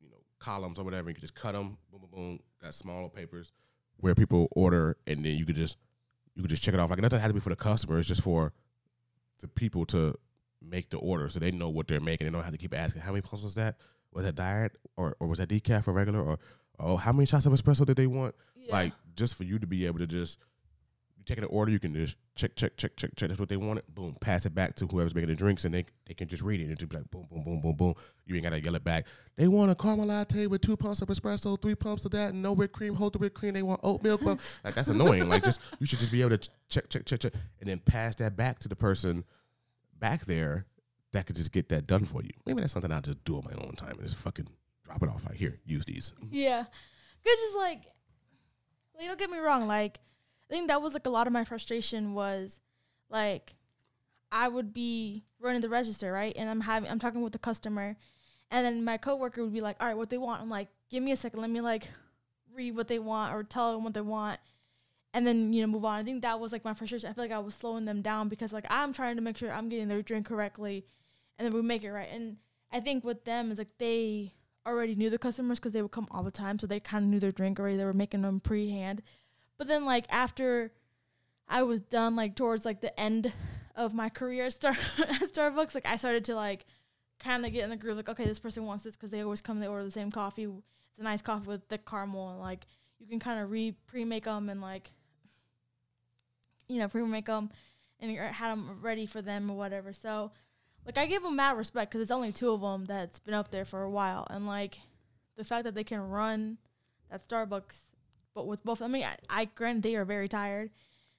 you 0.00 0.08
know, 0.10 0.18
columns 0.38 0.78
or 0.78 0.84
whatever. 0.84 1.10
You 1.10 1.14
could 1.14 1.22
just 1.22 1.34
cut 1.34 1.52
them, 1.52 1.78
boom, 1.90 2.02
boom, 2.02 2.10
boom. 2.12 2.40
Got 2.62 2.74
smaller 2.74 3.08
papers 3.08 3.52
where 3.98 4.14
people 4.14 4.48
order, 4.52 4.96
and 5.06 5.24
then 5.24 5.34
you 5.34 5.44
could 5.44 5.56
just 5.56 5.76
you 6.34 6.42
could 6.42 6.50
just 6.50 6.62
check 6.62 6.74
it 6.74 6.80
off. 6.80 6.90
Like 6.90 6.98
it 6.98 7.02
doesn't 7.02 7.20
have 7.20 7.30
to 7.30 7.34
be 7.34 7.40
for 7.40 7.50
the 7.50 7.56
customer. 7.56 7.98
It's 7.98 8.08
just 8.08 8.22
for 8.22 8.52
the 9.40 9.48
people 9.48 9.86
to 9.86 10.14
make 10.62 10.90
the 10.90 10.98
order, 10.98 11.28
so 11.28 11.40
they 11.40 11.50
know 11.50 11.68
what 11.68 11.88
they're 11.88 12.00
making. 12.00 12.26
They 12.26 12.32
don't 12.32 12.42
have 12.42 12.52
to 12.52 12.58
keep 12.58 12.74
asking 12.74 13.02
how 13.02 13.12
many 13.12 13.22
pumps 13.22 13.42
was 13.42 13.54
that? 13.56 13.76
Was 14.12 14.24
that 14.24 14.36
diet 14.36 14.76
or 14.96 15.16
or 15.18 15.26
was 15.26 15.38
that 15.38 15.48
decaf 15.48 15.88
or 15.88 15.92
regular 15.92 16.20
or 16.20 16.38
oh 16.78 16.96
how 16.96 17.12
many 17.12 17.26
shots 17.26 17.46
of 17.46 17.52
espresso 17.52 17.84
did 17.86 17.96
they 17.96 18.06
want? 18.06 18.34
Yeah. 18.56 18.72
Like 18.72 18.92
just 19.16 19.36
for 19.36 19.44
you 19.44 19.58
to 19.58 19.66
be 19.66 19.86
able 19.86 19.98
to 20.00 20.06
just 20.06 20.38
you 21.16 21.24
take 21.24 21.38
an 21.38 21.44
order, 21.44 21.70
you 21.70 21.78
can 21.78 21.94
just 21.94 22.16
check, 22.34 22.54
check, 22.56 22.76
check, 22.76 22.96
check, 22.96 23.14
check. 23.16 23.28
That's 23.28 23.40
what 23.40 23.48
they 23.48 23.56
wanted. 23.56 23.84
Boom, 23.94 24.16
pass 24.20 24.46
it 24.46 24.54
back 24.54 24.74
to 24.76 24.86
whoever's 24.86 25.14
making 25.14 25.30
the 25.30 25.36
drinks, 25.36 25.64
and 25.64 25.74
they 25.74 25.84
they 26.06 26.14
can 26.14 26.28
just 26.28 26.42
read 26.42 26.60
it 26.60 26.64
and 26.64 26.78
just 26.78 26.90
be 26.90 26.96
like 26.96 27.10
boom, 27.10 27.26
boom, 27.30 27.44
boom, 27.44 27.60
boom, 27.60 27.74
boom. 27.74 27.94
You 28.26 28.34
ain't 28.34 28.44
gotta 28.44 28.60
yell 28.60 28.74
it 28.74 28.84
back. 28.84 29.06
They 29.36 29.48
want 29.48 29.70
a 29.70 29.74
caramel 29.74 30.06
latte 30.06 30.46
with 30.46 30.60
two 30.60 30.76
pumps 30.76 31.02
of 31.02 31.08
espresso, 31.08 31.60
three 31.60 31.74
pumps 31.74 32.04
of 32.04 32.10
that, 32.12 32.32
and 32.32 32.42
no 32.42 32.52
whipped 32.52 32.74
cream. 32.74 32.94
Hold 32.94 33.14
the 33.14 33.18
whipped 33.18 33.36
cream. 33.36 33.54
They 33.54 33.62
want 33.62 33.80
oat 33.82 34.02
milk. 34.02 34.22
Like 34.22 34.74
that's 34.74 34.88
annoying. 34.88 35.28
Like 35.28 35.44
just 35.44 35.60
you 35.78 35.86
should 35.86 35.98
just 35.98 36.12
be 36.12 36.20
able 36.20 36.36
to 36.36 36.50
check, 36.68 36.88
check, 36.88 37.04
check, 37.06 37.20
check, 37.20 37.32
and 37.60 37.68
then 37.68 37.78
pass 37.80 38.14
that 38.16 38.36
back 38.36 38.58
to 38.60 38.68
the 38.68 38.76
person 38.76 39.24
back 39.98 40.26
there 40.26 40.66
that 41.12 41.26
could 41.26 41.36
just 41.36 41.52
get 41.52 41.68
that 41.70 41.86
done 41.86 42.04
for 42.04 42.22
you. 42.22 42.30
Maybe 42.44 42.60
that's 42.60 42.72
something 42.72 42.92
I'll 42.92 43.00
just 43.00 43.24
do 43.24 43.36
on 43.36 43.44
my 43.44 43.64
own 43.64 43.74
time 43.76 43.92
and 43.92 44.04
just 44.04 44.16
fucking 44.18 44.48
drop 44.84 45.02
it 45.02 45.08
off. 45.08 45.24
Like 45.26 45.36
here, 45.36 45.58
use 45.64 45.84
these. 45.84 46.12
Yeah. 46.30 46.64
Cause 47.24 47.36
just 47.36 47.56
like, 47.56 47.82
like 48.96 49.06
don't 49.06 49.18
get 49.18 49.30
me 49.30 49.38
wrong, 49.38 49.66
like 49.66 50.00
I 50.50 50.54
think 50.54 50.68
that 50.68 50.82
was 50.82 50.94
like 50.94 51.06
a 51.06 51.10
lot 51.10 51.26
of 51.26 51.32
my 51.32 51.44
frustration 51.44 52.14
was 52.14 52.60
like 53.10 53.54
I 54.30 54.48
would 54.48 54.74
be 54.74 55.24
running 55.40 55.60
the 55.60 55.68
register, 55.68 56.12
right? 56.12 56.34
And 56.36 56.48
I'm 56.48 56.60
having 56.60 56.90
I'm 56.90 56.98
talking 56.98 57.22
with 57.22 57.32
the 57.32 57.38
customer 57.38 57.96
and 58.50 58.64
then 58.64 58.84
my 58.84 58.98
coworker 58.98 59.42
would 59.42 59.54
be 59.54 59.60
like, 59.60 59.76
All 59.80 59.86
right, 59.86 59.96
what 59.96 60.10
they 60.10 60.18
want. 60.18 60.42
I'm 60.42 60.50
like, 60.50 60.68
give 60.90 61.02
me 61.02 61.12
a 61.12 61.16
second, 61.16 61.40
let 61.40 61.50
me 61.50 61.60
like 61.60 61.88
read 62.54 62.76
what 62.76 62.88
they 62.88 62.98
want 62.98 63.34
or 63.34 63.42
tell 63.42 63.72
them 63.72 63.84
what 63.84 63.94
they 63.94 64.00
want 64.00 64.38
and 65.14 65.24
then 65.26 65.52
you 65.52 65.62
know 65.62 65.68
move 65.68 65.84
on. 65.84 65.98
I 65.98 66.02
think 66.02 66.22
that 66.22 66.38
was 66.38 66.52
like 66.52 66.64
my 66.64 66.74
frustration. 66.74 67.08
I 67.08 67.12
feel 67.12 67.24
like 67.24 67.32
I 67.32 67.38
was 67.38 67.54
slowing 67.54 67.84
them 67.84 68.02
down 68.02 68.28
because 68.28 68.52
like 68.52 68.66
I'm 68.68 68.92
trying 68.92 69.16
to 69.16 69.22
make 69.22 69.38
sure 69.38 69.50
I'm 69.50 69.68
getting 69.68 69.88
their 69.88 70.02
drink 70.02 70.26
correctly, 70.26 70.84
and 71.38 71.46
then 71.46 71.54
we 71.54 71.62
make 71.62 71.84
it 71.84 71.92
right. 71.92 72.08
And 72.12 72.36
I 72.70 72.80
think 72.80 73.04
with 73.04 73.24
them 73.24 73.50
is 73.50 73.58
like 73.58 73.78
they 73.78 74.34
already 74.66 74.94
knew 74.94 75.10
the 75.10 75.18
customers 75.18 75.58
because 75.58 75.72
they 75.72 75.82
would 75.82 75.90
come 75.90 76.08
all 76.10 76.22
the 76.22 76.30
time, 76.30 76.58
so 76.58 76.66
they 76.66 76.80
kind 76.80 77.04
of 77.04 77.10
knew 77.10 77.20
their 77.20 77.32
drink 77.32 77.58
already. 77.58 77.76
They 77.76 77.84
were 77.84 77.92
making 77.92 78.22
them 78.22 78.40
pre-hand, 78.40 79.02
but 79.58 79.68
then 79.68 79.84
like 79.84 80.06
after 80.10 80.72
I 81.48 81.62
was 81.62 81.80
done, 81.80 82.16
like 82.16 82.36
towards 82.36 82.64
like 82.64 82.80
the 82.80 82.98
end 82.98 83.32
of 83.76 83.94
my 83.94 84.08
career 84.08 84.46
at, 84.46 84.52
Star- 84.52 84.70
at 84.98 85.32
Starbucks, 85.32 85.74
like 85.74 85.86
I 85.86 85.96
started 85.96 86.24
to 86.26 86.34
like 86.34 86.66
kind 87.18 87.44
of 87.44 87.52
get 87.52 87.64
in 87.64 87.70
the 87.70 87.76
groove. 87.76 87.96
Like 87.96 88.08
okay, 88.08 88.24
this 88.24 88.38
person 88.38 88.64
wants 88.64 88.84
this 88.84 88.96
because 88.96 89.10
they 89.10 89.20
always 89.20 89.40
come, 89.40 89.60
they 89.60 89.66
order 89.66 89.84
the 89.84 89.90
same 89.90 90.10
coffee. 90.10 90.44
It's 90.44 91.00
a 91.00 91.02
nice 91.02 91.22
coffee 91.22 91.48
with 91.48 91.64
thick 91.68 91.84
caramel 91.86 92.30
and 92.30 92.40
like 92.40 92.66
you 93.00 93.06
can 93.06 93.20
kind 93.20 93.40
of 93.40 93.50
re 93.50 93.72
pre-make 93.86 94.24
them 94.24 94.48
and 94.48 94.60
like 94.60 94.92
you 96.68 96.78
know 96.78 96.88
pre-make 96.88 97.26
them 97.26 97.50
and 98.00 98.16
had 98.16 98.50
them 98.50 98.78
ready 98.80 99.06
for 99.06 99.20
them 99.20 99.50
or 99.50 99.56
whatever 99.56 99.92
so 99.92 100.30
like 100.86 100.98
i 100.98 101.06
give 101.06 101.22
them 101.22 101.36
mad 101.36 101.56
respect 101.56 101.90
because 101.90 102.02
it's 102.02 102.10
only 102.10 102.32
two 102.32 102.50
of 102.50 102.60
them 102.60 102.84
that's 102.84 103.18
been 103.18 103.34
up 103.34 103.50
there 103.50 103.64
for 103.64 103.82
a 103.82 103.90
while 103.90 104.26
and 104.30 104.46
like 104.46 104.78
the 105.36 105.44
fact 105.44 105.64
that 105.64 105.74
they 105.74 105.84
can 105.84 106.00
run 106.00 106.58
at 107.10 107.26
starbucks 107.26 107.80
but 108.34 108.46
with 108.46 108.62
both 108.64 108.82
i 108.82 108.86
mean 108.86 109.04
i, 109.04 109.16
I 109.28 109.44
grant 109.46 109.82
they 109.82 109.96
are 109.96 110.04
very 110.04 110.28
tired 110.28 110.70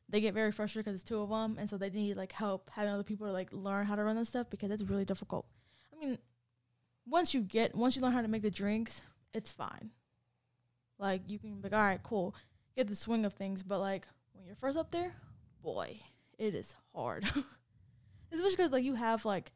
they 0.07 0.21
get 0.21 0.33
very 0.33 0.51
frustrated 0.51 0.85
because 0.85 1.01
it's 1.01 1.09
two 1.09 1.21
of 1.21 1.29
them 1.29 1.57
and 1.59 1.69
so 1.69 1.77
they 1.77 1.89
need 1.89 2.15
like 2.15 2.31
help 2.31 2.69
having 2.73 2.93
other 2.93 3.03
people 3.03 3.27
to 3.27 3.33
like 3.33 3.51
learn 3.51 3.85
how 3.85 3.95
to 3.95 4.03
run 4.03 4.15
this 4.15 4.29
stuff 4.29 4.49
because 4.49 4.71
it's 4.71 4.83
really 4.83 5.05
difficult 5.05 5.45
i 5.93 6.03
mean 6.03 6.17
once 7.07 7.33
you 7.33 7.41
get 7.41 7.75
once 7.75 7.95
you 7.95 8.01
learn 8.01 8.11
how 8.11 8.21
to 8.21 8.27
make 8.27 8.41
the 8.43 8.51
drinks 8.51 9.01
it's 9.33 9.51
fine 9.51 9.91
like 10.97 11.21
you 11.27 11.39
can 11.39 11.55
be 11.55 11.63
like, 11.63 11.73
all 11.73 11.83
right, 11.83 12.01
cool, 12.03 12.35
get 12.75 12.87
the 12.87 12.95
swing 12.95 13.25
of 13.25 13.33
things. 13.33 13.63
But 13.63 13.79
like 13.79 14.07
when 14.33 14.45
you're 14.45 14.55
first 14.55 14.77
up 14.77 14.91
there, 14.91 15.13
boy, 15.61 15.99
it 16.37 16.55
is 16.55 16.75
hard. 16.93 17.25
Especially 18.31 18.55
because 18.55 18.71
like 18.71 18.83
you 18.83 18.95
have 18.95 19.25
like, 19.25 19.51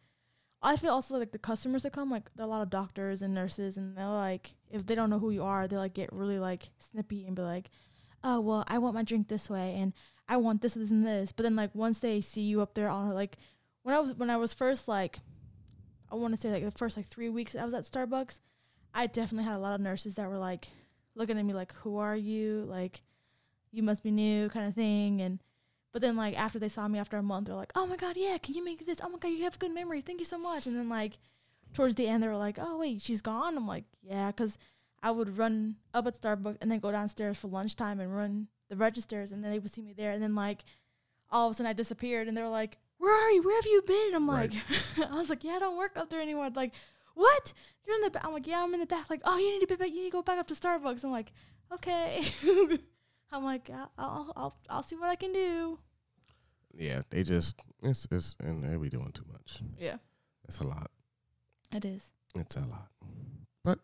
I 0.62 0.75
feel 0.75 0.91
also 0.91 1.17
like 1.17 1.32
the 1.32 1.39
customers 1.39 1.84
that 1.84 1.93
come, 1.93 2.12
like 2.12 2.34
there 2.36 2.45
are 2.45 2.47
a 2.47 2.51
lot 2.51 2.62
of 2.62 2.69
doctors 2.69 3.21
and 3.21 3.34
nurses, 3.34 3.77
and 3.77 3.95
they're 3.95 4.08
like, 4.08 4.53
if 4.69 4.86
they 4.86 4.95
don't 4.95 5.10
know 5.10 5.19
who 5.19 5.32
you 5.32 5.43
are, 5.43 5.67
they 5.67 5.77
like 5.77 5.93
get 5.93 6.12
really 6.12 6.39
like 6.39 6.69
snippy 6.79 7.25
and 7.25 7.35
be 7.35 7.41
like, 7.41 7.69
oh 8.23 8.39
well, 8.41 8.63
I 8.67 8.77
want 8.77 8.96
my 8.96 9.04
drink 9.04 9.27
this 9.27 9.50
way, 9.50 9.75
and 9.77 9.93
I 10.27 10.37
want 10.37 10.62
this, 10.62 10.73
this, 10.73 10.91
and 10.91 11.06
this. 11.06 11.31
But 11.31 11.43
then 11.43 11.56
like 11.56 11.73
once 11.73 12.00
they 12.00 12.21
see 12.21 12.41
you 12.41 12.62
up 12.62 12.73
there 12.73 12.89
on 12.89 13.10
like, 13.12 13.37
when 13.83 13.96
I 13.96 14.00
was 14.00 14.13
when 14.13 14.29
I 14.29 14.37
was 14.37 14.54
first 14.54 14.87
like, 14.87 15.19
I 16.12 16.15
want 16.15 16.33
to 16.35 16.39
say 16.39 16.52
like 16.52 16.65
the 16.65 16.71
first 16.71 16.98
like 16.98 17.08
three 17.08 17.29
weeks 17.29 17.56
I 17.56 17.63
was 17.63 17.73
at 17.73 17.83
Starbucks, 17.83 18.39
I 18.93 19.08
definitely 19.08 19.46
had 19.46 19.56
a 19.56 19.60
lot 19.60 19.75
of 19.75 19.81
nurses 19.81 20.15
that 20.15 20.29
were 20.29 20.37
like 20.37 20.67
looking 21.15 21.37
at 21.37 21.46
me 21.46 21.54
like, 21.54 21.73
"Who 21.83 21.98
are 21.98 22.15
you?" 22.15 22.65
Like, 22.67 23.02
you 23.71 23.83
must 23.83 24.04
be 24.04 24.12
new, 24.12 24.50
kind 24.50 24.67
of 24.67 24.75
thing. 24.75 25.21
And 25.21 25.39
but 25.92 26.02
then 26.02 26.15
like 26.15 26.37
after 26.37 26.60
they 26.60 26.69
saw 26.69 26.87
me 26.87 27.00
after 27.00 27.17
a 27.17 27.23
month, 27.23 27.48
they're 27.48 27.56
like, 27.56 27.71
"Oh 27.75 27.85
my 27.87 27.96
god, 27.96 28.15
yeah, 28.17 28.37
can 28.37 28.54
you 28.56 28.63
make 28.63 28.85
this? 28.85 29.00
Oh 29.04 29.10
my 29.10 29.17
god, 29.17 29.29
you 29.29 29.44
have 29.44 29.60
good 29.60 29.71
memory. 29.73 30.02
Thank 30.02 30.19
you 30.19 30.25
so 30.25 30.37
much." 30.37 30.65
And 30.67 30.75
then 30.75 30.90
like 30.90 31.17
towards 31.73 31.96
the 31.96 32.08
end, 32.08 32.23
they 32.23 32.27
were 32.27 32.37
like, 32.37 32.58
"Oh 32.60 32.77
wait, 32.77 33.02
she's 33.02 33.21
gone." 33.21 33.56
I'm 33.58 33.67
like, 33.67 33.85
"Yeah," 34.02 34.27
because 34.27 34.58
I 35.02 35.12
would 35.12 35.37
run 35.37 35.75
up 35.94 36.08
at 36.08 36.19
Starbucks 36.19 36.58
and 36.62 36.69
then 36.71 36.79
go 36.79 36.92
downstairs 36.92 37.37
for 37.37 37.48
lunchtime 37.48 38.00
and 38.00 38.15
run 38.15 38.48
the 38.69 38.75
registers, 38.75 39.31
and 39.31 39.44
then 39.44 39.52
they 39.52 39.60
would 39.60 39.71
see 39.71 39.81
me 39.81 39.94
there, 39.94 40.12
and 40.12 40.21
then 40.21 40.35
like 40.35 40.63
all 41.31 41.48
of 41.48 41.52
a 41.52 41.54
sudden 41.56 41.69
I 41.69 41.73
disappeared, 41.73 42.27
and 42.27 42.35
they 42.35 42.42
were 42.42 42.50
like, 42.50 42.77
"Where 42.98 43.13
are 43.15 43.31
you? 43.31 43.42
Where 43.44 43.58
have 43.58 43.65
you 43.65 43.81
been?" 43.85 44.08
And 44.08 44.15
I'm 44.15 44.29
Right. 44.29 44.52
like, 44.98 45.10
I 45.12 45.15
was 45.15 45.29
like, 45.29 45.44
"Yeah, 45.44 45.54
I 45.54 45.60
don't 45.60 45.77
work 45.77 45.98
up 45.98 46.10
there 46.10 46.21
anymore." 46.21 46.50
Like, 46.54 46.73
what? 47.15 47.54
You're 47.85 47.96
in 47.96 48.02
the 48.04 48.12
back. 48.12 48.23
I'm 48.25 48.33
like, 48.33 48.46
yeah, 48.48 48.62
I'm 48.63 48.73
in 48.75 48.79
the 48.79 48.85
back. 48.85 49.10
Like, 49.10 49.21
oh, 49.25 49.37
you 49.37 49.52
need 49.54 49.62
to 49.62 49.67
be 49.67 49.75
back. 49.75 49.90
You 49.90 49.96
need 49.96 50.12
to 50.12 50.12
go 50.12 50.21
back 50.21 50.37
up 50.37 50.48
to 50.48 50.54
Starbucks. 50.54 51.04
I'm 51.04 51.12
like, 51.12 51.31
okay. 51.73 52.23
I'm 53.32 53.44
like, 53.44 53.69
I'll, 53.69 53.92
I'll, 53.98 54.34
I'll, 54.36 54.58
I'll 54.69 54.84
see 54.84 54.96
what 54.96 55.10
I 55.10 55.15
can 55.15 55.32
do. 55.34 55.80
Yeah, 56.73 57.02
they 57.10 57.23
just 57.23 57.60
it's 57.84 58.08
it's 58.12 58.36
and 58.40 58.63
they 58.63 58.75
be 58.77 58.90
doing 58.90 59.12
too 59.12 59.25
much. 59.32 59.62
Yeah, 59.77 59.98
It's 60.48 60.60
a 60.60 60.63
lot. 60.63 60.92
it 61.73 61.84
is. 61.86 62.12
It's 62.36 62.56
a 62.56 62.60
lot. 62.62 62.90
But 63.63 63.80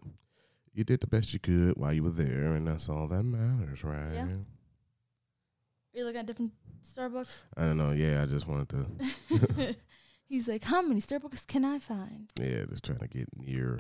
you 0.74 0.84
did 0.84 1.02
the 1.02 1.08
best 1.08 1.34
you 1.34 1.40
could 1.40 1.78
while 1.78 1.94
you 1.94 2.04
were 2.04 2.12
there, 2.12 2.54
and 2.54 2.68
that's 2.68 2.88
all 2.90 3.08
that 3.08 3.24
matters, 3.24 3.84
right? 3.84 4.14
Yeah. 4.14 4.24
Are 4.24 4.38
you 5.94 6.06
looking 6.06 6.20
at 6.20 6.26
different 6.28 6.52
Starbucks? 6.84 7.30
I 7.58 7.64
don't 7.64 7.78
know. 7.78 7.92
Yeah, 7.92 8.22
I 8.22 8.26
just 8.28 8.48
wanted 8.48 8.70
to. 8.70 9.76
He's 10.30 10.48
like, 10.48 10.64
how 10.64 10.82
many 10.82 11.02
Starbucks 11.02 11.48
can 11.48 11.64
I 11.66 11.80
find? 11.80 12.32
Yeah, 12.40 12.66
just 12.70 12.84
trying 12.84 13.00
to 13.00 13.08
get 13.08 13.28
near 13.38 13.80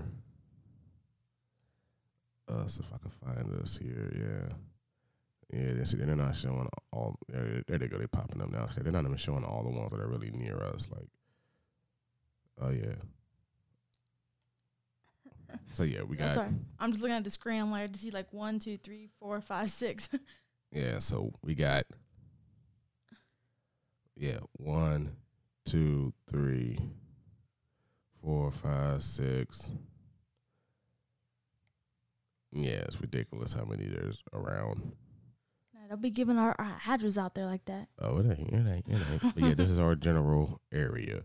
us 2.47 2.79
if 2.79 2.85
I 2.93 2.97
can 2.97 3.11
find 3.11 3.61
us 3.61 3.77
here. 3.77 4.11
Yeah. 4.15 4.55
Yeah, 5.53 5.73
they 5.73 5.83
see, 5.83 5.97
they're 5.97 6.15
not 6.15 6.35
showing 6.35 6.67
all. 6.91 7.17
There, 7.29 7.61
there 7.67 7.77
they 7.77 7.87
go. 7.87 7.97
They're 7.97 8.07
popping 8.07 8.41
up 8.41 8.51
now. 8.51 8.67
They're 8.75 8.91
not 8.91 9.05
even 9.05 9.15
showing 9.17 9.43
all 9.43 9.63
the 9.63 9.69
ones 9.69 9.91
that 9.91 9.99
are 9.99 10.07
really 10.07 10.31
near 10.31 10.57
us. 10.57 10.89
Like, 10.91 11.07
oh 12.59 12.71
yeah. 12.71 12.95
So 15.73 15.83
yeah, 15.83 16.01
we 16.03 16.15
got 16.17 16.31
sorry, 16.33 16.49
I'm 16.79 16.91
just 16.91 17.01
looking 17.01 17.15
at 17.15 17.23
the 17.23 17.29
screen. 17.29 17.61
I'm 17.61 17.71
like 17.71 17.93
to 17.93 17.99
see 17.99 18.11
like 18.11 18.31
one, 18.33 18.59
two, 18.59 18.77
three, 18.77 19.09
four, 19.19 19.39
five, 19.41 19.71
six. 19.71 20.09
Yeah, 20.71 20.99
so 20.99 21.31
we 21.41 21.55
got 21.55 21.85
yeah, 24.17 24.39
one, 24.57 25.15
two, 25.65 26.13
three, 26.29 26.79
four, 28.21 28.51
five, 28.51 29.01
six. 29.01 29.71
Yeah, 32.51 32.83
it's 32.87 32.99
ridiculous 32.99 33.53
how 33.53 33.63
many 33.63 33.85
there's 33.85 34.21
around. 34.33 34.91
Don't 35.89 36.01
be 36.01 36.09
giving 36.09 36.37
our, 36.37 36.55
our 36.57 36.81
address 36.87 37.17
out 37.17 37.35
there 37.35 37.45
like 37.45 37.65
that. 37.65 37.87
Oh, 37.99 38.17
it 38.19 38.25
ain't, 38.25 38.51
it 38.51 38.67
ain't, 38.67 38.87
it 38.87 39.01
ain't. 39.11 39.35
But 39.35 39.43
yeah, 39.43 39.53
this 39.53 39.69
is 39.69 39.79
our 39.79 39.95
general 39.95 40.61
area. 40.71 41.23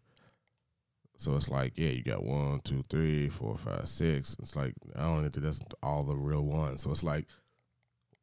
So 1.16 1.36
it's 1.36 1.48
like, 1.48 1.74
yeah, 1.76 1.90
you 1.90 2.02
got 2.02 2.24
one, 2.24 2.60
two, 2.60 2.82
three, 2.88 3.28
four, 3.28 3.56
five, 3.56 3.88
six. 3.88 4.36
It's 4.40 4.56
like 4.56 4.74
I 4.96 5.02
don't 5.02 5.22
think 5.22 5.44
that's 5.44 5.60
all 5.82 6.02
the 6.02 6.16
real 6.16 6.42
ones. 6.42 6.82
So 6.82 6.90
it's 6.90 7.04
like, 7.04 7.26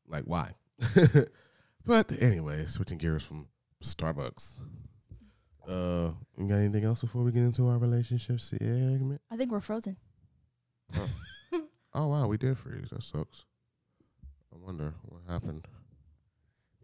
like 0.07 0.23
why? 0.23 0.53
but 1.85 2.11
anyway, 2.21 2.65
switching 2.65 2.97
gears 2.97 3.23
from 3.23 3.47
Starbucks. 3.83 4.59
Uh, 5.67 6.11
you 6.38 6.47
got 6.47 6.55
anything 6.55 6.85
else 6.85 7.01
before 7.01 7.23
we 7.23 7.31
get 7.31 7.43
into 7.43 7.67
our 7.67 7.77
relationship 7.77 8.39
segment? 8.39 9.21
I 9.29 9.38
think 9.38 9.51
we're 9.51 9.59
frozen. 9.61 9.97
Oh 11.97 12.05
wow, 12.05 12.27
we 12.27 12.38
did 12.38 12.55
freeze. 12.59 12.89
That 12.91 13.01
sucks. 13.01 13.45
I 14.53 14.57
wonder 14.63 14.93
what 15.01 15.21
happened. 15.27 15.65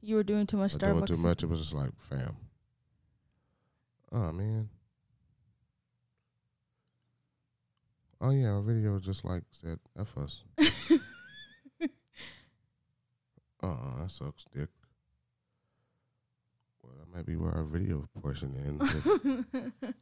You 0.05 0.17
were 0.17 0.23
doing 0.23 0.45
too 0.45 0.57
much 0.57 0.75
I 0.75 0.79
doing 0.79 1.05
too 1.05 1.15
much. 1.15 1.43
It 1.43 1.45
was 1.45 1.61
just 1.61 1.73
like, 1.73 1.91
fam. 1.97 2.35
Oh 4.11 4.33
man. 4.33 4.67
Oh 8.19 8.31
yeah, 8.31 8.49
our 8.49 8.61
video 8.61 8.99
just 8.99 9.23
like 9.23 9.43
said 9.51 9.79
F 9.97 10.17
us. 10.17 10.43
Oh, 13.61 13.93
that 14.01 14.11
sucks, 14.11 14.43
dick. 14.53 14.67
Well, 16.83 16.91
that 16.99 17.15
might 17.15 17.25
be 17.25 17.37
where 17.37 17.51
our 17.51 17.63
video 17.63 18.05
portion 18.21 18.55
ends. 18.65 18.95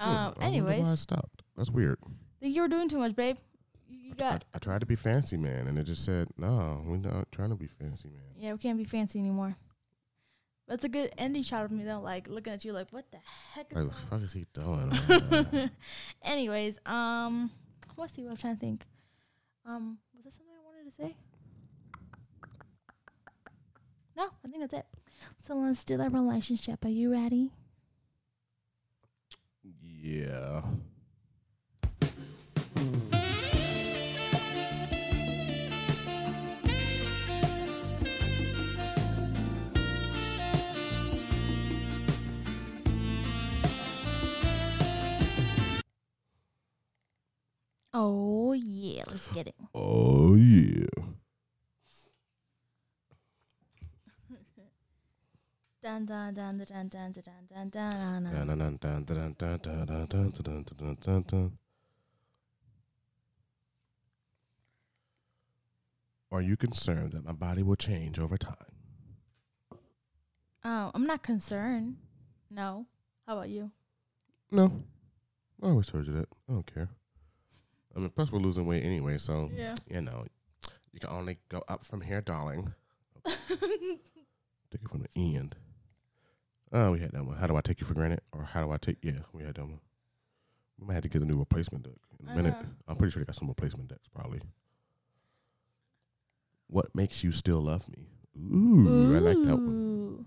um. 0.00 0.34
Anyways, 0.40 0.84
I 0.84 0.96
stopped. 0.96 1.42
That's 1.56 1.70
weird. 1.70 1.98
think 2.40 2.56
you 2.56 2.62
were 2.62 2.68
doing 2.68 2.88
too 2.88 2.98
much, 2.98 3.14
babe. 3.14 3.36
You 3.92 4.14
you 4.18 4.24
I. 4.24 4.38
I 4.54 4.58
tried 4.58 4.80
to 4.80 4.86
be 4.86 4.96
fancy 4.96 5.36
man, 5.36 5.66
and 5.66 5.78
it 5.78 5.84
just 5.84 6.04
said, 6.04 6.28
"No, 6.36 6.82
we're 6.86 6.96
not 6.96 7.30
trying 7.30 7.50
to 7.50 7.56
be 7.56 7.66
fancy 7.66 8.08
man." 8.08 8.22
Yeah, 8.36 8.52
we 8.52 8.58
can't 8.58 8.78
be 8.78 8.84
fancy 8.84 9.18
anymore. 9.18 9.56
That's 10.68 10.84
a 10.84 10.88
good 10.88 11.12
ending 11.18 11.42
shot 11.42 11.64
of 11.64 11.70
me 11.70 11.84
though, 11.84 12.00
like 12.00 12.28
looking 12.28 12.52
at 12.52 12.64
you, 12.64 12.72
like 12.72 12.90
what 12.90 13.10
the 13.10 13.18
heck 13.54 13.70
is 13.72 13.78
Like, 13.78 13.86
what 13.86 13.94
the 13.94 14.06
fuck 14.06 14.22
is 14.22 14.32
he 14.32 14.46
doing? 14.52 15.70
Anyways, 16.22 16.78
um, 16.86 17.50
let's 17.96 18.14
see 18.14 18.22
what 18.22 18.30
I'm 18.30 18.36
trying 18.36 18.54
to 18.54 18.60
think. 18.60 18.86
Um, 19.66 19.98
was 20.14 20.24
there 20.24 20.32
something 20.32 20.54
I 20.54 20.64
wanted 20.64 20.90
to 20.90 20.96
say? 20.96 21.16
No, 24.16 24.28
I 24.44 24.48
think 24.48 24.60
that's 24.60 24.74
it. 24.74 24.86
So 25.46 25.54
let's 25.56 25.84
do 25.84 25.96
the 25.96 26.08
relationship. 26.08 26.84
Are 26.84 26.88
you 26.88 27.12
ready? 27.12 27.52
yeah. 29.62 30.62
Oh 47.94 48.52
yeah, 48.52 49.02
let's 49.08 49.28
get 49.28 49.46
it. 49.46 49.54
Oh 49.74 50.34
yeah. 50.34 50.86
Dun 55.82 56.06
dun 56.06 56.32
dun 56.32 56.58
dun 56.58 56.88
dun 56.88 56.88
dun 56.88 57.12
dun 57.12 57.22
dun 57.50 57.70
dun. 57.70 58.22
Dun, 58.22 58.46
dun. 58.46 58.56
dun, 58.56 58.76
dun, 58.78 59.04
dun, 59.04 59.04
dun, 59.04 59.34
dun, 59.34 59.66
dun, 59.66 60.06
dun, 60.06 60.06
dun, 60.06 60.32
dun, 60.32 60.64
dun, 60.78 60.96
dun, 61.02 61.22
dun. 61.26 61.58
Are 66.30 66.40
you 66.40 66.56
concerned 66.56 67.12
that 67.12 67.24
my 67.24 67.32
body 67.32 67.62
will 67.62 67.76
change 67.76 68.18
over 68.18 68.38
time? 68.38 68.56
Oh, 70.64 70.90
I'm 70.94 71.04
not 71.04 71.22
concerned. 71.22 71.96
No. 72.48 72.86
How 73.26 73.34
about 73.34 73.50
you? 73.50 73.70
No. 74.50 74.72
I 75.62 75.66
always 75.66 75.88
told 75.88 76.06
you 76.06 76.12
that. 76.14 76.28
I 76.48 76.52
don't 76.52 76.74
care. 76.74 76.88
I 77.94 77.98
mean, 78.00 78.10
plus 78.10 78.32
we're 78.32 78.38
losing 78.38 78.66
weight 78.66 78.84
anyway, 78.84 79.18
so 79.18 79.50
Yeah. 79.54 79.74
you 79.88 80.00
know, 80.00 80.24
you 80.92 81.00
can 81.00 81.10
only 81.10 81.38
go 81.48 81.62
up 81.68 81.84
from 81.84 82.00
here, 82.00 82.20
darling. 82.20 82.72
Take 83.24 84.80
it 84.82 84.90
from 84.90 85.02
the 85.02 85.36
end. 85.36 85.56
Oh, 86.72 86.92
we 86.92 87.00
had 87.00 87.12
that 87.12 87.24
one. 87.26 87.36
How 87.36 87.46
do 87.46 87.56
I 87.56 87.60
take 87.60 87.80
you 87.80 87.86
for 87.86 87.92
granted? 87.94 88.20
Or 88.32 88.44
how 88.44 88.64
do 88.64 88.72
I 88.72 88.78
take? 88.78 88.96
Yeah, 89.02 89.20
we 89.34 89.42
had 89.42 89.56
that 89.56 89.62
one. 89.64 89.80
We 90.78 90.86
might 90.86 90.94
have 90.94 91.02
to 91.02 91.08
get 91.10 91.20
a 91.22 91.26
new 91.26 91.38
replacement 91.38 91.84
deck 91.84 91.92
in 92.18 92.28
a 92.28 92.32
I 92.32 92.34
minute. 92.36 92.54
know. 92.60 92.68
I'm 92.88 92.96
pretty 92.96 93.12
sure 93.12 93.20
they 93.20 93.26
got 93.26 93.36
some 93.36 93.48
replacement 93.48 93.88
decks, 93.90 94.08
probably. 94.14 94.40
What 96.68 96.94
makes 96.94 97.22
you 97.22 97.32
still 97.32 97.60
love 97.60 97.86
me? 97.90 98.08
Ooh, 98.38 99.14
I 99.14 99.18
like 99.18 99.42
that 99.42 99.56
one. 99.56 100.24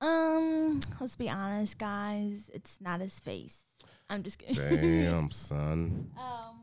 Um, 0.00 0.80
let's 1.00 1.14
be 1.16 1.30
honest, 1.30 1.78
guys. 1.78 2.50
It's 2.52 2.80
not 2.80 3.00
his 3.00 3.20
face. 3.20 3.60
I'm 4.10 4.22
just 4.22 4.38
kidding. 4.38 5.02
Damn, 5.04 5.30
son. 5.32 6.10
um, 6.16 6.60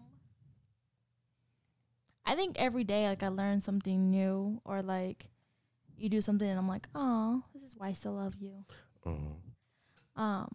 I 2.25 2.35
think 2.35 2.59
every 2.59 2.83
day, 2.83 3.07
like 3.07 3.21
I 3.23 3.27
learn 3.27 3.61
something 3.61 4.09
new, 4.09 4.61
or 4.65 4.81
like 4.81 5.29
you 5.97 6.09
do 6.09 6.21
something, 6.21 6.47
and 6.49 6.57
I'm 6.57 6.67
like, 6.67 6.87
oh, 6.95 7.43
this 7.53 7.63
is 7.63 7.75
why 7.77 7.89
I 7.89 7.93
still 7.93 8.13
love 8.13 8.35
you. 8.39 8.65
Uh, 9.05 9.09
Um, 10.15 10.47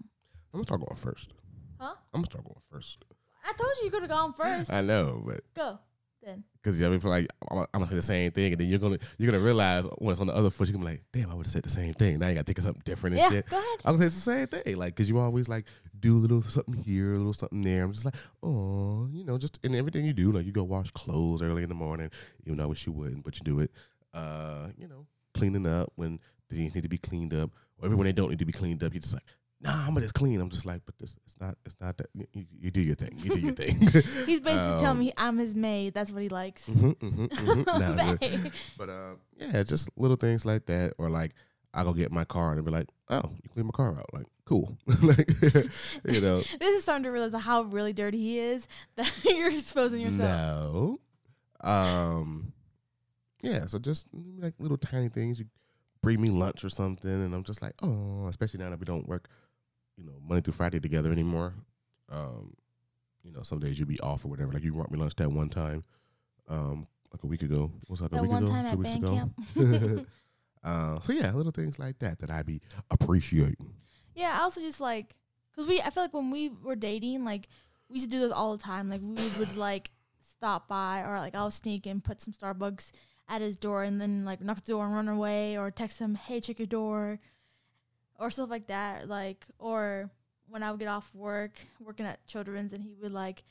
I'm 0.52 0.60
gonna 0.60 0.64
start 0.64 0.80
going 0.80 0.96
first. 0.96 1.32
Huh? 1.78 1.94
I'm 2.12 2.20
gonna 2.22 2.26
start 2.26 2.44
going 2.44 2.60
first. 2.70 3.04
I 3.44 3.52
told 3.52 3.70
you 3.78 3.84
you 3.86 3.90
could 3.90 4.02
have 4.02 4.10
gone 4.10 4.32
first. 4.32 4.72
I 4.72 4.80
know, 4.82 5.22
but 5.24 5.42
Go 5.54 5.78
then. 6.24 6.44
because 6.62 6.78
you 6.80 6.86
know, 6.86 6.92
I 6.92 6.96
mean, 6.98 7.08
like 7.10 7.28
I'm, 7.50 7.58
I'm 7.58 7.66
gonna 7.80 7.86
say 7.88 7.94
the 7.96 8.02
same 8.02 8.30
thing, 8.32 8.52
and 8.52 8.60
then 8.60 8.68
you're 8.68 8.78
gonna 8.78 8.98
you're 9.18 9.30
gonna 9.30 9.42
realize 9.44 9.84
when 9.98 10.12
it's 10.12 10.20
on 10.20 10.26
the 10.26 10.34
other 10.34 10.50
foot, 10.50 10.68
you're 10.68 10.74
gonna 10.74 10.84
be 10.86 10.92
like, 10.92 11.02
damn, 11.12 11.30
I 11.30 11.34
would 11.34 11.46
have 11.46 11.52
said 11.52 11.62
the 11.62 11.70
same 11.70 11.92
thing. 11.94 12.18
Now 12.18 12.28
you 12.28 12.34
gotta 12.34 12.44
think 12.44 12.58
of 12.58 12.64
something 12.64 12.82
different 12.84 13.16
and 13.16 13.22
Yeah, 13.22 13.28
shit. 13.30 13.46
go 13.48 13.56
ahead. 13.58 13.78
I 13.84 13.90
was 13.90 14.00
say 14.00 14.06
it's 14.06 14.14
the 14.16 14.20
same 14.20 14.46
thing, 14.46 14.76
like, 14.76 14.94
cause 14.96 15.08
you 15.08 15.18
always 15.18 15.48
like 15.48 15.64
do 15.98 16.16
a 16.16 16.20
little 16.20 16.42
something 16.42 16.74
here, 16.74 17.12
a 17.12 17.16
little 17.16 17.32
something 17.34 17.62
there. 17.62 17.82
I'm 17.84 17.92
just 17.92 18.04
like, 18.04 18.14
oh, 18.42 19.08
you 19.12 19.24
know, 19.24 19.38
just 19.38 19.58
in 19.64 19.74
everything 19.74 20.04
you 20.04 20.12
do, 20.12 20.32
like 20.32 20.46
you 20.46 20.52
go 20.52 20.64
wash 20.64 20.90
clothes 20.90 21.42
early 21.42 21.62
in 21.62 21.68
the 21.68 21.74
morning, 21.74 22.10
even 22.46 22.56
though 22.58 22.64
I 22.64 22.66
wish 22.66 22.86
you 22.86 22.92
wouldn't, 22.92 23.24
but 23.24 23.36
you 23.38 23.44
do 23.44 23.60
it. 23.60 23.70
Uh, 24.12 24.68
you 24.76 24.88
know, 24.88 25.06
cleaning 25.34 25.66
up 25.66 25.92
when 25.96 26.18
things 26.50 26.74
need 26.74 26.82
to 26.82 26.88
be 26.88 26.98
cleaned 26.98 27.32
up, 27.34 27.50
or 27.78 27.86
even 27.86 27.96
when 27.98 28.06
they 28.06 28.12
don't 28.12 28.28
need 28.30 28.38
to 28.40 28.44
be 28.44 28.52
cleaned 28.52 28.82
up, 28.82 28.92
you're 28.92 29.00
just 29.00 29.14
like, 29.14 29.22
nah, 29.60 29.72
I'm 29.82 29.88
gonna 29.88 30.00
just 30.00 30.14
clean. 30.14 30.40
I'm 30.40 30.50
just 30.50 30.64
like, 30.66 30.82
but 30.86 30.98
this, 30.98 31.16
it's 31.26 31.38
not, 31.40 31.56
it's 31.66 31.76
not 31.80 31.96
that. 31.98 32.06
You, 32.14 32.46
you 32.58 32.70
do 32.70 32.80
your 32.80 32.94
thing. 32.94 33.12
You 33.18 33.30
do 33.30 33.40
your 33.40 33.54
thing. 33.60 33.76
He's 34.26 34.40
basically 34.40 34.74
Um, 34.74 34.80
telling 34.80 34.98
me 34.98 35.12
I'm 35.16 35.38
his 35.38 35.54
maid. 35.54 35.94
That's 35.94 36.10
what 36.10 36.22
he 36.22 36.28
likes. 36.28 36.68
Mhm, 36.68 36.94
mhm, 36.96 37.28
mhm. 37.28 37.66
Nah, 38.20 38.54
but 38.78 38.88
uh, 38.88 39.14
yeah, 39.36 39.62
just 39.62 39.90
little 39.96 40.16
things 40.16 40.44
like 40.46 40.66
that, 40.66 40.94
or 40.98 41.10
like 41.10 41.32
I 41.74 41.84
go 41.84 41.92
get 41.92 42.10
my 42.10 42.24
car 42.24 42.52
and 42.52 42.64
be 42.64 42.70
like, 42.70 42.88
oh, 43.10 43.22
you 43.42 43.48
clean 43.52 43.66
my 43.66 43.72
car 43.72 43.96
out, 43.98 44.12
like 44.12 44.26
cool, 44.44 44.76
like 45.02 45.28
you 46.04 46.20
know. 46.20 46.42
This 46.58 46.76
is 46.76 46.82
starting 46.82 47.04
to 47.04 47.10
realize 47.10 47.34
how 47.34 47.62
really 47.62 47.92
dirty 47.92 48.18
he 48.18 48.38
is 48.38 48.66
that 48.96 49.12
you're 49.24 49.50
exposing 49.50 50.00
yourself. 50.00 50.28
No. 50.30 50.98
Um. 51.62 52.52
Yeah. 53.42 53.66
So 53.66 53.78
just 53.78 54.06
like 54.38 54.54
little 54.58 54.78
tiny 54.78 55.08
things. 55.08 55.38
You 55.38 55.46
bring 56.02 56.20
me 56.20 56.30
lunch 56.30 56.64
or 56.64 56.70
something, 56.70 57.10
and 57.10 57.34
I'm 57.34 57.44
just 57.44 57.62
like, 57.62 57.74
oh, 57.82 58.26
especially 58.28 58.60
now 58.60 58.70
that 58.70 58.78
we 58.80 58.86
don't 58.86 59.06
work, 59.08 59.28
you 60.00 60.06
know, 60.06 60.18
Monday 60.26 60.40
through 60.40 60.54
Friday 60.54 60.80
together 60.80 61.12
anymore. 61.12 61.52
Um, 62.10 62.54
you 63.22 63.32
know, 63.32 63.42
some 63.42 63.58
days 63.58 63.78
you'd 63.78 63.86
be 63.88 64.00
off 64.00 64.24
or 64.24 64.28
whatever. 64.28 64.52
Like 64.52 64.64
you 64.64 64.72
brought 64.72 64.90
me 64.90 64.98
lunch 64.98 65.14
that 65.16 65.30
one 65.30 65.50
time, 65.50 65.84
um, 66.48 66.86
like 67.12 67.22
a 67.22 67.26
week 67.26 67.42
ago. 67.42 67.70
Was 67.88 68.00
like 68.00 68.12
a 68.12 68.14
That 68.16 68.22
week 68.22 68.30
one 68.30 68.42
ago, 68.44 68.52
time 68.52 68.64
two 68.64 68.70
at 68.70 68.78
weeks 68.78 68.90
band 68.92 69.04
ago. 69.04 69.14
camp. 69.14 70.06
uh, 70.64 71.00
so 71.02 71.12
yeah, 71.12 71.32
little 71.32 71.52
things 71.52 71.78
like 71.78 71.98
that 71.98 72.18
that 72.20 72.30
I'd 72.30 72.46
be 72.46 72.60
appreciating. 72.90 73.74
yeah, 74.14 74.36
I 74.38 74.42
also 74.42 74.60
just 74.60 74.80
like 74.80 75.16
because 75.52 75.68
we. 75.68 75.80
I 75.82 75.90
feel 75.90 76.02
like 76.02 76.14
when 76.14 76.30
we 76.30 76.48
were 76.48 76.76
dating, 76.76 77.24
like 77.24 77.48
we 77.88 77.94
used 77.96 78.10
to 78.10 78.16
do 78.16 78.20
this 78.20 78.32
all 78.32 78.56
the 78.56 78.62
time. 78.62 78.88
Like 78.88 79.02
we 79.02 79.28
would 79.38 79.56
like 79.56 79.90
stop 80.22 80.66
by 80.68 81.02
or 81.02 81.18
like 81.18 81.34
I'll 81.34 81.50
sneak 81.50 81.84
and 81.86 82.02
put 82.02 82.22
some 82.22 82.32
Starbucks 82.32 82.92
at 83.28 83.42
his 83.42 83.56
door 83.56 83.84
and 83.84 84.00
then 84.00 84.24
like 84.24 84.40
knock 84.40 84.60
the 84.62 84.72
door 84.72 84.86
and 84.86 84.94
run 84.94 85.08
away 85.08 85.56
or 85.58 85.70
text 85.70 85.98
him, 85.98 86.14
hey, 86.14 86.40
check 86.40 86.58
your 86.58 86.66
door, 86.66 87.20
or 88.20 88.30
stuff 88.30 88.50
like 88.50 88.68
that. 88.68 89.08
Like 89.08 89.44
or 89.58 90.10
when 90.48 90.62
I 90.62 90.70
would 90.70 90.78
get 90.78 90.88
off 90.88 91.10
work 91.14 91.52
working 91.80 92.06
at 92.06 92.24
Children's 92.26 92.72
and 92.72 92.82
he 92.82 92.94
would 93.00 93.12
like. 93.12 93.42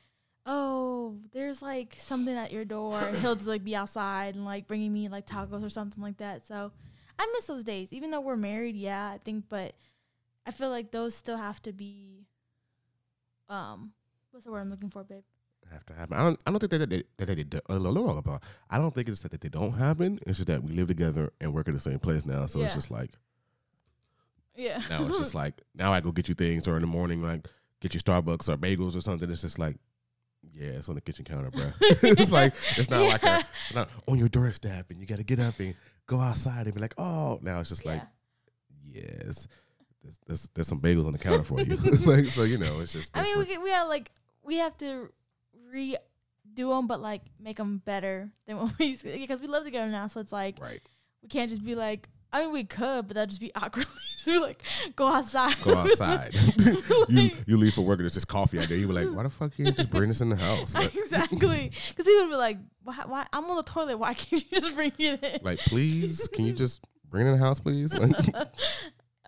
Oh, 0.46 1.18
there's 1.34 1.62
like 1.62 1.98
something 2.00 2.36
at 2.36 2.52
your 2.52 2.66
door, 2.66 2.98
and 2.98 3.16
he'll 3.18 3.36
just 3.36 3.48
like 3.48 3.64
be 3.64 3.76
outside 3.76 4.36
and 4.36 4.46
like 4.46 4.68
bringing 4.68 4.92
me 4.92 5.10
like 5.10 5.28
tacos 5.28 5.64
or 5.64 5.70
something 5.70 6.02
like 6.02 6.18
that. 6.18 6.46
So, 6.48 6.72
I 7.20 7.32
miss 7.36 7.46
those 7.46 7.64
days, 7.64 7.92
even 7.92 8.10
though 8.10 8.22
we're 8.22 8.38
married. 8.38 8.76
Yeah, 8.76 9.12
I 9.14 9.20
think, 9.20 9.46
but 9.50 9.76
I 10.48 10.52
feel 10.52 10.70
like 10.70 10.92
those 10.92 11.14
still 11.14 11.38
have 11.38 11.62
to 11.64 11.74
be. 11.74 12.26
Um, 13.48 13.92
what's 14.32 14.46
the 14.46 14.52
word 14.52 14.62
I'm 14.62 14.72
looking 14.72 14.90
for, 14.90 15.04
babe? 15.04 15.24
have 15.72 15.86
to 15.86 15.94
happen. 15.94 16.18
I 16.18 16.24
don't. 16.24 16.44
I 16.46 16.52
don't 16.52 16.60
think 16.60 16.72
that 16.72 16.90
they, 16.90 17.04
that 17.18 17.26
they, 17.26 17.36
did. 17.36 17.62
Uh, 17.70 18.40
I 18.70 18.78
don't 18.78 18.94
think 18.94 19.10
it's 19.10 19.22
that 19.22 19.40
they 19.40 19.50
don't 19.50 19.74
happen. 19.74 20.20
It's 20.26 20.38
just 20.38 20.48
that 20.48 20.64
we 20.64 20.74
live 20.74 20.88
together 20.88 21.32
and 21.40 21.54
work 21.54 21.68
in 21.68 21.74
the 21.74 21.80
same 21.80 22.00
place 22.00 22.26
now. 22.26 22.46
So 22.46 22.62
it's 22.62 22.74
just 22.74 22.92
like 22.92 23.12
Yeah. 24.60 24.82
now 24.90 25.06
it's 25.08 25.18
just 25.18 25.36
like 25.44 25.62
now 25.74 25.94
I 25.94 26.02
go 26.02 26.12
get 26.12 26.28
you 26.28 26.34
things 26.34 26.68
or 26.68 26.76
in 26.76 26.82
the 26.82 26.88
morning 26.88 27.24
like 27.24 27.48
get 27.82 27.94
you 27.94 28.00
Starbucks 28.00 28.50
or 28.50 28.58
bagels 28.58 28.96
or 28.96 29.02
something. 29.02 29.30
It's 29.30 29.42
just 29.42 29.60
like 29.60 29.78
yeah, 30.54 30.72
it's 30.72 30.90
on 30.90 30.96
the 30.96 31.02
kitchen 31.02 31.26
counter, 31.26 31.52
bro. 31.52 31.72
it's 31.82 32.32
like 32.32 32.54
it's 32.78 32.90
not 32.90 33.06
like 33.06 33.24
a 33.24 33.46
not 33.74 33.90
on 34.08 34.18
your 34.18 34.30
doorstep 34.30 34.90
and 34.90 35.00
you 35.00 35.06
got 35.06 35.18
to 35.18 35.24
get 35.24 35.40
up 35.40 35.60
and 35.60 35.76
go 36.08 36.20
outside 36.20 36.66
and 36.66 36.76
be 36.76 36.82
like 36.82 36.96
oh. 36.98 37.40
Now 37.42 37.60
it's 37.60 37.70
just 37.70 37.86
like 37.86 38.02
yeah. 38.84 39.04
yes, 39.28 39.48
there's, 40.04 40.20
there's, 40.26 40.50
there's 40.56 40.68
some 40.68 40.80
bagels 40.80 41.06
on 41.06 41.14
the 41.14 41.20
counter 41.20 41.44
for 41.44 41.60
you. 41.60 41.76
like, 42.06 42.26
so 42.28 42.44
you 42.44 42.58
know, 42.58 42.80
it's 42.80 42.94
just. 42.94 43.16
I 43.18 43.24
mean, 43.24 43.38
we 43.38 43.46
different. 43.46 43.64
we 43.64 43.70
gotta 43.70 43.90
like 43.90 44.12
we 44.44 44.56
have 44.58 44.76
to 44.78 45.10
redo 45.74 45.98
them, 46.56 46.88
but 46.88 47.02
like 47.02 47.22
make 47.40 47.58
them 47.58 47.82
better 47.86 48.30
than 48.48 48.58
what 48.58 48.78
we 48.80 48.88
used 48.88 49.02
to, 49.02 49.12
because 49.12 49.42
we 49.42 49.48
live 49.48 49.64
together 49.64 49.90
now. 49.90 50.08
So 50.08 50.20
it's 50.20 50.32
like 50.32 50.58
right. 50.62 50.82
we 51.22 51.30
can't 51.30 51.50
just 51.50 51.64
be 51.64 51.76
like. 51.76 52.08
I 52.32 52.42
mean, 52.44 52.52
we 52.52 52.64
could, 52.64 53.08
but 53.08 53.16
that'd 53.16 53.30
just 53.30 53.42
be 53.42 53.52
awkward. 53.56 53.88
Just 54.24 54.42
like, 54.42 54.62
go 54.96 55.08
outside. 55.08 55.56
Go 55.64 55.76
outside. 55.76 56.34
you 56.58 56.84
Like- 57.10 57.36
you 57.48 57.58
leave 57.58 57.74
for 57.74 57.82
work 57.82 57.98
and 58.00 58.02
there's 58.02 58.14
just 58.14 58.28
coffee 58.28 58.60
out 58.60 58.68
there. 58.68 58.78
You 58.78 58.88
were 58.88 58.94
like, 58.94 59.08
why 59.08 59.24
the 59.24 59.30
fuck 59.30 59.58
you 59.58 59.72
just 59.72 59.90
bring 59.90 60.10
this 60.10 60.22
in 60.22 60.30
the 60.30 60.36
house? 60.36 60.76
Like, 60.76 60.94
exactly. 60.96 61.72
Because 61.90 62.06
he 62.06 62.16
would 62.18 62.30
be 62.30 62.36
like, 62.36 62.58
why, 62.84 62.96
why? 63.06 63.26
I'm 63.34 63.46
on 63.46 63.56
the 63.56 63.64
toilet. 63.64 63.98
Why 63.98 64.14
can't 64.14 64.44
you 64.52 64.60
just 64.60 64.76
bring 64.76 64.92
it 64.98 65.24
in? 65.24 65.40
like, 65.44 65.60
please, 65.60 66.28
can 66.28 66.46
you 66.46 66.54
just 66.54 66.82
bring 67.10 67.26
it 67.26 67.32
in 67.32 67.38
the 67.40 67.44
house, 67.44 67.60
please? 67.60 67.96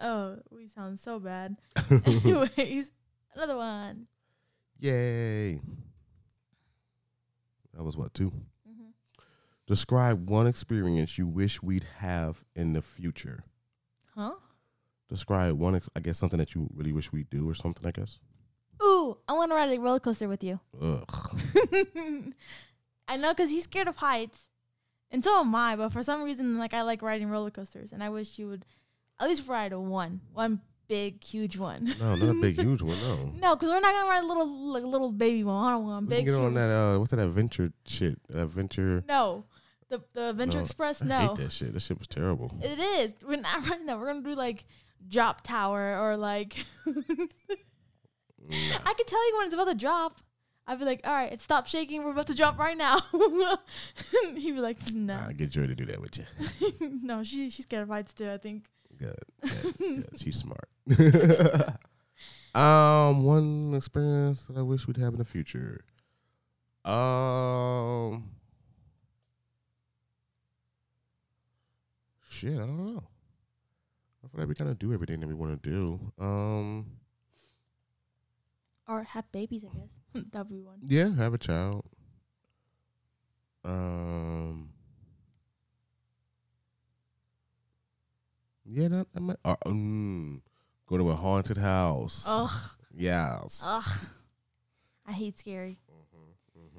Oh, 0.03 0.37
we 0.51 0.67
sound 0.67 0.99
so 0.99 1.19
bad. 1.19 1.55
Anyways, 2.05 2.91
another 3.35 3.55
one. 3.55 4.07
Yay. 4.79 5.61
That 7.73 7.83
was 7.83 7.95
what, 7.95 8.13
2 8.13 8.29
hmm 8.29 8.37
Describe 9.71 10.29
one 10.29 10.47
experience 10.47 11.17
you 11.17 11.25
wish 11.25 11.63
we'd 11.63 11.85
have 11.99 12.43
in 12.57 12.73
the 12.73 12.81
future. 12.81 13.45
Huh? 14.13 14.33
Describe 15.07 15.57
one, 15.57 15.75
ex- 15.75 15.87
I 15.95 16.01
guess, 16.01 16.17
something 16.17 16.39
that 16.39 16.53
you 16.53 16.69
really 16.75 16.91
wish 16.91 17.13
we 17.13 17.23
do 17.23 17.49
or 17.49 17.53
something, 17.55 17.87
I 17.87 17.91
guess. 17.91 18.19
Ooh, 18.83 19.15
I 19.29 19.31
want 19.31 19.49
to 19.51 19.55
ride 19.55 19.71
a 19.71 19.79
roller 19.79 20.01
coaster 20.01 20.27
with 20.27 20.43
you. 20.43 20.59
Ugh. 20.81 21.05
I 23.07 23.15
know, 23.15 23.33
cause 23.33 23.49
he's 23.49 23.63
scared 23.63 23.87
of 23.87 23.95
heights, 23.95 24.49
and 25.09 25.23
so 25.23 25.39
am 25.39 25.55
I. 25.55 25.77
But 25.77 25.93
for 25.93 26.03
some 26.03 26.21
reason, 26.23 26.57
like 26.57 26.73
I 26.73 26.81
like 26.81 27.01
riding 27.01 27.29
roller 27.29 27.49
coasters, 27.49 27.93
and 27.93 28.03
I 28.03 28.09
wish 28.09 28.37
you 28.37 28.49
would 28.49 28.65
at 29.21 29.29
least 29.29 29.47
ride 29.47 29.71
a 29.71 29.79
one, 29.79 30.19
one 30.33 30.59
big, 30.89 31.23
huge 31.23 31.55
one. 31.57 31.95
No, 31.97 32.15
not 32.17 32.35
a 32.35 32.41
big, 32.41 32.55
huge 32.59 32.81
one, 32.81 32.99
no. 32.99 33.31
no, 33.39 33.55
cause 33.55 33.69
we're 33.69 33.79
not 33.79 33.93
gonna 33.93 34.09
ride 34.09 34.23
a 34.25 34.27
little, 34.27 34.47
like 34.73 34.83
a 34.83 34.87
little 34.87 35.13
baby 35.13 35.45
one. 35.45 35.63
I 35.65 35.71
don't 35.71 35.85
want 35.85 36.07
a 36.07 36.09
We 36.09 36.15
can 36.17 36.25
big. 36.25 36.33
get 36.33 36.35
on 36.35 36.53
that, 36.55 36.69
uh, 36.69 36.99
what's 36.99 37.11
that 37.11 37.19
adventure 37.19 37.71
shit? 37.85 38.19
Adventure. 38.33 39.05
No, 39.07 39.45
the 39.91 40.01
the 40.13 40.29
Adventure 40.29 40.57
No, 40.57 40.63
Express. 40.63 41.01
I 41.01 41.05
No, 41.05 41.19
hate 41.27 41.35
that 41.37 41.51
shit. 41.51 41.73
That 41.73 41.81
shit 41.81 41.99
was 41.99 42.07
terrible. 42.07 42.51
it 42.63 42.79
is. 42.79 43.13
We're 43.23 43.35
not 43.39 43.67
riding 43.69 43.85
that. 43.85 43.99
We're 43.99 44.07
gonna 44.07 44.21
do 44.23 44.33
like 44.33 44.65
drop 45.07 45.41
tower 45.41 45.99
or 46.01 46.17
like. 46.17 46.65
Nah. 46.85 46.93
I 48.49 48.93
can 48.93 49.05
tell 49.05 49.27
you 49.27 49.35
when 49.37 49.45
it's 49.45 49.53
about 49.53 49.67
to 49.67 49.75
drop. 49.75 50.19
I'd 50.67 50.79
be 50.79 50.85
like, 50.85 51.01
all 51.03 51.11
right, 51.13 51.31
it's 51.33 51.43
stopped 51.43 51.69
shaking. 51.69 52.03
We're 52.03 52.11
about 52.11 52.27
to 52.27 52.35
drop 52.35 52.57
right 52.57 52.77
now. 52.77 52.99
He'd 54.35 54.53
be 54.55 54.59
like, 54.61 54.77
no. 54.93 55.15
I'll 55.15 55.33
get 55.33 55.49
Joy 55.49 55.67
to 55.67 55.75
do 55.75 55.85
that 55.85 55.99
with 55.99 56.17
you. 56.19 56.25
no, 57.03 57.23
she 57.23 57.49
she's 57.49 57.65
scared 57.65 57.83
of 57.83 57.89
heights 57.89 58.13
too. 58.13 58.29
I 58.31 58.37
think. 58.37 58.65
Good. 58.97 59.15
good, 59.41 59.77
good. 59.77 60.07
She's 60.19 60.37
smart. 60.37 60.69
um, 62.53 63.23
one 63.23 63.73
experience 63.75 64.43
that 64.45 64.57
I 64.57 64.61
wish 64.61 64.85
we'd 64.87 64.97
have 64.97 65.13
in 65.13 65.19
the 65.19 65.25
future. 65.25 65.83
Um, 66.85 68.29
shit, 72.41 72.53
I 72.53 72.57
don't 72.65 72.77
know. 72.77 73.03
I 74.23 74.27
feel 74.27 74.39
like 74.39 74.47
we 74.49 74.55
kind 74.55 74.69
of 74.71 74.79
do 74.79 74.93
everything 74.93 75.19
that 75.19 75.27
we 75.27 75.33
want 75.35 75.61
to 75.61 75.69
do. 75.69 75.99
Um, 76.19 76.85
Or 78.87 79.03
have 79.03 79.31
babies, 79.31 79.63
I 79.63 79.75
guess. 79.75 80.25
That'd 80.31 80.49
be 80.49 80.59
one. 80.61 80.79
yeah, 80.85 81.13
have 81.15 81.33
a 81.33 81.37
child. 81.37 81.85
Um, 83.63 84.69
yeah, 88.65 88.87
that, 88.87 89.07
that 89.13 89.19
might. 89.21 89.37
Uh, 89.45 89.55
um, 89.67 90.41
go 90.87 90.97
to 90.97 91.09
a 91.11 91.15
haunted 91.15 91.57
house. 91.57 92.25
Ugh, 92.27 92.49
Yes. 92.95 93.61
ugh. 93.63 94.07
I 95.07 95.11
hate 95.13 95.37
scary. 95.39 95.77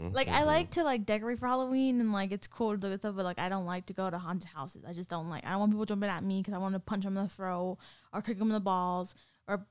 Mhm, 0.03 0.15
Like 0.15 0.29
I 0.29 0.43
mhm. 0.43 0.47
like 0.47 0.71
to 0.73 0.83
like 0.85 1.07
decorate 1.07 1.39
for 1.39 1.47
Halloween 1.47 2.01
and 2.01 2.13
like 2.13 2.33
it's 2.33 2.47
cool 2.49 2.77
to 2.77 2.87
look 2.87 2.93
at 2.95 3.01
stuff, 3.01 3.15
but 3.17 3.25
like 3.25 3.39
I 3.39 3.49
don't 3.49 3.67
like 3.67 3.87
to 3.87 3.93
go 3.93 4.11
to 4.11 4.19
haunted 4.19 4.49
houses. 4.49 4.85
I 4.87 4.93
just 4.93 5.09
don't 5.09 5.29
like. 5.31 5.45
I 5.47 5.51
don't 5.51 5.61
want 5.61 5.73
people 5.73 5.87
jumping 5.87 6.11
at 6.11 6.25
me 6.25 6.41
because 6.41 6.55
I 6.55 6.59
want 6.59 6.75
to 6.75 6.81
punch 6.81 7.05
them 7.05 7.17
in 7.17 7.23
the 7.25 7.29
throat 7.29 7.79
or 8.13 8.23
kick 8.23 8.39
them 8.39 8.49
in 8.49 8.55
the 8.55 8.61
balls 8.61 9.15
or 9.47 9.67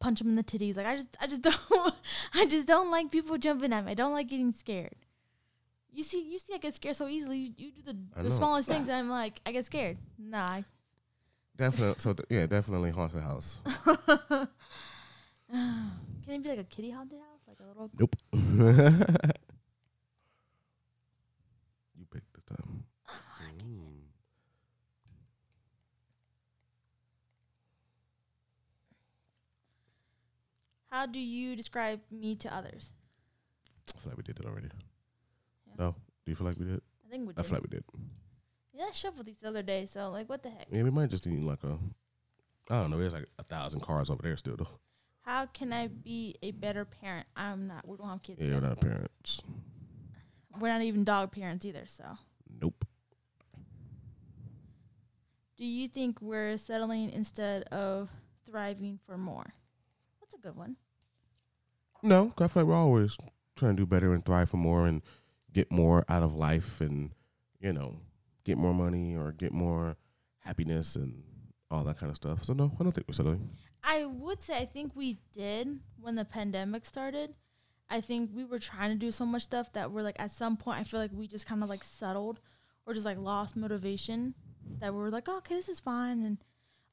punch 0.00 0.18
them 0.18 0.28
in 0.28 0.36
the 0.36 0.42
titties. 0.42 0.76
Like 0.76 0.86
I 0.86 0.96
just, 0.96 1.16
I 1.20 1.26
just 1.26 1.42
don't, 1.70 1.94
I 2.34 2.46
just 2.46 2.66
don't 2.66 2.90
like 2.90 3.10
people 3.10 3.38
jumping 3.38 3.72
at 3.72 3.84
me. 3.84 3.92
I 3.92 3.94
don't 3.94 4.12
like 4.12 4.28
getting 4.28 4.52
scared. 4.52 4.96
You 5.90 6.02
see, 6.02 6.22
you 6.28 6.40
see, 6.40 6.52
I 6.54 6.58
get 6.58 6.74
scared 6.74 6.96
so 6.96 7.06
easily. 7.06 7.38
You, 7.38 7.52
you 7.56 7.70
do 7.72 7.82
the, 7.92 8.22
the 8.24 8.30
smallest 8.30 8.68
things, 8.68 8.88
and 8.88 8.98
I'm 8.98 9.08
like, 9.08 9.40
I 9.46 9.52
get 9.52 9.64
scared. 9.64 9.96
Nah. 10.18 10.44
I, 10.44 10.64
Definitely. 11.56 11.94
So 12.00 12.12
th- 12.12 12.26
yeah, 12.28 12.46
definitely 12.46 12.90
haunted 12.90 13.22
house. 13.22 13.58
Can 13.64 14.48
it 16.28 16.42
be 16.42 16.48
like 16.48 16.58
a 16.58 16.64
kitty 16.64 16.90
haunted 16.90 17.18
house, 17.20 17.33
Nope. 17.98 18.16
you 18.32 18.40
picked 22.10 22.32
this 22.34 22.44
time. 22.44 22.84
Mm. 23.58 24.04
How 30.90 31.06
do 31.06 31.18
you 31.18 31.56
describe 31.56 32.00
me 32.10 32.36
to 32.36 32.54
others? 32.54 32.92
I 33.94 33.98
feel 33.98 34.10
like 34.10 34.16
we 34.16 34.22
did 34.22 34.38
it 34.38 34.46
already. 34.46 34.68
Yeah. 35.66 35.74
No. 35.78 35.90
Do 36.24 36.30
you 36.30 36.36
feel 36.36 36.46
like 36.46 36.58
we 36.58 36.66
did? 36.66 36.80
I 37.06 37.10
think 37.10 37.26
we 37.26 37.34
Did. 37.34 37.40
I 37.40 37.42
feel 37.42 37.54
like 37.54 37.62
we 37.62 37.68
did. 37.68 37.84
yeah, 38.72 38.84
I 38.88 38.92
shuffled 38.92 39.26
these 39.26 39.38
the 39.40 39.48
other 39.48 39.62
day, 39.62 39.86
so 39.86 40.10
like, 40.10 40.28
what 40.28 40.42
the 40.42 40.50
heck? 40.50 40.66
Yeah, 40.70 40.82
we 40.84 40.90
might 40.90 41.10
just 41.10 41.26
need 41.26 41.42
like 41.42 41.62
a. 41.64 41.78
I 42.70 42.80
don't 42.80 42.90
know. 42.90 42.98
There's 42.98 43.12
like 43.12 43.28
a 43.38 43.42
thousand 43.42 43.80
cars 43.80 44.08
over 44.08 44.22
there 44.22 44.36
still 44.36 44.56
though. 44.56 44.68
How 45.24 45.46
can 45.46 45.72
I 45.72 45.88
be 45.88 46.36
a 46.42 46.50
better 46.50 46.84
parent? 46.84 47.26
I'm 47.34 47.66
not. 47.66 47.86
We 47.88 47.96
don't 47.96 48.08
have 48.08 48.22
kids. 48.22 48.40
Yeah, 48.42 48.54
we're 48.54 48.60
not 48.60 48.80
parents. 48.80 49.42
We're 50.60 50.68
not 50.68 50.82
even 50.82 51.02
dog 51.04 51.32
parents 51.32 51.64
either. 51.64 51.84
So, 51.86 52.04
Nope. 52.60 52.84
do 55.56 55.64
you 55.64 55.88
think 55.88 56.20
we're 56.20 56.56
settling 56.58 57.10
instead 57.10 57.62
of 57.64 58.10
thriving 58.46 58.98
for 59.06 59.16
more? 59.16 59.54
That's 60.20 60.34
a 60.34 60.38
good 60.38 60.56
one. 60.56 60.76
No, 62.02 62.32
I 62.38 62.48
feel 62.48 62.62
like 62.62 62.68
we're 62.68 62.74
always 62.76 63.16
trying 63.56 63.76
to 63.76 63.82
do 63.82 63.86
better 63.86 64.12
and 64.12 64.24
thrive 64.24 64.50
for 64.50 64.58
more 64.58 64.86
and 64.86 65.00
get 65.52 65.72
more 65.72 66.04
out 66.08 66.22
of 66.22 66.34
life 66.34 66.80
and 66.80 67.12
you 67.60 67.72
know 67.72 67.96
get 68.44 68.58
more 68.58 68.74
money 68.74 69.16
or 69.16 69.32
get 69.32 69.52
more 69.52 69.96
happiness 70.40 70.96
and 70.96 71.22
all 71.70 71.82
that 71.84 71.98
kind 71.98 72.10
of 72.10 72.16
stuff. 72.16 72.44
So 72.44 72.52
no, 72.52 72.70
I 72.78 72.82
don't 72.82 72.92
think 72.92 73.08
we're 73.08 73.14
settling. 73.14 73.48
I 73.84 74.06
would 74.06 74.42
say 74.42 74.56
I 74.56 74.64
think 74.64 74.92
we 74.94 75.18
did 75.32 75.80
when 76.00 76.14
the 76.14 76.24
pandemic 76.24 76.86
started. 76.86 77.34
I 77.90 78.00
think 78.00 78.30
we 78.34 78.44
were 78.44 78.58
trying 78.58 78.90
to 78.90 78.96
do 78.96 79.10
so 79.12 79.26
much 79.26 79.42
stuff 79.42 79.72
that 79.74 79.92
we're 79.92 80.02
like 80.02 80.18
at 80.18 80.30
some 80.30 80.56
point 80.56 80.80
I 80.80 80.84
feel 80.84 81.00
like 81.00 81.10
we 81.12 81.28
just 81.28 81.46
kind 81.46 81.62
of 81.62 81.68
like 81.68 81.84
settled 81.84 82.40
or 82.86 82.94
just 82.94 83.04
like 83.04 83.18
lost 83.18 83.56
motivation 83.56 84.34
that 84.80 84.92
we 84.92 84.98
were 84.98 85.10
like, 85.10 85.28
oh, 85.28 85.36
okay, 85.38 85.54
this 85.54 85.68
is 85.68 85.80
fine 85.80 86.24
and 86.24 86.38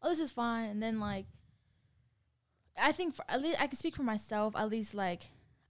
oh, 0.04 0.10
this 0.10 0.20
is 0.20 0.32
fine 0.32 0.70
and 0.70 0.84
then 0.84 1.00
like 1.00 1.26
I 2.78 2.92
think 2.92 3.16
for 3.16 3.24
at 3.30 3.42
least 3.42 3.62
I 3.62 3.68
can 3.68 3.78
speak 3.78 3.96
for 3.96 4.04
myself 4.04 4.54
at 4.58 4.70
least 4.70 4.94
like 4.94 5.24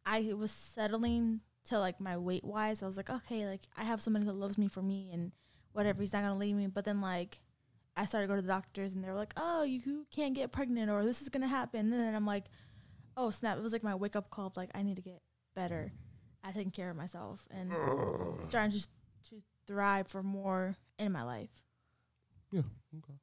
I 0.05 0.34
was 0.34 0.51
settling 0.51 1.41
to 1.65 1.80
like 1.80 2.01
my 2.01 2.17
weight 2.17 2.43
wise. 2.43 2.82
I 2.82 2.88
was 2.88 2.97
like, 2.97 3.09
okay, 3.09 3.45
like 3.45 3.61
I 3.78 3.84
have 3.84 4.01
somebody 4.01 4.26
that 4.26 4.34
loves 4.34 4.57
me 4.57 4.67
for 4.67 4.82
me 4.82 5.11
and 5.13 5.32
whatever, 5.74 6.01
he's 6.01 6.13
not 6.13 6.24
gonna 6.24 6.38
leave 6.38 6.55
me. 6.55 6.67
But 6.67 6.86
then 6.86 7.01
like 7.01 7.39
I 7.96 8.06
started 8.06 8.28
to 8.28 8.34
go 8.34 8.36
to 8.38 8.42
the 8.42 8.48
doctors 8.48 8.94
and 8.94 9.04
they 9.04 9.08
were 9.08 9.16
like, 9.16 9.34
oh, 9.38 9.64
you 9.64 10.06
can't 10.12 10.34
get 10.34 10.52
pregnant 10.52 10.89
or 10.89 11.04
this 11.04 11.22
is 11.22 11.30
gonna 11.30 11.48
happen. 11.48 11.92
And 11.92 12.02
then 12.02 12.16
I'm 12.16 12.26
like, 12.26 12.46
oh 13.18 13.30
snap! 13.30 13.58
It 13.58 13.64
was 13.64 13.74
like 13.74 13.84
my 13.84 13.96
wake 13.96 14.16
up 14.16 14.30
call 14.30 14.48
of 14.48 14.58
like 14.58 14.70
I 14.74 14.84
need 14.84 14.96
to 14.96 15.02
get 15.02 15.22
better 15.56 15.92
at 16.44 16.54
taking 16.54 16.72
care 16.72 16.89
of 16.89 16.96
myself 16.96 17.48
and 17.52 17.72
starting 18.48 18.72
just 18.72 18.89
to 19.30 19.36
thrive 19.68 20.08
for 20.08 20.24
more 20.24 20.76
in 20.98 21.12
my 21.12 21.24
life. 21.24 21.50
Yeah. 22.52 22.62
Okay. 22.98 23.14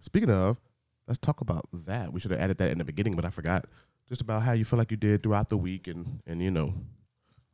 Speaking 0.00 0.30
of, 0.30 0.60
let's 1.06 1.18
talk 1.18 1.40
about 1.40 1.66
that. 1.72 2.12
We 2.12 2.20
should 2.20 2.32
have 2.32 2.40
added 2.40 2.58
that 2.58 2.70
in 2.70 2.78
the 2.78 2.84
beginning, 2.84 3.14
but 3.14 3.24
I 3.24 3.30
forgot. 3.30 3.66
Just 4.08 4.20
about 4.20 4.42
how 4.42 4.52
you 4.52 4.64
feel 4.64 4.78
like 4.78 4.90
you 4.90 4.96
did 4.96 5.22
throughout 5.22 5.48
the 5.48 5.56
week 5.56 5.86
and 5.86 6.20
and 6.26 6.42
you 6.42 6.50
know 6.50 6.74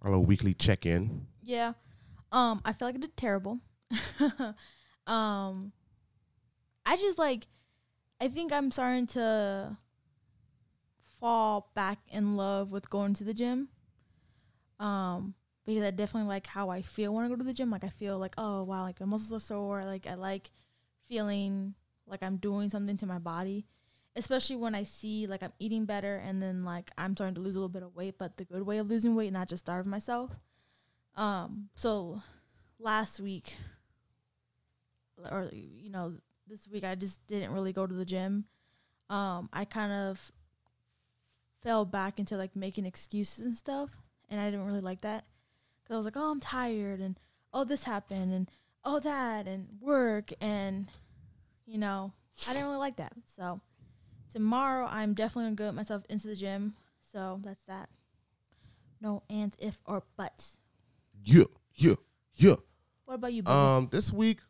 our 0.02 0.10
little 0.10 0.24
weekly 0.24 0.54
check 0.54 0.86
in. 0.86 1.26
Yeah. 1.42 1.74
Um, 2.32 2.60
I 2.64 2.72
feel 2.72 2.88
like 2.88 2.94
I 2.94 2.98
did 2.98 3.16
terrible. 3.16 3.58
um, 5.06 5.72
I 6.88 6.96
just 6.96 7.18
like, 7.18 7.46
I 8.18 8.28
think 8.28 8.50
I'm 8.50 8.70
starting 8.70 9.06
to 9.08 9.76
fall 11.20 11.70
back 11.74 11.98
in 12.08 12.34
love 12.34 12.72
with 12.72 12.88
going 12.88 13.12
to 13.14 13.24
the 13.24 13.34
gym. 13.34 13.68
Um, 14.80 15.34
because 15.66 15.82
I 15.82 15.90
definitely 15.90 16.30
like 16.30 16.46
how 16.46 16.70
I 16.70 16.80
feel 16.80 17.12
when 17.12 17.26
I 17.26 17.28
go 17.28 17.36
to 17.36 17.44
the 17.44 17.52
gym. 17.52 17.70
Like 17.70 17.84
I 17.84 17.90
feel 17.90 18.18
like, 18.18 18.34
oh 18.38 18.62
wow, 18.62 18.84
like 18.84 19.00
my 19.00 19.06
muscles 19.06 19.34
are 19.34 19.44
sore. 19.44 19.84
Like 19.84 20.06
I 20.06 20.14
like 20.14 20.50
feeling 21.10 21.74
like 22.06 22.22
I'm 22.22 22.38
doing 22.38 22.70
something 22.70 22.96
to 22.96 23.06
my 23.06 23.18
body. 23.18 23.66
Especially 24.16 24.56
when 24.56 24.74
I 24.74 24.84
see 24.84 25.26
like 25.26 25.42
I'm 25.42 25.52
eating 25.58 25.84
better 25.84 26.16
and 26.16 26.42
then 26.42 26.64
like 26.64 26.90
I'm 26.96 27.14
starting 27.14 27.34
to 27.34 27.42
lose 27.42 27.54
a 27.54 27.58
little 27.58 27.68
bit 27.68 27.82
of 27.82 27.94
weight, 27.94 28.14
but 28.18 28.38
the 28.38 28.46
good 28.46 28.62
way 28.62 28.78
of 28.78 28.88
losing 28.88 29.14
weight, 29.14 29.34
not 29.34 29.50
just 29.50 29.66
starve 29.66 29.84
myself. 29.84 30.30
Um, 31.16 31.68
so 31.76 32.22
last 32.78 33.20
week, 33.20 33.56
or 35.30 35.50
you 35.52 35.90
know, 35.90 36.14
this 36.48 36.66
week 36.68 36.84
I 36.84 36.94
just 36.94 37.26
didn't 37.26 37.52
really 37.52 37.72
go 37.72 37.86
to 37.86 37.94
the 37.94 38.04
gym. 38.04 38.44
um, 39.10 39.48
I 39.52 39.64
kind 39.64 39.92
of 39.92 40.32
fell 41.62 41.84
back 41.84 42.18
into 42.18 42.36
like 42.36 42.54
making 42.54 42.86
excuses 42.86 43.44
and 43.44 43.54
stuff, 43.54 43.96
and 44.28 44.40
I 44.40 44.50
didn't 44.50 44.66
really 44.66 44.80
like 44.80 45.00
that 45.02 45.24
because 45.82 45.94
I 45.94 45.96
was 45.96 46.04
like, 46.04 46.16
oh, 46.16 46.30
I'm 46.30 46.40
tired, 46.40 47.00
and 47.00 47.18
oh, 47.52 47.64
this 47.64 47.84
happened, 47.84 48.32
and 48.32 48.50
oh, 48.84 49.00
that, 49.00 49.46
and 49.46 49.66
work, 49.80 50.30
and 50.40 50.88
you 51.66 51.78
know, 51.78 52.12
I 52.48 52.52
didn't 52.52 52.66
really 52.66 52.78
like 52.78 52.96
that. 52.96 53.12
So 53.24 53.60
tomorrow, 54.32 54.86
I'm 54.86 55.14
definitely 55.14 55.54
gonna 55.54 55.70
get 55.70 55.74
myself 55.74 56.04
into 56.08 56.28
the 56.28 56.36
gym. 56.36 56.74
So 57.00 57.40
that's 57.42 57.64
that. 57.64 57.88
No 59.00 59.22
ands, 59.30 59.56
if, 59.58 59.78
or 59.86 60.02
buts. 60.16 60.58
Yeah, 61.22 61.44
yeah, 61.74 61.94
yeah. 62.34 62.56
What 63.04 63.14
about 63.14 63.32
you, 63.32 63.42
baby? 63.42 63.54
Um, 63.54 63.88
this 63.90 64.12
week, 64.12 64.40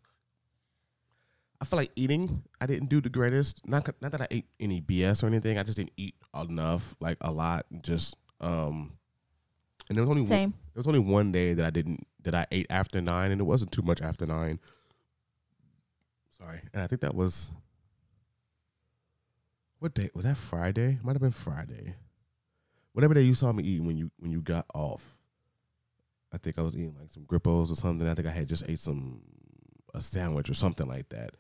I 1.61 1.65
feel 1.65 1.79
like 1.79 1.91
eating. 1.97 2.43
I 2.61 2.67
didn't 2.67 2.89
do 2.89 3.01
the 3.01 3.09
greatest. 3.09 3.67
Not 3.67 3.89
not 4.01 4.13
that 4.13 4.21
I 4.21 4.29
ate 4.31 4.47
any 4.61 4.81
BS 4.81 5.23
or 5.23 5.27
anything. 5.27 5.59
I 5.59 5.63
just 5.65 5.77
didn't 5.77 5.93
eat 5.97 6.15
enough, 6.35 6.95
like 7.01 7.19
a 7.21 7.33
lot. 7.33 7.67
Just 7.83 8.17
um, 8.41 8.93
and 9.89 9.97
there 9.97 10.07
was 10.07 10.17
only 10.17 10.29
one, 10.29 10.29
there 10.51 10.77
was 10.77 10.87
only 10.87 11.01
one 11.01 11.33
day 11.33 11.55
that 11.55 11.65
I 11.65 11.71
didn't 11.71 12.07
that 12.23 12.35
I 12.35 12.47
ate 12.53 12.67
after 12.71 13.01
nine, 13.01 13.33
and 13.33 13.41
it 13.41 13.45
wasn't 13.45 13.73
too 13.73 13.83
much 13.83 14.01
after 14.03 14.27
nine. 14.27 14.61
Sorry, 16.39 16.61
and 16.73 16.83
I 16.83 16.87
think 16.87 17.01
that 17.01 17.15
was 17.15 17.51
what 19.81 19.95
day 19.95 20.11
was 20.15 20.25
that? 20.25 20.37
Friday? 20.37 20.99
Might 21.03 21.13
have 21.13 21.23
been 21.23 21.31
Friday. 21.31 21.95
Whatever 22.93 23.15
day 23.15 23.23
you 23.23 23.35
saw 23.35 23.53
me 23.53 23.65
eating 23.65 23.87
when 23.87 23.97
you 23.97 24.11
when 24.19 24.31
you 24.31 24.43
got 24.43 24.67
off. 24.75 25.17
I 26.33 26.37
think 26.37 26.59
I 26.59 26.63
was 26.63 26.77
eating 26.77 26.95
like 26.99 27.11
some 27.11 27.25
grippos 27.25 27.71
or 27.73 27.75
something. 27.75 28.07
I 28.07 28.15
think 28.15 28.29
I 28.29 28.31
had 28.31 28.49
just 28.49 28.69
ate 28.69 28.79
some 28.79 29.23
a 29.95 30.01
sandwich 30.01 30.51
or 30.51 30.55
something 30.55 30.87
like 30.87 31.09
that. 31.09 31.35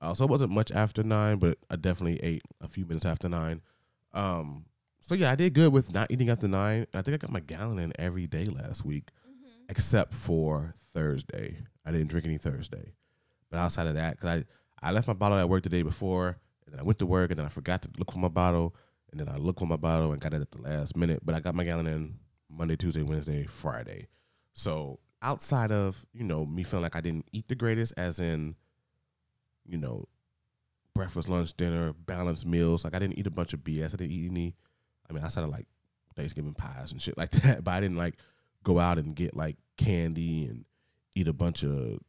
Uh, 0.00 0.14
so 0.14 0.24
it 0.24 0.30
wasn't 0.30 0.52
much 0.52 0.70
after 0.70 1.02
nine, 1.02 1.38
but 1.38 1.58
I 1.70 1.76
definitely 1.76 2.18
ate 2.22 2.42
a 2.60 2.68
few 2.68 2.86
minutes 2.86 3.06
after 3.06 3.28
nine. 3.28 3.62
Um, 4.12 4.66
so 5.00 5.14
yeah, 5.14 5.30
I 5.30 5.34
did 5.34 5.54
good 5.54 5.72
with 5.72 5.92
not 5.92 6.10
eating 6.10 6.30
after 6.30 6.48
nine. 6.48 6.86
I 6.94 7.02
think 7.02 7.14
I 7.14 7.18
got 7.18 7.32
my 7.32 7.40
gallon 7.40 7.78
in 7.78 7.92
every 7.98 8.26
day 8.26 8.44
last 8.44 8.84
week, 8.84 9.10
except 9.68 10.14
for 10.14 10.74
Thursday. 10.92 11.58
I 11.84 11.90
didn't 11.90 12.08
drink 12.08 12.26
any 12.26 12.38
Thursday, 12.38 12.92
but 13.50 13.58
outside 13.58 13.86
of 13.86 13.94
that, 13.94 14.16
because 14.16 14.28
I 14.28 14.44
I 14.80 14.92
left 14.92 15.08
my 15.08 15.14
bottle 15.14 15.38
at 15.38 15.48
work 15.48 15.64
the 15.64 15.68
day 15.68 15.82
before, 15.82 16.38
and 16.64 16.72
then 16.72 16.80
I 16.80 16.82
went 16.82 16.98
to 17.00 17.06
work, 17.06 17.30
and 17.30 17.38
then 17.38 17.46
I 17.46 17.48
forgot 17.48 17.82
to 17.82 17.88
look 17.98 18.12
for 18.12 18.18
my 18.18 18.28
bottle, 18.28 18.76
and 19.10 19.20
then 19.20 19.28
I 19.28 19.36
looked 19.36 19.58
for 19.58 19.66
my 19.66 19.76
bottle 19.76 20.12
and 20.12 20.20
got 20.20 20.34
it 20.34 20.42
at 20.42 20.50
the 20.50 20.62
last 20.62 20.96
minute. 20.96 21.20
But 21.24 21.34
I 21.34 21.40
got 21.40 21.54
my 21.54 21.64
gallon 21.64 21.86
in 21.86 22.18
Monday, 22.48 22.76
Tuesday, 22.76 23.02
Wednesday, 23.02 23.46
Friday. 23.46 24.06
So 24.54 25.00
outside 25.22 25.72
of 25.72 26.06
you 26.12 26.24
know 26.24 26.46
me 26.46 26.62
feeling 26.62 26.82
like 26.84 26.96
I 26.96 27.00
didn't 27.00 27.26
eat 27.32 27.48
the 27.48 27.54
greatest, 27.54 27.94
as 27.96 28.20
in 28.20 28.54
you 29.68 29.78
know 29.78 30.06
breakfast, 30.94 31.28
lunch, 31.28 31.56
dinner, 31.56 31.92
balanced 31.92 32.44
meals. 32.44 32.84
Like 32.84 32.94
I 32.94 32.98
didn't 32.98 33.18
eat 33.18 33.26
a 33.26 33.30
bunch 33.30 33.52
of 33.52 33.60
BS. 33.60 33.94
I 33.94 33.98
didn't 33.98 34.12
eat 34.12 34.30
any. 34.30 34.56
I 35.08 35.12
mean, 35.12 35.22
I 35.22 35.26
of 35.26 35.50
like 35.50 35.66
Thanksgiving 36.16 36.54
pies 36.54 36.90
and 36.90 37.00
shit 37.00 37.16
like 37.16 37.30
that, 37.42 37.62
but 37.62 37.70
I 37.72 37.80
didn't 37.80 37.96
like 37.96 38.16
go 38.64 38.78
out 38.78 38.98
and 38.98 39.14
get 39.14 39.36
like 39.36 39.56
candy 39.76 40.44
and 40.46 40.64
eat 41.14 41.28
a 41.28 41.32
bunch 41.32 41.62
of 41.62 42.00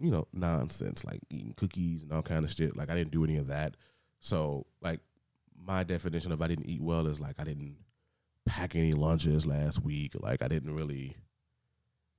you 0.00 0.10
know 0.10 0.26
nonsense 0.32 1.04
like 1.04 1.20
eating 1.28 1.54
cookies 1.56 2.02
and 2.02 2.12
all 2.12 2.22
kind 2.22 2.44
of 2.44 2.52
shit. 2.52 2.76
Like 2.76 2.90
I 2.90 2.94
didn't 2.94 3.10
do 3.10 3.24
any 3.24 3.36
of 3.36 3.48
that. 3.48 3.74
So 4.20 4.66
like 4.80 5.00
my 5.54 5.84
definition 5.84 6.32
of 6.32 6.40
I 6.40 6.48
didn't 6.48 6.68
eat 6.68 6.80
well 6.80 7.06
is 7.06 7.20
like 7.20 7.36
I 7.38 7.44
didn't 7.44 7.76
pack 8.46 8.74
any 8.74 8.92
lunches 8.92 9.46
last 9.46 9.82
week. 9.82 10.14
Like 10.18 10.42
I 10.42 10.48
didn't 10.48 10.74
really 10.74 11.16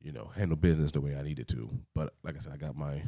you 0.01 0.11
know, 0.11 0.31
handle 0.35 0.57
business 0.57 0.91
the 0.91 1.01
way 1.01 1.15
I 1.15 1.23
needed 1.23 1.47
to. 1.49 1.69
But 1.93 2.13
like 2.23 2.35
I 2.35 2.39
said, 2.39 2.53
I 2.53 2.57
got 2.57 2.75
my 2.75 3.03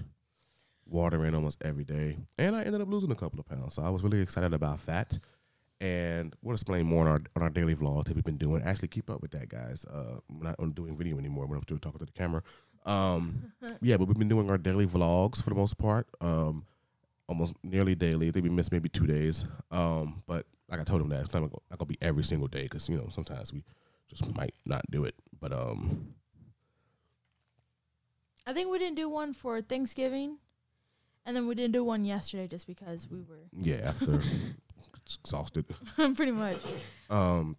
water 0.92 1.26
in 1.26 1.36
almost 1.36 1.62
every 1.64 1.84
day, 1.84 2.18
and 2.38 2.56
I 2.56 2.64
ended 2.64 2.82
up 2.82 2.89
losing 2.89 3.12
a 3.12 3.16
couple 3.16 3.39
of 3.39 3.46
pounds. 3.48 3.76
So 3.76 3.82
I 3.82 3.89
was 3.89 4.04
really 4.04 4.22
excited 4.22 4.54
about 4.54 4.86
that. 4.86 5.18
And 5.80 6.36
we'll 6.44 6.54
explain 6.54 6.86
more 6.86 7.08
on 7.08 7.08
our 7.08 7.22
on 7.36 7.42
our 7.42 7.50
daily 7.50 7.74
vlogs 7.74 8.06
that 8.06 8.16
we've 8.16 8.24
been 8.24 8.38
doing. 8.38 8.62
Actually, 8.64 8.89
keep 8.89 9.10
up 9.10 9.22
with 9.22 9.32
that, 9.32 9.50
guys. 9.50 9.84
Uh, 9.86 10.20
we're 10.30 10.48
not 10.48 10.76
doing 10.76 10.96
video 10.96 11.18
anymore. 11.18 11.48
We're 11.48 11.56
not 11.56 11.66
doing 11.66 11.80
talking 11.80 11.98
to 12.00 12.06
the 12.06 12.12
camera. 12.12 12.44
Um, 12.86 13.52
yeah, 13.82 13.98
but 13.98 14.08
we've 14.08 14.18
been 14.18 14.30
doing 14.30 14.50
our 14.50 14.60
daily 14.60 14.86
vlogs 14.86 15.42
for 15.42 15.50
the 15.50 15.56
most 15.56 15.80
part. 15.80 16.08
Um, 16.22 16.66
almost 17.28 17.56
nearly 17.64 17.96
daily. 17.96 18.28
I 18.28 18.32
think 18.32 18.44
we 18.44 18.50
missed 18.50 18.72
maybe 18.72 18.89
two 18.89 19.08
days. 19.08 19.46
Um, 19.72 20.22
but 20.28 20.46
like 20.70 20.80
I 20.80 20.84
told 20.84 21.02
him 21.02 21.10
that 21.10 21.22
it's 21.22 21.34
not 21.34 21.39
gonna, 21.39 21.54
not 21.70 21.80
gonna 21.80 21.88
be 21.88 21.98
every 22.02 22.24
single 22.24 22.48
day 22.48 22.64
because 22.64 22.88
you 22.88 22.98
know 22.98 23.08
sometimes 23.10 23.54
we 23.54 23.64
just 24.10 24.36
might 24.36 24.54
not 24.66 24.84
do 24.92 25.06
it. 25.06 25.16
But 25.39 25.54
um, 25.54 26.14
I 28.46 28.54
think 28.54 28.72
we 28.72 28.80
didn't 28.80 28.98
do 28.98 29.10
one 29.10 29.34
for 29.34 29.62
Thanksgiving, 29.62 30.38
and 31.26 31.36
then 31.36 31.47
we 31.47 31.55
didn't 31.55 31.74
do 31.74 31.84
one 31.84 32.05
yesterday 32.05 32.47
just 32.47 32.67
because 32.67 33.07
we 33.09 33.22
were 33.22 33.39
yeah, 33.51 33.82
after 33.86 34.22
exhausted. 35.24 35.65
pretty 36.15 36.32
much. 36.32 36.57
Um, 37.09 37.57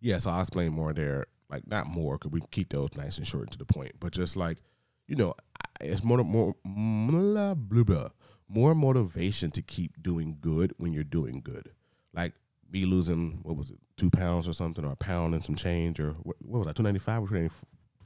yeah, 0.00 0.18
so 0.18 0.30
I'll 0.30 0.40
explain 0.40 0.72
more 0.72 0.92
there. 0.92 1.26
Like 1.50 1.66
not 1.66 1.86
more, 1.86 2.18
cause 2.18 2.32
we 2.32 2.40
keep 2.50 2.70
those 2.70 2.94
nice 2.96 3.18
and 3.18 3.26
short 3.26 3.44
and 3.44 3.52
to 3.52 3.58
the 3.58 3.64
point. 3.64 3.92
But 4.00 4.12
just 4.12 4.36
like, 4.36 4.58
you 5.06 5.14
know, 5.14 5.34
it's 5.80 6.02
more 6.02 6.22
more 6.24 6.54
blah, 6.64 7.54
blah, 7.54 7.82
blah, 7.84 8.08
more 8.48 8.74
motivation 8.74 9.50
to 9.52 9.62
keep 9.62 10.02
doing 10.02 10.38
good 10.40 10.74
when 10.78 10.92
you're 10.92 11.04
doing 11.04 11.40
good. 11.44 11.70
Like 12.12 12.32
me 12.70 12.86
losing 12.86 13.40
what 13.42 13.56
was 13.56 13.70
it, 13.70 13.78
two 13.96 14.10
pounds 14.10 14.48
or 14.48 14.52
something, 14.52 14.84
or 14.84 14.92
a 14.92 14.96
pound 14.96 15.34
and 15.34 15.44
some 15.44 15.54
change, 15.54 16.00
or 16.00 16.12
what, 16.22 16.36
what 16.40 16.58
was 16.60 16.66
I, 16.66 16.72
two 16.72 16.82
ninety 16.82 16.98
five 16.98 17.22
or 17.22 17.28
two 17.28 17.34
ninety 17.34 17.54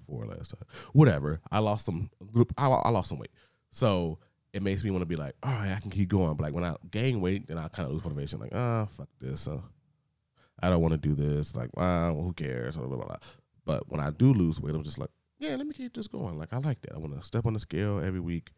four 0.06 0.24
last 0.24 0.50
time? 0.50 0.68
Whatever. 0.92 1.40
I 1.50 1.60
lost 1.60 1.86
some. 1.86 2.10
I, 2.56 2.66
I 2.66 2.90
lost 2.90 3.08
some 3.08 3.18
weight, 3.18 3.32
so 3.70 4.18
it 4.52 4.62
makes 4.62 4.82
me 4.82 4.90
want 4.90 5.02
to 5.02 5.06
be 5.06 5.16
like, 5.16 5.34
all 5.42 5.52
right, 5.52 5.72
I 5.72 5.80
can 5.80 5.90
keep 5.90 6.08
going. 6.08 6.34
But 6.36 6.44
like 6.44 6.54
when 6.54 6.64
I 6.64 6.76
gain 6.90 7.20
weight, 7.20 7.48
then 7.48 7.58
I 7.58 7.68
kind 7.68 7.86
of 7.86 7.92
lose 7.92 8.04
motivation. 8.04 8.40
Like, 8.40 8.54
ah, 8.54 8.86
fuck 8.90 9.08
this. 9.20 9.46
Uh, 9.46 9.60
I 10.60 10.70
don't 10.70 10.80
want 10.80 10.92
to 10.94 10.98
do 10.98 11.14
this. 11.14 11.54
Like, 11.54 11.70
ah, 11.76 12.12
well, 12.12 12.22
who 12.22 12.32
cares? 12.32 12.76
Blah, 12.76 12.86
blah, 12.86 12.96
blah. 12.96 13.16
But 13.64 13.88
when 13.90 14.00
I 14.00 14.10
do 14.10 14.32
lose 14.32 14.60
weight, 14.60 14.74
I'm 14.74 14.82
just 14.82 14.98
like, 14.98 15.10
yeah, 15.38 15.54
let 15.54 15.66
me 15.66 15.74
keep 15.74 15.94
this 15.94 16.08
going. 16.08 16.38
Like, 16.38 16.52
I 16.52 16.58
like 16.58 16.80
that. 16.82 16.94
I 16.94 16.98
want 16.98 17.16
to 17.16 17.24
step 17.24 17.46
on 17.46 17.52
the 17.52 17.60
scale 17.60 18.02
every 18.02 18.20
week 18.20 18.50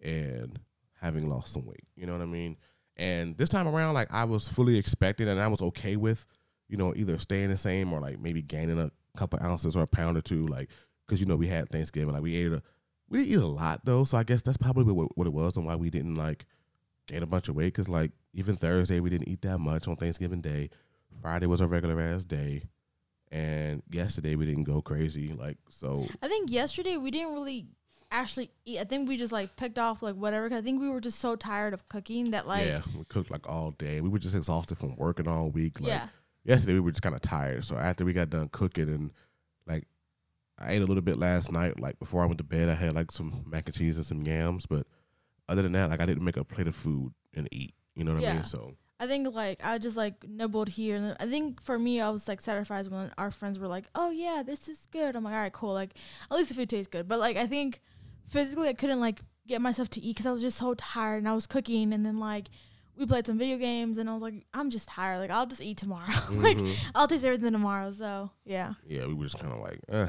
and 0.00 0.58
having 1.00 1.28
lost 1.28 1.52
some 1.52 1.66
weight. 1.66 1.84
You 1.96 2.06
know 2.06 2.12
what 2.12 2.22
I 2.22 2.26
mean? 2.26 2.56
And 2.96 3.36
this 3.36 3.48
time 3.48 3.68
around, 3.68 3.94
like, 3.94 4.12
I 4.12 4.24
was 4.24 4.48
fully 4.48 4.78
expecting 4.78 5.28
and 5.28 5.40
I 5.40 5.48
was 5.48 5.60
okay 5.60 5.96
with, 5.96 6.24
you 6.68 6.76
know, 6.76 6.94
either 6.94 7.18
staying 7.18 7.50
the 7.50 7.58
same 7.58 7.92
or 7.92 8.00
like 8.00 8.20
maybe 8.20 8.40
gaining 8.40 8.78
a 8.78 8.90
couple 9.18 9.38
ounces 9.42 9.76
or 9.76 9.82
a 9.82 9.86
pound 9.86 10.16
or 10.16 10.22
two. 10.22 10.46
Like, 10.46 10.70
because, 11.06 11.20
you 11.20 11.26
know, 11.26 11.36
we 11.36 11.48
had 11.48 11.68
Thanksgiving. 11.68 12.14
Like, 12.14 12.22
we 12.22 12.36
ate 12.36 12.52
a, 12.52 12.62
we 13.08 13.18
didn't 13.18 13.32
eat 13.32 13.42
a 13.42 13.46
lot 13.46 13.84
though. 13.84 14.04
So 14.04 14.16
I 14.16 14.22
guess 14.24 14.42
that's 14.42 14.56
probably 14.56 14.92
what, 14.92 15.16
what 15.16 15.26
it 15.26 15.32
was 15.32 15.56
and 15.56 15.66
why 15.66 15.76
we 15.76 15.90
didn't 15.90 16.14
like 16.14 16.46
gain 17.06 17.22
a 17.22 17.26
bunch 17.26 17.48
of 17.48 17.56
weight. 17.56 17.74
Cause 17.74 17.88
like, 17.88 18.12
even 18.32 18.56
Thursday, 18.56 19.00
we 19.00 19.10
didn't 19.10 19.28
eat 19.28 19.42
that 19.42 19.58
much 19.58 19.86
on 19.88 19.96
Thanksgiving 19.96 20.40
Day. 20.40 20.70
Friday 21.20 21.46
was 21.46 21.60
a 21.60 21.66
regular 21.66 22.00
ass 22.00 22.24
day. 22.24 22.62
And 23.30 23.82
yesterday 23.90 24.36
we 24.36 24.46
didn't 24.46 24.64
go 24.64 24.80
crazy. 24.80 25.28
Like, 25.28 25.58
so 25.68 26.06
I 26.22 26.28
think 26.28 26.50
yesterday 26.50 26.96
we 26.96 27.10
didn't 27.10 27.34
really 27.34 27.66
actually 28.10 28.50
eat. 28.64 28.78
I 28.78 28.84
think 28.84 29.08
we 29.08 29.16
just 29.16 29.32
like 29.32 29.56
picked 29.56 29.78
off 29.78 30.02
like 30.02 30.14
whatever. 30.14 30.48
'cause 30.48 30.58
I 30.58 30.62
think 30.62 30.80
we 30.80 30.88
were 30.88 31.00
just 31.00 31.18
so 31.18 31.34
tired 31.36 31.74
of 31.74 31.88
cooking 31.88 32.30
that 32.30 32.46
like 32.46 32.66
yeah, 32.66 32.82
we 32.96 33.04
cooked 33.04 33.30
like 33.30 33.48
all 33.48 33.72
day. 33.72 34.00
We 34.00 34.08
were 34.08 34.18
just 34.20 34.34
exhausted 34.36 34.78
from 34.78 34.96
working 34.96 35.26
all 35.26 35.50
week. 35.50 35.80
Like, 35.80 35.88
yeah. 35.88 36.08
yesterday 36.44 36.74
we 36.74 36.80
were 36.80 36.92
just 36.92 37.02
kind 37.02 37.14
of 37.14 37.22
tired. 37.22 37.64
So 37.64 37.76
after 37.76 38.04
we 38.04 38.12
got 38.12 38.30
done 38.30 38.48
cooking 38.50 38.88
and 38.88 39.10
like 39.66 39.84
I 40.58 40.72
ate 40.72 40.82
a 40.82 40.86
little 40.86 41.02
bit 41.02 41.16
last 41.16 41.50
night, 41.50 41.80
like 41.80 41.98
before 41.98 42.22
I 42.22 42.26
went 42.26 42.38
to 42.38 42.44
bed, 42.44 42.68
I 42.68 42.74
had 42.74 42.94
like 42.94 43.10
some 43.10 43.44
mac 43.46 43.66
and 43.66 43.74
cheese 43.74 43.96
and 43.96 44.06
some 44.06 44.22
yams. 44.22 44.66
But 44.66 44.86
other 45.48 45.62
than 45.62 45.72
that, 45.72 45.90
like 45.90 46.00
I 46.00 46.06
didn't 46.06 46.24
make 46.24 46.36
a 46.36 46.44
plate 46.44 46.68
of 46.68 46.76
food 46.76 47.12
and 47.34 47.48
eat. 47.50 47.74
You 47.96 48.04
know 48.04 48.14
what 48.14 48.24
I 48.24 48.26
mean? 48.34 48.44
So 48.44 48.76
I 49.00 49.06
think 49.06 49.32
like 49.34 49.60
I 49.64 49.78
just 49.78 49.96
like 49.96 50.24
nibbled 50.26 50.68
here, 50.68 50.96
and 50.96 51.16
I 51.18 51.26
think 51.26 51.60
for 51.62 51.78
me 51.78 52.00
I 52.00 52.10
was 52.10 52.28
like 52.28 52.40
satisfied 52.40 52.86
when 52.88 53.10
our 53.18 53.30
friends 53.30 53.58
were 53.58 53.66
like, 53.68 53.84
"Oh 53.94 54.10
yeah, 54.10 54.42
this 54.46 54.68
is 54.68 54.86
good." 54.92 55.16
I'm 55.16 55.24
like, 55.24 55.34
"All 55.34 55.40
right, 55.40 55.52
cool." 55.52 55.72
Like 55.74 55.90
at 56.30 56.36
least 56.36 56.50
the 56.50 56.54
food 56.54 56.70
tastes 56.70 56.88
good, 56.88 57.08
but 57.08 57.18
like 57.18 57.36
I 57.36 57.46
think 57.46 57.80
physically 58.28 58.68
I 58.68 58.72
couldn't 58.74 59.00
like 59.00 59.20
get 59.46 59.60
myself 59.60 59.90
to 59.90 60.00
eat 60.00 60.14
because 60.16 60.26
I 60.26 60.32
was 60.32 60.40
just 60.40 60.58
so 60.58 60.74
tired, 60.74 61.18
and 61.18 61.28
I 61.28 61.34
was 61.34 61.46
cooking, 61.46 61.92
and 61.92 62.06
then 62.06 62.18
like 62.18 62.48
we 62.96 63.06
played 63.06 63.26
some 63.26 63.38
video 63.38 63.58
games, 63.58 63.98
and 63.98 64.08
I 64.08 64.12
was 64.14 64.22
like, 64.22 64.46
"I'm 64.54 64.70
just 64.70 64.88
tired. 64.88 65.18
Like 65.18 65.30
I'll 65.30 65.46
just 65.46 65.60
eat 65.60 65.76
tomorrow. 65.76 66.06
like 66.30 66.58
Mhm. 66.58 66.76
I'll 66.94 67.08
taste 67.08 67.24
everything 67.24 67.52
tomorrow." 67.52 67.90
So 67.90 68.30
yeah, 68.44 68.74
yeah, 68.86 69.06
we 69.06 69.14
were 69.14 69.24
just 69.24 69.38
kind 69.40 69.52
of 69.52 69.58
like, 69.60 69.80
eh. 69.88 70.08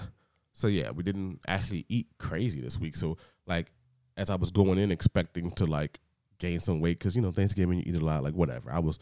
So 0.55 0.67
yeah, 0.67 0.91
we 0.91 1.03
didn't 1.03 1.41
actually 1.49 1.85
eat 1.89 2.07
crazy 2.17 2.61
this 2.61 2.79
week. 2.79 2.95
So 2.95 3.17
like, 3.45 3.73
as 4.15 4.29
I 4.29 4.35
was 4.35 4.51
going 4.51 4.79
in 4.79 4.89
expecting 4.89 5.51
to 5.51 5.65
like 5.65 5.99
gain 6.39 6.61
some 6.61 6.79
weight, 6.79 6.97
because 6.97 7.13
you 7.13 7.21
know 7.21 7.31
Thanksgiving 7.31 7.79
you 7.79 7.83
eat 7.85 8.01
a 8.01 8.03
lot, 8.03 8.23
like 8.23 8.35
whatever. 8.35 8.71
I 8.71 8.79
was 8.79 8.97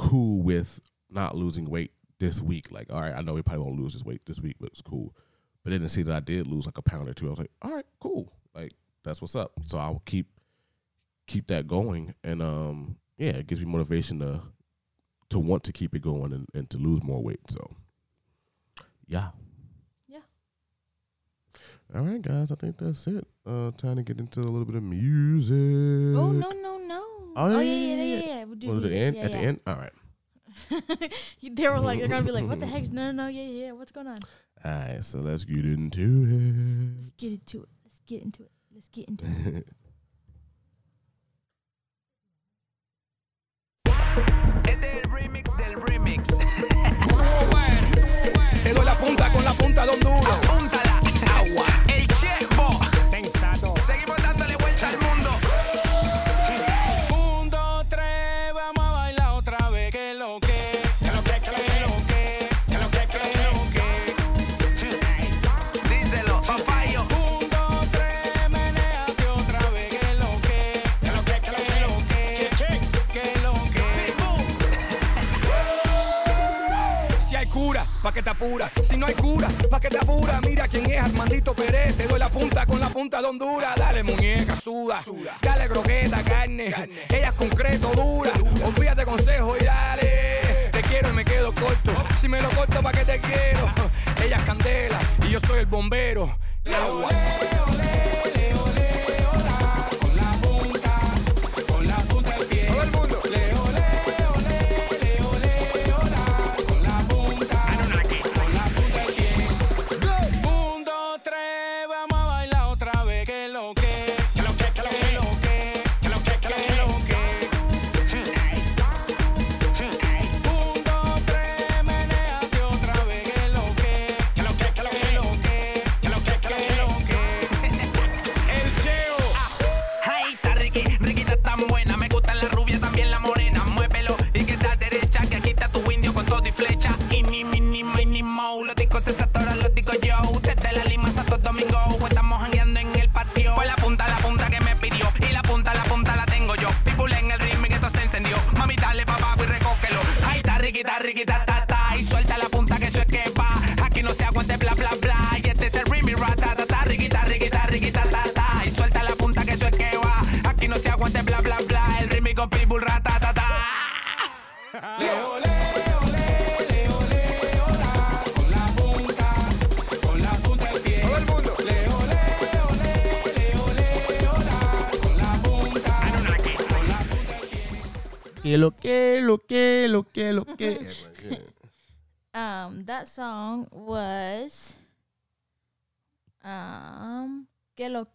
cool 0.00 0.42
with 0.42 0.80
not 1.08 1.36
losing 1.36 1.70
weight 1.70 1.92
this 2.18 2.40
week. 2.42 2.72
Like, 2.72 2.92
all 2.92 3.00
right, 3.00 3.14
I 3.16 3.22
know 3.22 3.34
we 3.34 3.42
probably 3.42 3.64
won't 3.64 3.78
lose 3.78 3.92
this 3.92 4.04
weight 4.04 4.26
this 4.26 4.40
week, 4.40 4.56
but 4.58 4.70
it's 4.70 4.82
cool. 4.82 5.14
But 5.62 5.70
then 5.70 5.80
to 5.82 5.88
see 5.88 6.02
that 6.02 6.12
I 6.12 6.18
did 6.18 6.48
lose 6.48 6.66
like 6.66 6.76
a 6.76 6.82
pound 6.82 7.08
or 7.08 7.14
two, 7.14 7.28
I 7.28 7.30
was 7.30 7.38
like, 7.38 7.52
all 7.62 7.70
right, 7.70 7.86
cool. 8.00 8.32
Like 8.52 8.72
that's 9.04 9.20
what's 9.22 9.36
up. 9.36 9.52
So 9.64 9.78
I'll 9.78 10.02
keep 10.04 10.26
keep 11.28 11.46
that 11.46 11.68
going, 11.68 12.16
and 12.24 12.42
um, 12.42 12.96
yeah, 13.16 13.30
it 13.30 13.46
gives 13.46 13.60
me 13.60 13.66
motivation 13.66 14.18
to 14.18 14.42
to 15.30 15.38
want 15.38 15.62
to 15.64 15.72
keep 15.72 15.94
it 15.94 16.02
going 16.02 16.32
and, 16.32 16.48
and 16.52 16.68
to 16.70 16.78
lose 16.78 17.04
more 17.04 17.22
weight. 17.22 17.38
So 17.48 17.76
yeah. 19.06 19.28
Yeah. 19.28 19.51
All 21.94 22.02
right, 22.02 22.22
guys. 22.22 22.50
I 22.50 22.54
think 22.54 22.78
that's 22.78 23.06
it. 23.06 23.26
Uh, 23.46 23.70
time 23.72 23.96
to 23.96 24.02
get 24.02 24.18
into 24.18 24.40
a 24.40 24.48
little 24.48 24.64
bit 24.64 24.76
of 24.76 24.82
music. 24.82 26.16
Oh 26.16 26.32
no 26.32 26.50
no 26.50 26.78
no! 26.78 27.02
Oh 27.36 27.48
yeah, 27.48 27.56
Oh, 27.56 27.60
yeah, 27.60 27.72
yeah. 27.74 27.94
yeah. 28.04 28.24
yeah. 28.38 28.44
We 28.44 28.56
do 28.56 28.68
Well, 28.68 28.76
at 28.78 28.82
the 28.84 28.96
end, 28.96 29.16
Yeah, 29.16 29.22
at 29.24 29.30
yeah. 29.30 29.36
the 29.40 29.42
end. 29.46 29.60
All 29.66 29.74
right. 29.76 29.92
they 31.42 31.68
were 31.68 31.80
like, 31.80 31.98
they're 31.98 32.08
gonna 32.08 32.24
be 32.24 32.30
like, 32.32 32.46
what 32.48 32.60
the 32.60 32.66
heck? 32.72 32.90
No, 32.90 33.10
no, 33.10 33.24
no, 33.24 33.26
yeah, 33.28 33.42
yeah. 33.42 33.64
yeah. 33.66 33.72
What's 33.72 33.92
going 33.92 34.06
on? 34.06 34.20
All 34.64 34.70
right. 34.72 35.04
So 35.04 35.18
let's 35.18 35.44
get 35.44 35.66
into 35.66 36.26
it. 36.30 36.96
Let's 36.96 37.10
get 37.10 37.32
into 37.32 37.62
it. 37.62 37.68
Let's 37.84 38.00
get 38.06 38.22
into 38.22 38.42
it. 38.42 38.50
Let's 38.74 38.88
get 38.88 39.08
into 39.08 39.24
it. 39.26 39.56
it. 39.56 39.68
Este 44.66 45.02
remix 45.12 45.50
del 45.56 45.80
remix. 45.80 46.28
Te 48.62 48.72
la 48.74 48.94
punta 48.94 49.30
con 49.32 49.44
la 49.44 49.52
punta 49.54 49.84
de 49.84 49.90
Honduras. 49.92 50.81
Si 78.82 78.96
no 78.96 79.06
hay 79.06 79.14
cura, 79.14 79.48
pa' 79.70 79.78
que 79.78 79.88
te 79.88 79.98
apura. 79.98 80.40
Mira 80.40 80.66
quién 80.66 80.90
es 80.90 81.00
Armandito 81.00 81.54
Pérez. 81.54 81.96
Te 81.96 82.08
doy 82.08 82.18
la 82.18 82.28
punta 82.28 82.66
con 82.66 82.80
la 82.80 82.88
punta 82.88 83.20
de 83.20 83.28
Honduras. 83.28 83.76
Dale 83.76 84.02
muñeca, 84.02 84.56
suda. 84.56 85.00
Dale 85.40 85.68
croqueta, 85.68 86.24
carne. 86.24 86.74
Ella 87.08 87.28
es 87.28 87.34
concreto, 87.34 87.92
dura. 87.94 88.32
Olvídate 88.64 89.04
consejo 89.04 89.56
y 89.60 89.64
dale. 89.64 90.70
Te 90.72 90.82
quiero 90.82 91.10
y 91.10 91.12
me 91.12 91.24
quedo 91.24 91.54
corto. 91.54 91.92
Si 92.20 92.28
me 92.28 92.40
lo 92.40 92.48
corto, 92.50 92.82
pa' 92.82 92.90
que 92.90 93.04
te 93.04 93.20
quiero. 93.20 93.70
Ella 94.24 94.36
es 94.38 94.42
candela 94.42 94.98
y 95.22 95.30
yo 95.30 95.38
soy 95.38 95.60
el 95.60 95.66
bombero. 95.66 96.36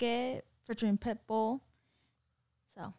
Lo 0.01 0.41
featuring 0.65 0.97
Pitbull. 0.97 1.61
So, 2.75 2.93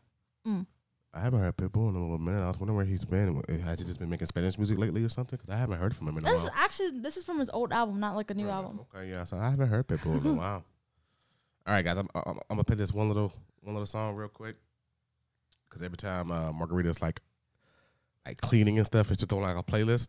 mm. 0.46 0.66
I 1.14 1.20
haven't 1.20 1.40
heard 1.40 1.56
Pitbull 1.56 1.88
in 1.90 1.96
a 1.96 2.00
little 2.00 2.18
minute. 2.18 2.42
I 2.42 2.48
was 2.48 2.58
wondering 2.58 2.76
where 2.76 2.86
he's 2.86 3.04
been. 3.04 3.42
Has 3.64 3.78
he 3.78 3.84
just 3.84 3.98
been 3.98 4.10
making 4.10 4.26
Spanish 4.26 4.56
music 4.58 4.78
lately 4.78 5.02
or 5.02 5.08
something? 5.08 5.38
Because 5.40 5.54
I 5.54 5.58
haven't 5.58 5.78
heard 5.78 5.94
from 5.94 6.08
him 6.08 6.18
in 6.18 6.24
a 6.24 6.30
this 6.30 6.38
is 6.38 6.42
while. 6.50 6.52
actually 6.56 7.00
this 7.00 7.16
is 7.16 7.24
from 7.24 7.38
his 7.38 7.50
old 7.50 7.72
album, 7.72 7.98
not 8.00 8.14
like 8.16 8.30
a 8.30 8.34
new 8.34 8.46
Right, 8.46 8.54
album. 8.54 8.80
Okay, 8.94 9.10
yeah. 9.10 9.24
So 9.24 9.36
I 9.38 9.50
haven't 9.50 9.68
heard 9.68 9.86
Pitbull 9.88 10.20
in 10.20 10.26
a 10.26 10.34
while. 10.34 10.64
All 11.66 11.74
right, 11.74 11.84
guys. 11.84 11.98
I'm, 11.98 12.08
I'm, 12.14 12.22
I'm 12.26 12.40
gonna 12.50 12.64
play 12.64 12.76
this 12.76 12.92
one 12.92 13.08
little 13.08 13.32
one 13.62 13.74
little 13.74 13.86
song 13.86 14.16
real 14.16 14.28
quick. 14.28 14.56
Because 15.68 15.82
every 15.82 15.98
time 15.98 16.30
uh, 16.30 16.50
Margarita's 16.52 17.02
like 17.02 17.20
like 18.26 18.40
cleaning 18.40 18.78
and 18.78 18.86
stuff, 18.86 19.10
it's 19.10 19.20
just 19.20 19.32
on 19.32 19.42
like 19.42 19.56
a 19.56 19.62
playlist. 19.62 20.08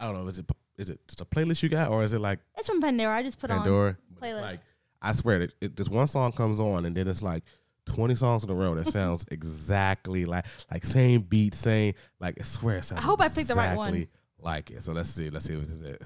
I 0.00 0.06
don't 0.06 0.14
know. 0.20 0.26
Is 0.26 0.38
it 0.38 0.46
is 0.76 0.90
it 0.90 1.00
just 1.06 1.20
a 1.20 1.24
playlist 1.24 1.62
you 1.62 1.68
got, 1.68 1.90
or 1.90 2.02
is 2.02 2.12
it 2.12 2.18
like 2.20 2.40
It's 2.58 2.68
from 2.68 2.80
Pandora. 2.80 3.16
I 3.18 3.22
just 3.22 3.38
put 3.38 3.50
on. 3.50 3.58
Pandora? 3.58 3.96
But 4.18 4.26
it's 4.28 4.36
playlist. 4.36 4.42
like 4.42 4.60
I 5.04 5.12
swear 5.12 5.38
that 5.40 5.52
it, 5.60 5.76
this 5.76 5.88
one 5.88 6.06
song 6.06 6.32
comes 6.32 6.58
on, 6.60 6.84
and 6.84 6.96
then 6.96 7.06
it's 7.08 7.22
like. 7.22 7.44
20 7.86 8.14
songs 8.14 8.42
in 8.44 8.48
a 8.48 8.54
row 8.54 8.74
that 8.74 8.86
sounds 8.86 9.26
exactly 9.30 10.24
like 10.24 10.46
like 10.72 10.86
same 10.86 11.20
beat, 11.20 11.52
same 11.54 11.92
like 12.18 12.34
I 12.40 12.42
swear 12.42 12.78
it 12.78 12.84
sounds 12.86 13.04
I 13.04 13.06
hope 13.06 13.20
I 13.20 13.28
picked 13.28 13.48
the 13.48 13.54
right 13.54 13.76
one. 13.76 13.88
exactly 13.88 14.08
Like 14.38 14.70
it. 14.70 14.82
So 14.82 14.94
let's 14.94 15.10
see. 15.10 15.28
Let's 15.28 15.44
see 15.44 15.52
if 15.52 15.60
this 15.60 15.68
is 15.68 15.82
it. 15.82 16.02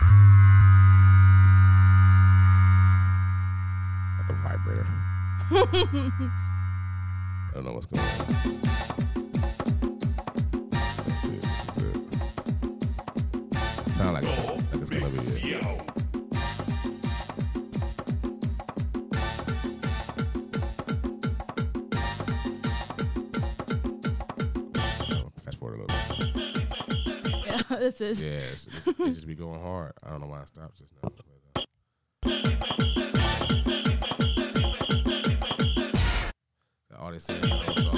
Like 4.18 4.30
a 4.30 4.32
vibrator. 4.42 4.86
I 7.50 7.50
don't 7.54 7.64
know 7.64 7.72
what's 7.72 7.86
going 7.86 8.02
on. 8.02 8.99
This 27.80 28.00
is. 28.00 28.22
Yeah, 28.22 28.30
it's, 28.30 28.66
it 28.86 28.96
just 29.14 29.26
be 29.26 29.34
going 29.34 29.60
hard. 29.60 29.92
I 30.04 30.10
don't 30.10 30.20
know 30.20 30.26
why 30.26 30.42
I 30.42 30.44
stopped 30.44 30.78
just 30.78 30.92
now. 31.02 31.10
All 36.98 37.10
they 37.10 37.18
say 37.18 37.34
is 37.34 37.40
the 37.40 37.48
whole 37.48 37.74
song. 37.76 37.96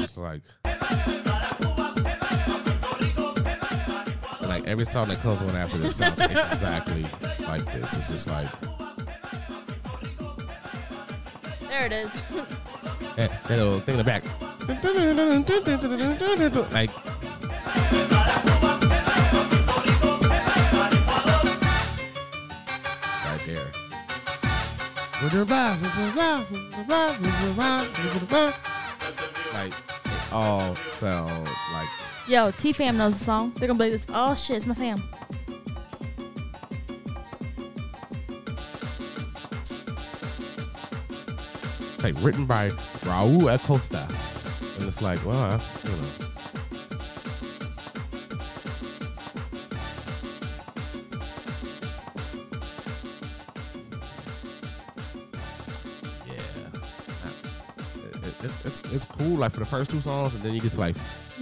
It's 0.00 0.16
like, 0.16 0.42
like 4.48 4.66
every 4.66 4.84
song 4.84 5.08
that 5.08 5.20
comes 5.20 5.42
on 5.42 5.54
after 5.54 5.78
this 5.78 5.96
sounds 5.96 6.18
exactly 6.18 7.06
like 7.46 7.64
this. 7.66 7.96
It's 7.96 8.10
just 8.10 8.26
like 8.26 8.50
There 11.68 11.86
it 11.86 11.92
is. 11.92 12.22
that, 13.16 13.50
little 13.50 13.80
thing 13.80 13.94
in 13.94 13.98
the 13.98 14.04
back. 14.04 14.24
Like 16.72 16.90
right 23.24 23.40
there. 23.46 23.70
Like 29.52 29.72
it 30.04 30.32
all 30.32 30.74
sound 30.98 31.44
like 31.72 31.88
Yo, 32.26 32.50
T 32.52 32.72
Fam 32.72 32.96
knows 32.96 33.18
the 33.18 33.24
song. 33.24 33.52
They're 33.56 33.68
gonna 33.68 33.78
like 33.78 33.92
this. 33.92 34.06
Oh 34.08 34.34
shit, 34.34 34.56
it's 34.56 34.66
my 34.66 34.74
Sam. 34.74 35.02
like 42.04 42.14
written 42.22 42.44
by 42.44 42.68
Raul 42.68 43.52
Acosta. 43.54 44.06
And 44.78 44.86
it's 44.86 45.00
like, 45.00 45.24
well, 45.24 45.58
you 45.84 45.90
know. 45.90 46.06
Yeah. 56.26 56.34
It's, 58.22 58.64
it's, 58.66 58.92
it's 58.92 59.04
cool, 59.06 59.38
like 59.38 59.52
for 59.52 59.60
the 59.60 59.64
first 59.64 59.90
two 59.90 60.02
songs, 60.02 60.34
and 60.34 60.44
then 60.44 60.52
you 60.52 60.60
get 60.60 60.72
to 60.72 60.80
like 60.80 60.96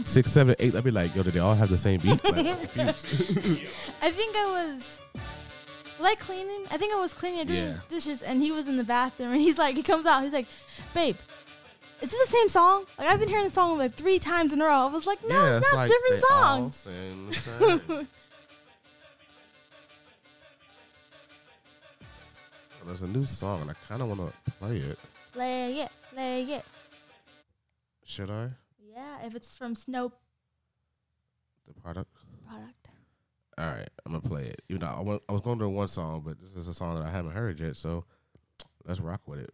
six, 0.05 0.31
seven, 0.31 0.55
eight. 0.61 0.77
I'd 0.77 0.85
be 0.85 0.93
like, 0.93 1.13
yo, 1.17 1.25
did 1.25 1.35
they 1.35 1.41
all 1.41 1.57
have 1.57 1.71
the 1.71 1.79
same 1.79 1.99
beat? 1.99 2.23
Like, 2.23 2.47
I 4.01 4.11
think 4.13 4.37
I 4.37 4.77
was 4.77 5.02
like 6.03 6.19
cleaning. 6.19 6.65
I 6.71 6.77
think 6.77 6.93
I 6.95 6.99
was 7.01 7.13
cleaning 7.15 7.41
or 7.41 7.45
doing 7.45 7.65
Yeah. 7.65 7.77
dishes, 7.89 8.23
and 8.23 8.43
he 8.43 8.51
was 8.53 8.69
in 8.69 8.77
the 8.77 8.85
bathroom, 8.85 9.33
and 9.33 9.41
he's 9.41 9.59
like, 9.59 9.77
he 9.77 9.83
comes 9.83 10.05
out, 10.07 10.23
he's 10.23 10.33
like, 10.33 10.47
"Babe, 10.95 11.17
is 12.01 12.11
this 12.11 12.27
the 12.29 12.33
same 12.33 12.49
song? 12.49 12.85
Like 12.99 13.09
I've 13.09 13.21
been 13.21 13.29
hearing 13.29 13.45
the 13.45 13.51
song 13.51 13.79
like 13.79 13.95
three 13.95 14.19
times 14.19 14.53
in 14.53 14.61
a 14.61 14.65
row." 14.65 14.81
I 14.81 14.87
was 14.87 15.07
like, 15.07 15.23
"No, 15.27 15.35
yeah, 15.45 15.57
it's, 15.59 15.73
not 15.73 15.77
like 15.77 15.91
different 15.91 16.25
song." 16.25 16.59
they 16.59 16.65
all 16.65 16.73
sing 16.73 17.29
the 17.29 17.35
same. 17.99 18.09
There's 22.85 23.03
a 23.03 23.07
new 23.09 23.25
song, 23.25 23.61
and 23.63 23.71
I 23.71 23.75
kind 23.89 24.03
of 24.03 24.09
want 24.09 24.21
to 24.21 24.51
play 24.59 24.79
it. 24.79 24.99
Play 25.33 25.81
it, 25.83 25.91
play 26.13 26.43
it. 26.43 26.65
Should 28.05 28.29
I? 28.31 28.51
Yeah, 28.85 29.25
if 29.25 29.35
it's 29.37 29.55
from 29.55 29.75
Snow 29.77 30.13
Tha 31.67 31.73
Product. 31.81 32.11
product. 32.47 32.82
All 33.63 33.69
right, 33.69 33.89
I'm 34.05 34.11
gonna 34.13 34.29
play 34.29 34.43
it. 34.47 34.61
You 34.69 34.79
know, 34.79 34.89
I, 34.89 35.01
wa- 35.01 35.19
I 35.29 35.33
was 35.33 35.41
going 35.41 35.57
to 35.61 35.67
do 35.67 35.69
one 35.71 35.87
song, 35.87 36.23
but 36.27 36.41
this 36.41 36.53
is 36.57 36.67
a 36.67 36.75
song 36.75 36.97
that 36.97 37.05
I 37.07 37.11
haven't 37.11 37.31
heard 37.31 37.61
yet, 37.61 37.77
so 37.77 38.05
let's 38.85 38.99
rock 38.99 39.21
with 39.27 39.39
it. 39.39 39.51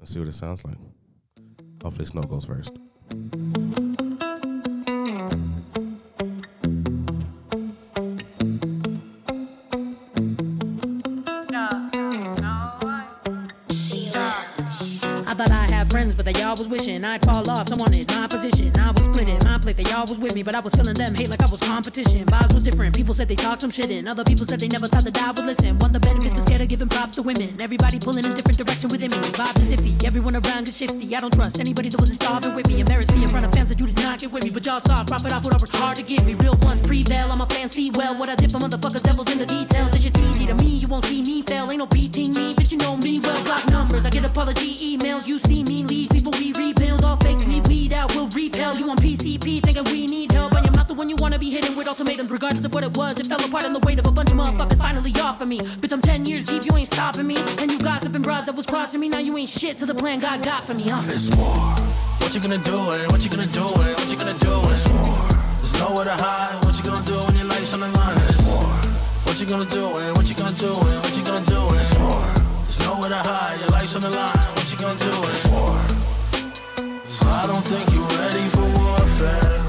Let's 0.00 0.12
see 0.12 0.18
what 0.18 0.28
it 0.28 0.34
sounds 0.34 0.64
like. 0.64 0.78
Hopefully, 1.80 2.06
Snow 2.06 2.22
goes 2.22 2.44
first. 2.44 2.72
I 15.22 15.34
thought 15.34 15.50
I 15.50 15.64
had 15.66 15.88
friends, 15.90 16.14
but 16.14 16.24
they 16.24 16.42
all 16.42 16.56
was 16.56 16.68
wishing 16.68 17.04
I'd 17.04 17.24
fall 17.24 17.48
off. 17.48 17.68
Someone 17.68 17.94
in 17.94 18.04
my 18.08 18.26
position. 18.26 18.76
I 18.76 18.90
was 18.90 19.04
split 19.04 19.28
it, 19.90 19.96
my 19.96 19.96
plate. 19.96 19.96
They 19.96 19.96
all 19.96 20.06
was 20.06 20.18
with 20.20 20.34
me, 20.34 20.42
but 20.42 20.54
I 20.54 20.60
was 20.60 20.74
feeling 20.74 20.94
them 20.94 21.14
hate 21.14 21.30
like 21.30 21.42
I 21.42 21.50
was 21.50 21.60
competition. 21.60 22.26
Vibes 22.26 22.52
was 22.52 22.62
different. 22.62 22.94
People 22.94 23.14
said 23.14 23.28
they 23.28 23.36
talked 23.36 23.60
some 23.60 23.70
shit, 23.70 23.90
and 23.90 24.08
other 24.08 24.24
people 24.24 24.46
said 24.46 24.60
they 24.60 24.68
never 24.68 24.86
thought 24.86 25.04
that 25.04 25.16
I 25.20 25.32
would 25.32 25.44
listen. 25.44 25.78
Want 25.78 25.92
the 25.92 26.00
benefits, 26.00 26.34
but 26.34 26.42
scared 26.42 26.60
of 26.60 26.68
giving 26.68 26.88
props 26.88 27.16
to 27.16 27.22
women. 27.22 27.60
Everybody 27.60 27.98
pulling 27.98 28.24
in 28.24 28.30
different 28.30 28.58
direction 28.58 28.90
within 28.90 29.10
me. 29.10 29.16
Vibes 29.32 29.60
is 29.60 29.72
iffy. 29.76 30.04
Everyone 30.04 30.36
around 30.36 30.68
is 30.68 30.76
shifty. 30.76 31.16
I 31.16 31.20
don't 31.20 31.32
trust 31.32 31.58
anybody 31.58 31.88
that 31.88 32.00
wasn't 32.00 32.22
starving 32.22 32.54
with 32.54 32.66
me. 32.68 32.80
Embarrassed 32.80 33.12
me 33.14 33.24
in 33.24 33.30
front 33.30 33.46
of 33.46 33.52
fans 33.52 33.68
that 33.68 33.80
you 33.80 33.86
did 33.86 33.96
not 33.96 34.18
get 34.18 34.30
with 34.30 34.44
me, 34.44 34.50
but 34.50 34.64
y'all 34.64 34.80
soft. 34.80 35.08
Profit 35.08 35.32
off 35.32 35.44
what 35.44 35.54
I 35.54 35.58
worked 35.60 35.76
hard 35.76 35.96
to 35.96 36.02
get 36.02 36.24
me. 36.24 36.34
Real 36.34 36.56
ones 36.62 36.82
prevail. 36.82 37.32
I'm 37.32 37.40
a 37.40 37.46
fan. 37.46 37.68
See 37.68 37.90
well 37.90 38.18
what 38.18 38.28
I 38.28 38.36
did 38.36 38.52
for 38.52 38.58
motherfuckers. 38.58 39.02
Devils 39.02 39.30
in 39.32 39.38
the 39.38 39.46
details. 39.46 39.92
It's 39.94 40.04
just 40.04 40.18
easy 40.18 40.46
to 40.46 40.54
me. 40.54 40.76
You 40.76 40.88
won't 40.88 41.04
see 41.04 41.22
me 41.22 41.42
fail. 41.42 41.70
Ain't 41.70 41.78
no 41.78 41.86
beating 41.86 42.32
me, 42.32 42.54
bitch. 42.54 42.72
You 42.72 42.78
know 42.78 42.96
me 42.96 43.20
well. 43.20 43.42
Block 43.44 43.66
numbers. 43.70 44.04
I 44.06 44.10
get 44.10 44.24
apology 44.24 44.96
emails. 44.96 45.26
You 45.26 45.38
see 45.38 45.62
me 45.64 45.84
leave. 45.84 46.10
People 46.10 46.32
we 46.38 46.52
rebuild. 46.52 47.04
All 47.04 47.16
fakes 47.16 47.44
we 47.46 47.60
weed 47.62 47.92
out. 47.92 48.14
We'll 48.14 48.28
repel. 48.28 48.76
You 48.78 48.90
on 48.90 48.96
PCP 48.96 49.60
thinking 49.82 50.00
we 50.00 50.06
need 50.06 50.32
help. 50.32 50.52
I 50.54 50.60
am 50.66 50.72
not 50.72 50.88
the 50.88 50.94
one 50.94 51.08
you 51.08 51.16
wanna 51.16 51.38
be 51.38 51.50
hitting 51.50 51.76
with 51.76 51.88
ultimatums. 51.88 52.30
Regardless 52.30 52.64
of 52.64 52.72
what 52.72 52.84
it 52.84 52.96
was, 52.96 53.18
it 53.18 53.26
fell 53.26 53.42
apart 53.44 53.64
on 53.64 53.72
the 53.72 53.78
weight 53.80 53.98
of 53.98 54.06
a 54.06 54.12
bunch 54.12 54.30
of 54.30 54.36
motherfuckers 54.36 54.78
finally 54.78 55.12
off 55.20 55.40
of 55.40 55.48
me. 55.48 55.60
Bitch, 55.60 55.92
I'm 55.92 56.02
10 56.02 56.26
years 56.26 56.44
deep. 56.44 56.64
You 56.64 56.76
ain't 56.76 56.86
stopping 56.86 57.26
me. 57.26 57.36
And 57.58 57.70
you 57.70 57.78
gossiping 57.78 58.22
broads 58.22 58.46
that 58.46 58.54
was 58.54 58.66
crossing 58.66 59.00
me. 59.00 59.08
Now 59.08 59.18
you 59.18 59.36
ain't 59.36 59.48
shit 59.48 59.78
to 59.78 59.86
the 59.86 59.94
plan 59.94 60.20
God 60.20 60.42
got 60.42 60.64
for 60.64 60.74
me, 60.74 60.84
huh? 60.84 61.02
It's 61.08 61.28
war. 61.36 61.56
What 62.20 62.34
you 62.34 62.40
gonna 62.40 62.58
do 62.58 62.92
it? 62.92 63.10
What 63.10 63.22
you 63.24 63.30
gonna 63.30 63.46
do 63.46 63.66
it? 63.66 63.94
What 63.96 64.10
you 64.10 64.16
gonna 64.16 64.38
do 64.38 64.52
it? 64.52 64.72
It's 64.72 64.88
war. 64.88 65.18
There's 65.60 65.74
nowhere 65.80 66.04
to 66.04 66.16
hide. 66.16 66.64
What 66.64 66.76
you 66.76 66.84
gonna 66.84 67.04
do 67.04 67.14
when 67.14 67.36
your 67.36 67.46
life's 67.46 67.72
on 67.74 67.80
the 67.80 67.88
line? 67.88 68.18
It's 68.28 68.40
war. 68.46 68.64
What 69.24 69.40
you 69.40 69.46
gonna 69.46 69.70
do 69.70 69.84
it? 69.98 70.16
What 70.16 70.28
you 70.28 70.34
gonna 70.34 70.56
do 70.56 70.72
it? 70.72 70.98
What 71.02 71.16
you 71.16 71.24
gonna 71.24 71.44
do 71.46 71.60
it? 71.74 71.80
It's 71.80 71.94
war. 71.98 72.22
There's 72.66 72.80
nowhere 72.80 73.10
to 73.10 73.22
hide. 73.22 73.60
Your 73.60 73.70
life's 73.70 73.94
on 73.96 74.02
the 74.02 74.10
line. 74.10 74.44
What 74.54 74.66
you 74.70 74.78
gonna 74.78 74.98
do 74.98 75.10
it? 75.10 75.30
It's 75.30 75.46
war. 75.48 76.00
I 77.32 77.46
don't 77.46 77.64
think 77.64 77.86
you're 77.94 78.02
ready 78.18 78.48
for 78.50 78.66
warfare. 78.78 79.59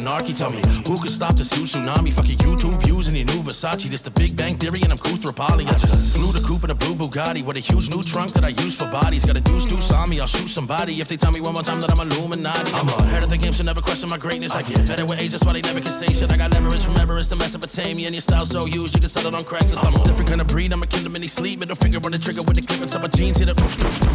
Anarchy. 0.00 0.32
Tell 0.32 0.50
me, 0.50 0.62
who 0.88 0.96
could 0.96 1.10
stop 1.10 1.36
this 1.36 1.52
huge 1.52 1.72
tsunami? 1.72 2.10
Fuck 2.10 2.26
your 2.26 2.38
YouTube 2.38 2.80
views 2.82 3.06
and 3.06 3.14
your 3.14 3.26
new 3.26 3.42
Versace. 3.42 3.84
This 3.90 4.00
the 4.00 4.10
Big 4.10 4.34
Bang 4.34 4.56
Theory, 4.56 4.80
and 4.82 4.90
I'm 4.92 4.96
Koothrappali. 4.98 5.66
I 5.68 5.76
just 5.78 6.16
flew 6.16 6.32
the 6.32 6.40
coupe 6.40 6.64
in 6.64 6.70
a 6.70 6.74
blue 6.74 6.94
Bugatti 6.94 7.44
with 7.44 7.58
a 7.58 7.60
huge 7.60 7.90
new 7.90 8.02
trunk 8.02 8.32
that 8.32 8.44
I 8.44 8.48
use 8.64 8.74
for 8.74 8.86
bodies. 8.86 9.26
Got 9.26 9.36
a 9.36 9.42
deuce 9.42 9.66
deuce 9.66 9.90
on 9.92 10.08
me, 10.08 10.18
I'll 10.18 10.26
shoot 10.26 10.48
somebody 10.48 11.02
if 11.02 11.08
they 11.08 11.18
tell 11.18 11.30
me 11.30 11.40
one 11.42 11.52
more 11.52 11.62
time 11.62 11.80
that 11.82 11.90
I'm 11.92 12.00
Illuminati. 12.00 12.72
I'm 12.72 12.88
ahead 12.88 13.22
of 13.22 13.28
the 13.28 13.36
game, 13.36 13.52
so 13.52 13.62
never 13.62 13.82
question 13.82 14.08
my 14.08 14.16
greatness. 14.16 14.52
I 14.54 14.62
get 14.62 14.86
better 14.86 15.04
with 15.04 15.20
age, 15.20 15.32
that's 15.32 15.44
why 15.44 15.52
they 15.52 15.60
never 15.60 15.80
can 15.80 15.92
say 15.92 16.06
shit. 16.14 16.30
I 16.30 16.38
got 16.38 16.50
leverage 16.52 16.84
from 16.84 16.96
Everest 16.96 17.30
to 17.30 17.36
Mesopotamia, 17.36 18.06
and 18.06 18.14
your 18.14 18.22
style 18.22 18.46
so 18.46 18.64
used 18.64 18.94
you 18.94 19.00
can 19.00 19.10
sell 19.10 19.26
it 19.26 19.34
on 19.34 19.44
Craigslist. 19.44 19.84
I'm 19.84 19.94
a 19.94 20.04
different 20.04 20.30
kind 20.30 20.40
of 20.40 20.46
breed, 20.46 20.72
I'm 20.72 20.82
a 20.82 20.86
kingdom 20.86 21.14
in 21.16 21.28
sleep. 21.28 21.60
Middle 21.60 21.76
finger 21.76 22.00
on 22.02 22.12
the 22.12 22.18
trigger 22.18 22.42
with 22.42 22.56
the 22.56 22.62
clip 22.62 22.80
inside 22.80 23.02
my 23.02 23.08
jeans. 23.08 23.36
Hit 23.36 23.50
it, 23.50 23.56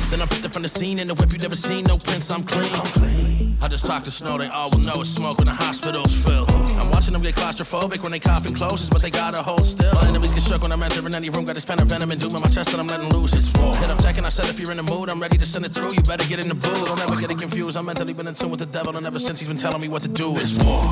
then 0.09 0.21
I'm 0.21 0.27
picked 0.27 0.45
it 0.45 0.51
from 0.51 0.63
the 0.63 0.69
scene 0.69 0.97
in 0.97 1.07
the 1.07 1.13
whip 1.13 1.31
you 1.31 1.37
never 1.37 1.55
seen. 1.55 1.83
No 1.85 1.97
prints, 1.97 2.31
I'm 2.31 2.41
clean. 2.41 3.55
I 3.61 3.67
just 3.67 3.85
talk 3.85 4.03
to 4.03 4.11
Snow, 4.11 4.37
they 4.37 4.47
all 4.47 4.69
will 4.69 4.79
know 4.79 5.01
it's 5.01 5.09
smoke 5.09 5.37
when 5.37 5.45
the 5.45 5.55
hospital's 5.75 6.15
filled. 6.23 6.49
I'm 6.79 6.89
watching 6.89 7.11
them 7.11 7.21
get 7.21 7.35
claustrophobic 7.35 8.01
when 8.01 8.11
they 8.11 8.19
cough 8.19 8.43
coughing 8.45 8.55
closest, 8.55 8.91
but 8.91 9.01
they 9.01 9.11
gotta 9.11 9.41
hold 9.43 9.65
still. 9.65 9.93
My 9.93 10.07
enemies 10.07 10.31
get 10.31 10.43
shook 10.43 10.61
when 10.61 10.71
I'm 10.71 10.81
entering 10.81 11.13
any 11.13 11.29
room. 11.29 11.43
Got 11.43 11.55
this 11.55 11.65
pen 11.65 11.81
of 11.81 11.87
venom 11.87 12.11
and 12.11 12.19
doom 12.19 12.33
in 12.35 12.41
my 12.41 12.47
chest 12.47 12.71
that 12.71 12.79
I'm 12.79 12.87
letting 12.87 13.09
loose. 13.09 13.33
It's 13.33 13.51
war. 13.59 13.75
Hit 13.75 13.89
up 13.89 13.97
tech 13.97 14.17
and 14.17 14.25
I 14.25 14.29
said 14.29 14.45
if 14.47 14.57
you're 14.57 14.71
in 14.71 14.77
the 14.77 14.83
mood, 14.83 15.09
I'm 15.09 15.21
ready 15.21 15.37
to 15.37 15.45
send 15.45 15.65
it 15.65 15.73
through. 15.75 15.91
You 15.91 16.01
better 16.03 16.25
get 16.27 16.39
in 16.39 16.47
the 16.47 16.55
booth. 16.55 16.85
Don't 16.85 17.01
ever 17.01 17.19
get 17.19 17.29
it 17.29 17.39
confused. 17.39 17.75
I'm 17.75 17.85
mentally 17.85 18.13
been 18.13 18.27
in 18.27 18.35
tune 18.35 18.51
with 18.51 18.61
the 18.61 18.71
devil, 18.77 18.95
and 18.95 19.05
ever 19.05 19.19
since 19.19 19.39
he's 19.39 19.49
been 19.49 19.57
telling 19.57 19.81
me 19.81 19.89
what 19.89 20.01
to 20.03 20.07
do. 20.07 20.37
It's 20.37 20.55
war. 20.55 20.83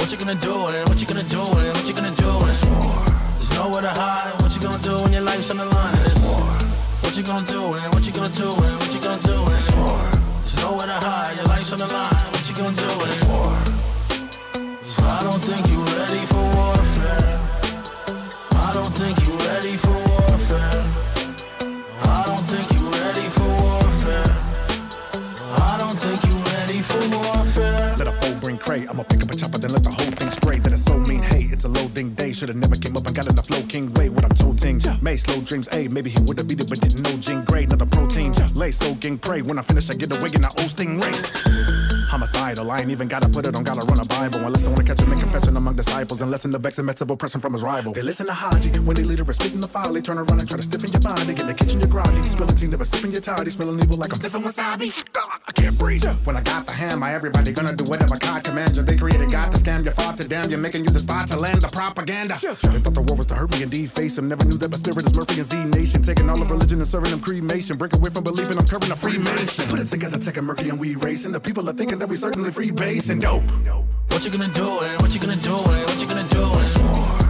What 0.00 0.10
you 0.10 0.16
gonna 0.16 0.40
do 0.40 0.68
it? 0.72 0.88
What 0.88 0.98
you 1.00 1.06
gonna 1.06 1.28
do 1.28 1.42
it? 1.42 1.70
What 1.76 1.86
you 1.86 1.94
gonna 1.94 2.16
do 2.16 2.30
it? 2.44 2.50
It's 2.50 2.64
war. 2.64 2.96
There's 3.36 3.52
nowhere 3.58 3.82
to 3.82 3.92
hide. 3.92 4.32
What 4.40 4.54
you 4.54 4.60
gonna 4.62 4.82
do 4.82 4.94
when 5.04 5.12
your 5.12 5.22
life's 5.22 5.50
on 5.50 5.58
the 5.58 5.66
line? 5.66 5.98
It's 6.08 6.16
war. 6.24 6.48
What 7.04 7.12
you 7.16 7.22
gonna 7.22 7.46
do 7.46 7.74
it? 7.76 7.84
What 7.92 8.06
you 8.06 8.12
gonna 8.12 8.32
do 8.40 8.48
it? 8.48 8.72
What 8.80 8.88
you 8.88 9.00
gonna 9.04 9.20
do 9.28 9.36
it? 9.52 9.58
It's 9.60 9.72
war. 9.76 10.00
There's 10.40 10.56
nowhere 10.64 10.88
to 10.88 10.98
hide. 11.04 11.36
Your 11.36 11.46
life's 11.52 11.72
on 11.72 11.78
the 11.78 11.88
line. 11.92 12.26
What 12.32 12.44
you 12.48 12.54
gonna 12.56 12.76
do 12.76 12.88
it? 13.04 13.08
It's 13.12 13.24
war. 13.28 13.73
I 15.06 15.22
don't 15.22 15.42
think 15.42 15.62
you're 15.70 15.88
ready 15.98 16.24
for 16.26 16.44
warfare. 16.56 17.40
I 18.52 18.70
don't 18.74 18.94
think 18.94 19.16
you're 19.26 19.42
ready 19.48 19.76
for 19.76 19.92
warfare. 19.92 20.84
I 22.02 22.22
don't 22.26 22.44
think 22.52 22.66
you're 22.74 22.90
ready 22.90 23.28
for 23.36 23.48
warfare. 23.64 24.32
I 25.68 25.76
don't 25.78 25.98
think 26.04 26.24
you're 26.24 26.44
ready 26.54 26.80
for 26.80 27.02
warfare. 27.16 27.96
Let 27.96 28.08
a 28.08 28.12
foe 28.12 28.34
bring 28.40 28.58
cray. 28.58 28.86
I'ma 28.86 29.02
pick 29.04 29.22
up 29.22 29.30
a 29.30 29.36
chopper, 29.36 29.58
then 29.58 29.72
let 29.72 29.84
the 29.84 29.90
whole 29.90 30.12
thing 30.12 30.30
spray. 30.30 30.58
That 30.58 30.72
is 30.72 30.84
so 30.84 30.98
mean. 30.98 31.22
Hey, 31.22 31.48
it's 31.52 31.64
a 31.64 31.68
loading 31.68 32.14
day. 32.14 32.32
Should've 32.32 32.56
never 32.56 32.76
came 32.76 32.96
up 32.96 33.06
and 33.06 33.14
got 33.14 33.26
the 33.26 33.42
flow 33.42 33.62
king 33.62 33.92
way. 33.94 34.08
What 34.08 34.24
I'm 34.24 34.34
toting. 34.56 34.80
May 35.02 35.16
slow 35.16 35.40
dreams. 35.40 35.68
Ayy, 35.68 35.90
maybe 35.90 36.10
he 36.10 36.18
would've 36.20 36.46
beat 36.46 36.60
it, 36.60 36.68
but 36.68 36.80
didn't 36.80 37.02
know 37.02 37.16
Jing 37.18 37.44
Gray. 37.44 37.64
Another 37.64 37.86
protein. 37.86 38.32
Lay 38.54 38.70
so 38.70 38.94
gang 38.94 39.18
pray. 39.18 39.42
When 39.42 39.58
I 39.58 39.62
finish, 39.62 39.90
I 39.90 39.94
get 39.94 40.16
away 40.16 40.30
and 40.34 40.46
I 40.46 40.48
owe 40.48 40.68
stingray. 40.68 41.14
Homicidal, 42.08 42.70
I 42.70 42.78
ain't 42.78 42.90
even 42.90 43.08
gotta 43.08 43.28
put 43.28 43.46
it 43.46 43.56
on, 43.56 43.64
gotta 43.64 43.84
run 43.86 43.98
a 43.98 44.04
Bible. 44.04 44.46
Unless 44.46 44.66
I 44.66 44.70
wanna 44.70 44.84
catch 44.84 45.00
him 45.00 45.12
in 45.12 45.18
confession 45.18 45.56
among 45.56 45.74
disciples 45.74 46.22
and 46.22 46.30
lessen 46.30 46.52
the 46.52 46.58
vex 46.58 46.78
and 46.78 46.86
mess 46.86 47.00
of 47.00 47.10
oppression 47.10 47.40
from 47.40 47.54
his 47.54 47.62
rival. 47.62 47.92
They 47.92 48.02
listen 48.02 48.26
to 48.26 48.32
Haji 48.32 48.78
when 48.80 48.94
they 48.94 49.02
leader 49.02 49.28
is 49.28 49.36
spitting 49.36 49.60
the 49.60 49.66
file. 49.66 49.92
They 49.92 50.00
turn 50.00 50.18
around 50.18 50.38
and 50.38 50.48
try 50.48 50.56
to 50.56 50.62
stiffen 50.62 50.92
your 50.92 51.00
body. 51.00 51.34
Get 51.34 51.46
the 51.46 51.54
kitchen, 51.54 51.80
you're 51.80 51.88
groggy. 51.88 52.28
Spilling 52.28 52.54
tea, 52.54 52.68
never 52.68 52.84
sipping 52.84 53.10
your 53.10 53.20
toddy. 53.20 53.50
Smelling 53.50 53.80
evil 53.80 53.96
like 53.96 54.12
I'm 54.12 54.20
sniffing 54.20 54.42
wasabi. 54.42 55.04
I 55.48 55.52
can't 55.52 55.76
breathe. 55.76 56.04
When 56.24 56.36
I 56.36 56.42
got 56.42 56.66
the 56.66 56.72
hammer, 56.72 57.08
everybody 57.08 57.50
gonna 57.50 57.74
do 57.74 57.84
whatever 57.84 58.16
God 58.16 58.44
commands 58.44 58.78
you. 58.78 58.84
They 58.84 58.96
created 58.96 59.32
God 59.32 59.50
to 59.52 59.58
scam 59.58 59.84
you, 59.84 59.90
fought 59.90 60.16
to 60.18 60.28
damn 60.28 60.50
you, 60.50 60.56
making 60.56 60.84
you 60.84 60.90
the 60.90 61.00
spot 61.00 61.26
to 61.28 61.36
land 61.36 61.62
the 61.62 61.68
propaganda. 61.68 62.38
They 62.40 62.78
thought 62.78 62.94
the 62.94 63.02
war 63.02 63.16
was 63.16 63.26
to 63.26 63.34
hurt 63.34 63.50
me 63.50 63.62
and 63.62 63.72
deface 63.72 64.18
him. 64.18 64.28
Never 64.28 64.43
knew 64.44 64.58
that 64.58 64.70
my 64.70 64.76
spirit 64.76 65.06
is 65.06 65.14
Murphy 65.14 65.40
and 65.40 65.48
Z 65.48 65.64
Nation. 65.64 66.02
Taking 66.02 66.30
all 66.30 66.40
of 66.40 66.50
religion 66.50 66.78
and 66.78 66.86
serving 66.86 67.10
them 67.10 67.20
cremation. 67.20 67.76
Break 67.76 67.94
away 67.94 68.10
from 68.10 68.24
believing 68.24 68.58
I'm 68.58 68.66
covering 68.66 68.92
a 68.92 68.96
Freemason. 68.96 69.68
Put 69.68 69.80
it 69.80 69.88
together, 69.88 70.18
take 70.18 70.36
a 70.36 70.42
murky 70.42 70.68
and 70.68 70.78
we 70.78 70.94
racing. 70.96 71.32
The 71.32 71.40
people 71.40 71.68
are 71.68 71.72
thinking 71.72 71.98
that 71.98 72.08
we 72.08 72.16
certainly 72.16 72.50
free 72.50 72.70
base 72.70 73.08
and 73.10 73.20
dope. 73.20 73.42
What 74.08 74.24
you 74.24 74.30
gonna 74.30 74.52
do 74.54 74.82
it? 74.82 75.02
What 75.02 75.12
you 75.14 75.20
gonna 75.20 75.36
do 75.36 75.54
it? 75.54 75.86
What 75.86 76.00
you 76.00 76.06
gonna 76.06 76.28
do 76.28 76.42
it? 76.42 76.64
It's 76.64 76.78
war. 76.78 77.24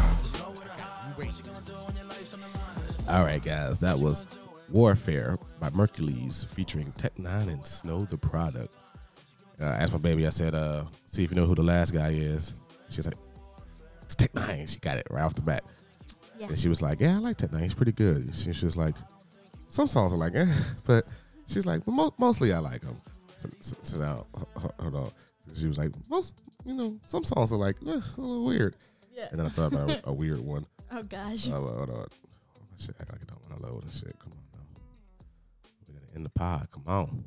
All 3.09 3.23
right, 3.23 3.43
guys, 3.43 3.79
that 3.81 3.99
was 3.99 4.23
Warfare 4.71 5.39
by 5.61 5.69
Merkules 5.71 6.47
featuring 6.47 6.91
Tech 6.93 7.15
N9ne 7.17 7.53
and 7.53 7.67
Snow 7.67 8.05
Tha 8.07 8.17
Product. 8.17 8.75
Uh, 9.61 9.67
I 9.67 9.75
asked 9.75 9.93
my 9.93 9.99
baby, 9.99 10.27
I 10.27 10.31
said, 10.31 10.55
uh, 10.55 10.85
see 11.07 11.23
if 11.23 11.31
you 11.31 11.37
know 11.37 11.47
who 11.47 11.55
the 11.55 11.63
last 11.63 11.93
guy 11.93 12.11
is. 12.11 12.55
She's 12.89 13.07
like, 13.07 13.19
it's 14.03 14.15
Tech 14.15 14.33
N9ne. 14.33 14.69
She 14.69 14.79
got 14.81 14.97
it 14.97 15.07
right 15.11 15.23
off 15.23 15.35
the 15.35 15.43
bat. 15.43 15.63
Yeah. 16.39 16.47
And 16.49 16.59
she 16.59 16.69
was 16.69 16.83
like, 16.83 17.01
yeah, 17.01 17.17
I 17.17 17.19
like 17.19 17.37
Tech 17.37 17.51
N9ne. 17.51 17.63
He's 17.63 17.75
pretty 17.75 17.93
good. 17.93 18.35
She, 18.35 18.53
she 18.53 18.65
was 18.65 18.77
like, 18.77 18.95
some 19.69 19.87
songs 19.87 20.13
are 20.13 20.17
like, 20.17 20.35
eh, 20.35 20.47
but 20.85 21.07
she's 21.47 21.67
like, 21.67 21.87
well, 21.87 21.97
mo- 21.97 22.15
mostly 22.19 22.53
I 22.53 22.59
like 22.59 22.83
him. 22.83 22.97
So, 23.37 23.49
so, 23.61 23.77
so 23.83 23.99
now, 23.99 24.27
ho- 24.35 24.49
ho- 24.57 24.75
hold 24.81 24.95
on. 24.95 25.11
She 25.55 25.67
was 25.67 25.79
like, 25.79 25.91
most, 26.09 26.35
you 26.65 26.75
know, 26.75 26.99
some 27.05 27.23
songs 27.25 27.53
are 27.53 27.57
like, 27.57 27.77
eh, 27.87 27.91
a 28.17 28.21
little 28.21 28.45
weird. 28.45 28.77
Yeah. 29.15 29.29
And 29.31 29.39
then 29.39 29.47
I 29.47 29.49
thought 29.51 29.73
about 29.73 29.91
a, 29.91 30.09
a 30.09 30.13
weird 30.13 30.41
one. 30.41 30.67
Oh 30.97 31.03
gosh. 31.03 31.49
Oh, 31.49 31.53
hold 31.77 31.91
on. 31.91 32.07
Shit, 32.79 32.95
I 33.01 33.05
gotta 33.05 33.25
don't 33.27 33.41
want 33.51 33.61
to 33.61 33.67
load 33.69 33.83
and 33.83 33.93
shit. 33.93 34.17
Come 34.21 34.33
on 34.33 34.39
now. 34.53 34.81
We 35.89 35.95
gotta 35.95 36.07
end 36.15 36.25
the 36.25 36.29
pod. 36.31 36.69
Come 36.71 36.85
on. 36.87 37.25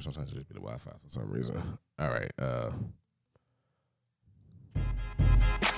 Sometimes 0.00 0.30
it 0.30 0.34
just 0.34 0.48
be 0.48 0.54
the 0.54 0.60
Wi-Fi 0.60 0.90
for 0.90 1.08
some 1.08 1.30
reason. 1.30 1.60
All 1.98 2.08
right. 2.10 2.30
Uh, 2.38 2.70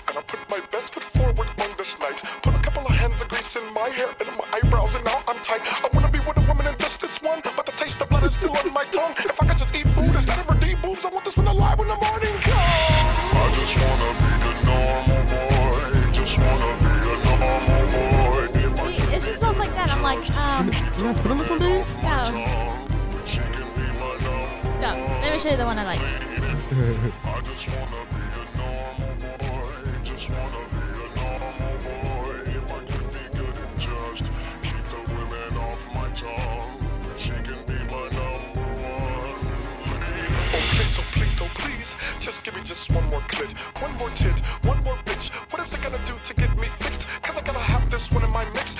And 0.06 0.18
I 0.18 0.22
put 0.22 0.38
my 0.48 0.60
best 0.70 0.94
foot 0.94 1.02
forward 1.02 1.48
on 1.60 1.70
this 1.76 1.98
night. 1.98 2.22
Put 2.42 2.54
a 2.54 2.58
couple 2.58 2.82
of 2.86 2.92
hands 2.92 3.20
of 3.20 3.28
grease 3.28 3.56
in 3.56 3.64
my 3.74 3.88
hair 3.88 4.06
and 4.20 4.28
in 4.28 4.36
my 4.36 4.44
eyebrows, 4.52 4.94
and 4.94 5.04
now 5.04 5.20
I'm 5.26 5.38
tight. 5.42 5.60
I 5.82 5.88
wanna 5.92 6.08
be 6.10 6.20
with 6.20 6.36
a 6.36 6.42
woman 6.42 6.66
and 6.68 6.78
just 6.78 7.00
this 7.00 7.20
one, 7.20 7.40
but 7.56 7.66
the 7.66 7.72
taste 7.72 8.00
of 8.00 8.08
blood 8.10 8.22
is 8.22 8.34
still 8.34 8.56
on 8.56 8.72
my 8.72 8.84
tongue. 8.84 9.14
If 9.18 9.42
I 9.42 9.46
could 9.48 9.58
just 9.58 9.74
eat 9.74 9.88
food 9.88 10.14
instead 10.14 10.38
of 10.38 10.46
her 10.46 10.54
deep 10.60 10.80
boobs, 10.82 11.04
I 11.04 11.08
want 11.08 11.24
this 11.24 11.36
one 11.36 11.48
alive 11.48 11.78
when 11.80 11.88
the 11.88 11.96
morning 11.96 12.36
comes. 12.46 12.54
I 13.34 13.48
just 13.58 13.74
wanna 13.82 14.10
be 14.20 14.30
a 14.46 14.52
normal 14.68 15.22
boy. 15.32 16.12
Just 16.12 16.38
wanna 16.38 16.70
be 16.78 16.92
a 17.10 17.16
normal 17.26 18.76
boy. 18.76 19.14
It's 19.14 19.24
just 19.26 19.38
stuff 19.38 19.58
like 19.58 19.74
that. 19.74 19.90
I'm 19.90 20.02
like, 20.02 20.30
um, 20.36 20.70
you 20.98 21.04
not 21.04 21.18
feeling 21.18 21.38
this 21.38 21.50
one, 21.50 21.58
babe? 21.58 21.84
no, 22.04 22.93
number. 24.84 25.12
Let 25.22 25.32
me 25.32 25.38
show 25.38 25.50
you 25.50 25.56
the 25.56 25.64
one 25.64 25.78
I 25.78 25.84
like. 25.84 26.00
I 26.00 27.40
just 27.40 27.68
wanna 27.74 28.02
be 28.12 28.22
a 28.36 28.44
normal 28.60 29.14
boy. 29.40 29.72
Just 30.04 30.28
wanna 30.30 30.62
be 30.74 30.84
a 31.04 31.08
normal 31.20 31.74
boy. 31.84 32.36
If 32.58 32.66
I 32.70 32.80
could 32.90 33.08
be 33.16 33.24
good 33.38 33.56
and 33.64 33.76
just 33.80 34.24
keep 34.62 34.84
the 34.92 35.00
women 35.14 35.56
off 35.56 35.82
my 35.94 36.08
tongue, 36.12 36.76
she 37.16 37.30
can 37.46 37.60
be 37.64 37.78
my 37.92 38.04
number 38.18 38.68
one. 38.84 39.40
Oh 40.52 40.64
please, 40.74 40.98
oh 41.00 41.06
please, 41.16 41.40
oh 41.40 41.50
please, 41.54 41.96
just 42.20 42.44
give 42.44 42.54
me 42.54 42.62
just 42.62 42.92
one 42.92 43.08
more 43.08 43.24
clit, 43.32 43.52
one 43.80 43.94
more 43.96 44.10
tit, 44.10 44.38
one 44.64 44.82
more 44.84 44.98
bitch. 45.06 45.30
What 45.50 45.62
is 45.62 45.72
it 45.72 45.82
gonna 45.82 46.04
do 46.04 46.14
to 46.22 46.34
get 46.34 46.54
me 46.58 46.68
fixed? 46.80 47.06
Cause 47.22 47.38
I 47.38 47.40
gotta 47.40 47.58
have 47.58 47.90
this 47.90 48.12
one 48.12 48.24
in 48.24 48.30
my 48.30 48.44
mix. 48.56 48.76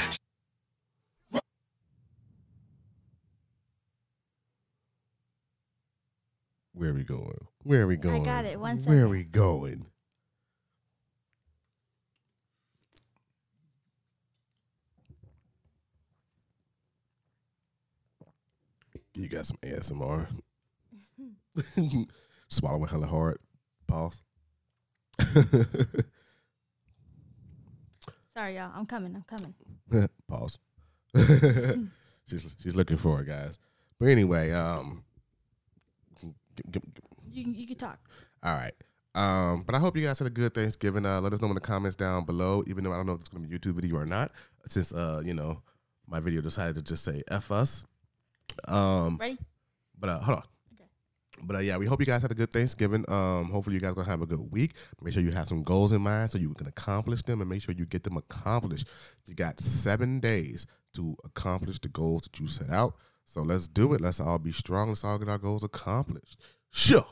Where 6.75 6.91
are 6.91 6.95
we 6.95 7.05
going? 7.05 7.47
Where 7.63 7.83
are 7.83 7.87
we 7.87 7.97
going? 7.97 8.23
I 8.23 8.25
got 8.25 8.45
it. 8.45 8.59
One 8.59 8.79
Where 8.79 9.05
are 9.05 9.09
we 9.09 9.23
going? 9.23 9.87
You 19.15 19.29
got 19.29 19.47
some 19.47 19.59
ASMR. 19.63 20.27
Swallowing 22.49 22.89
hella 22.89 23.07
hard. 23.07 23.39
Pause. 23.87 24.21
Sorry, 28.37 28.57
y'all. 28.57 28.73
I'm 28.75 28.87
coming. 28.87 29.15
I'm 29.15 29.23
coming. 29.23 29.55
Pause. 30.27 30.59
she's 32.29 32.53
she's 32.61 32.75
looking 32.75 32.97
for 32.97 33.21
it, 33.21 33.27
guys. 33.29 33.61
But 34.01 34.09
anyway, 34.09 34.51
um, 34.51 35.05
You 37.33 37.45
can 37.45 37.55
you 37.55 37.67
can 37.67 37.77
talk. 37.77 37.99
all 38.43 38.55
right. 38.55 38.73
Um, 39.17 39.63
but 39.63 39.77
I 39.77 39.79
hope 39.79 39.97
you 39.97 40.05
guys 40.05 40.19
had 40.19 40.27
a 40.27 40.31
good 40.31 40.55
Thanksgiving. 40.55 41.07
Uh, 41.07 41.21
let 41.21 41.33
us 41.33 41.41
know 41.41 41.49
in 41.49 41.55
the 41.55 41.61
comments 41.61 41.95
down 41.95 42.25
below. 42.25 42.65
Even 42.67 42.83
though 42.83 42.93
I 42.93 42.97
don't 42.97 43.07
know 43.07 43.13
if 43.13 43.21
it's 43.21 43.29
gonna 43.29 43.47
be 43.47 43.55
a 43.55 43.59
YouTube 43.59 43.75
video 43.75 43.97
or 43.97 44.07
not, 44.07 44.33
since 44.67 44.93
uh, 44.93 45.23
you 45.25 45.35
know, 45.35 45.63
my 46.07 46.21
video 46.21 46.41
decided 46.41 46.75
to 46.77 46.83
just 46.83 47.05
say 47.05 47.23
"f 47.29 47.51
us." 47.53 47.85
Um, 48.67 49.17
Ready? 49.21 49.39
but 49.99 50.11
uh, 50.11 50.19
hold 50.21 50.39
on. 50.39 50.45
Okay. 50.75 50.89
But 51.43 51.57
uh, 51.57 51.59
yeah, 51.61 51.77
we 51.77 51.87
hope 51.87 52.01
you 52.01 52.07
guys 52.07 52.23
had 52.23 52.33
a 52.33 52.35
good 52.35 52.51
Thanksgiving. 52.51 53.05
Um, 53.09 53.51
hopefully 53.51 53.75
you 53.75 53.81
guys 53.81 53.95
gonna 53.95 54.09
have 54.09 54.23
a 54.23 54.27
good 54.27 54.51
week. 54.51 54.75
Make 55.01 55.15
sure 55.15 55.23
you 55.23 55.31
have 55.31 55.49
some 55.49 55.63
goals 55.63 55.93
in 55.93 56.03
mind 56.03 56.33
so 56.33 56.39
you 56.39 56.53
can 56.55 56.67
accomplish 56.67 57.23
them, 57.23 57.41
and 57.41 57.49
make 57.49 57.63
sure 57.63 57.75
you 57.75 57.87
get 57.87 58.03
them 58.03 58.17
accomplished. 58.17 58.89
You 59.27 59.35
got 59.35 59.61
seven 59.61 60.19
days 60.19 60.67
to 60.95 61.17
accomplish 61.25 61.79
the 61.79 61.89
goals 61.89 62.23
that 62.23 62.41
you 62.41 62.49
set 62.49 62.71
out. 62.71 62.95
So 63.25 63.43
let's 63.43 63.69
do 63.69 63.95
it. 63.95 64.01
Let's 64.01 64.21
all 64.21 64.39
be 64.39 64.53
strong. 64.53 64.89
Let's 64.89 65.05
all 65.05 65.19
get 65.19 65.29
our 65.29 65.39
goals 65.39 65.65
accomplished. 65.65 66.41
Sure. 66.71 67.07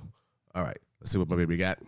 All 0.54 0.62
right. 0.62 0.78
Let's 1.00 1.12
see 1.12 1.18
what 1.18 1.28
my 1.28 1.36
baby 1.36 1.56
got. 1.56 1.78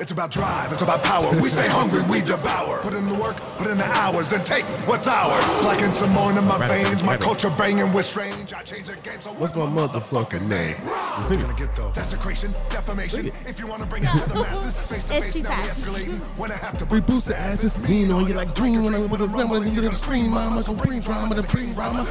It's 0.00 0.12
about 0.12 0.30
drive, 0.30 0.70
it's 0.70 0.82
about 0.82 1.02
power. 1.02 1.28
We 1.40 1.48
stay 1.48 1.66
hungry, 1.66 2.02
we 2.02 2.20
devour. 2.20 2.78
Put 2.82 2.92
in 2.92 3.08
the 3.08 3.14
work, 3.14 3.36
put 3.56 3.66
in 3.68 3.78
the 3.78 3.84
hours, 3.86 4.30
and 4.32 4.44
take 4.44 4.64
what's 4.86 5.08
ours. 5.08 5.62
Like 5.62 5.80
in 5.80 5.92
Simone 5.94 6.36
in 6.36 6.44
my 6.44 6.58
Rabbit, 6.58 6.84
veins, 6.84 7.02
my 7.02 7.12
rabbit. 7.12 7.24
culture 7.24 7.50
banging 7.50 7.92
with 7.92 8.04
strange. 8.04 8.52
I 8.52 8.62
change 8.62 8.86
the 8.86 8.96
game, 8.96 9.20
so 9.20 9.30
What's 9.30 9.56
my 9.56 9.64
motherfucking 9.66 10.46
name? 10.46 10.76
You 10.84 10.92
It's 11.22 11.32
gonna 11.34 11.54
get 11.54 11.74
though. 11.74 11.90
Desecration, 11.92 12.52
defamation. 12.68 13.32
If 13.46 13.58
you 13.58 13.66
wanna 13.66 13.86
bring 13.86 14.04
it 14.04 14.10
to 14.12 14.28
the 14.28 14.34
masses, 14.36 14.78
face 14.78 15.04
to 15.04 15.20
face, 15.20 15.32
too 15.32 15.42
now 15.42 15.50
we 15.50 15.56
fast. 15.66 15.86
escalating. 15.86 16.20
When 16.36 16.52
I 16.52 16.56
have 16.58 16.78
to 16.78 16.84
We 16.84 17.00
boost 17.00 17.26
the 17.26 17.36
asses, 17.36 17.76
lean 17.88 18.12
on 18.12 18.28
you 18.28 18.34
like 18.34 18.54
dream 18.54 18.84
when 18.84 18.94
I'm 18.94 19.08
with 19.08 19.22
a 19.22 19.26
rumble 19.26 19.56
and 19.56 19.74
you 19.74 19.82
get 19.82 19.90
a 19.90 19.94
scream, 19.96 20.30
mama. 20.30 20.62
So 20.62 20.74
bring 20.76 21.00
drama 21.00 21.34
to 21.34 21.42
bring 21.42 21.72
drama. 21.72 22.04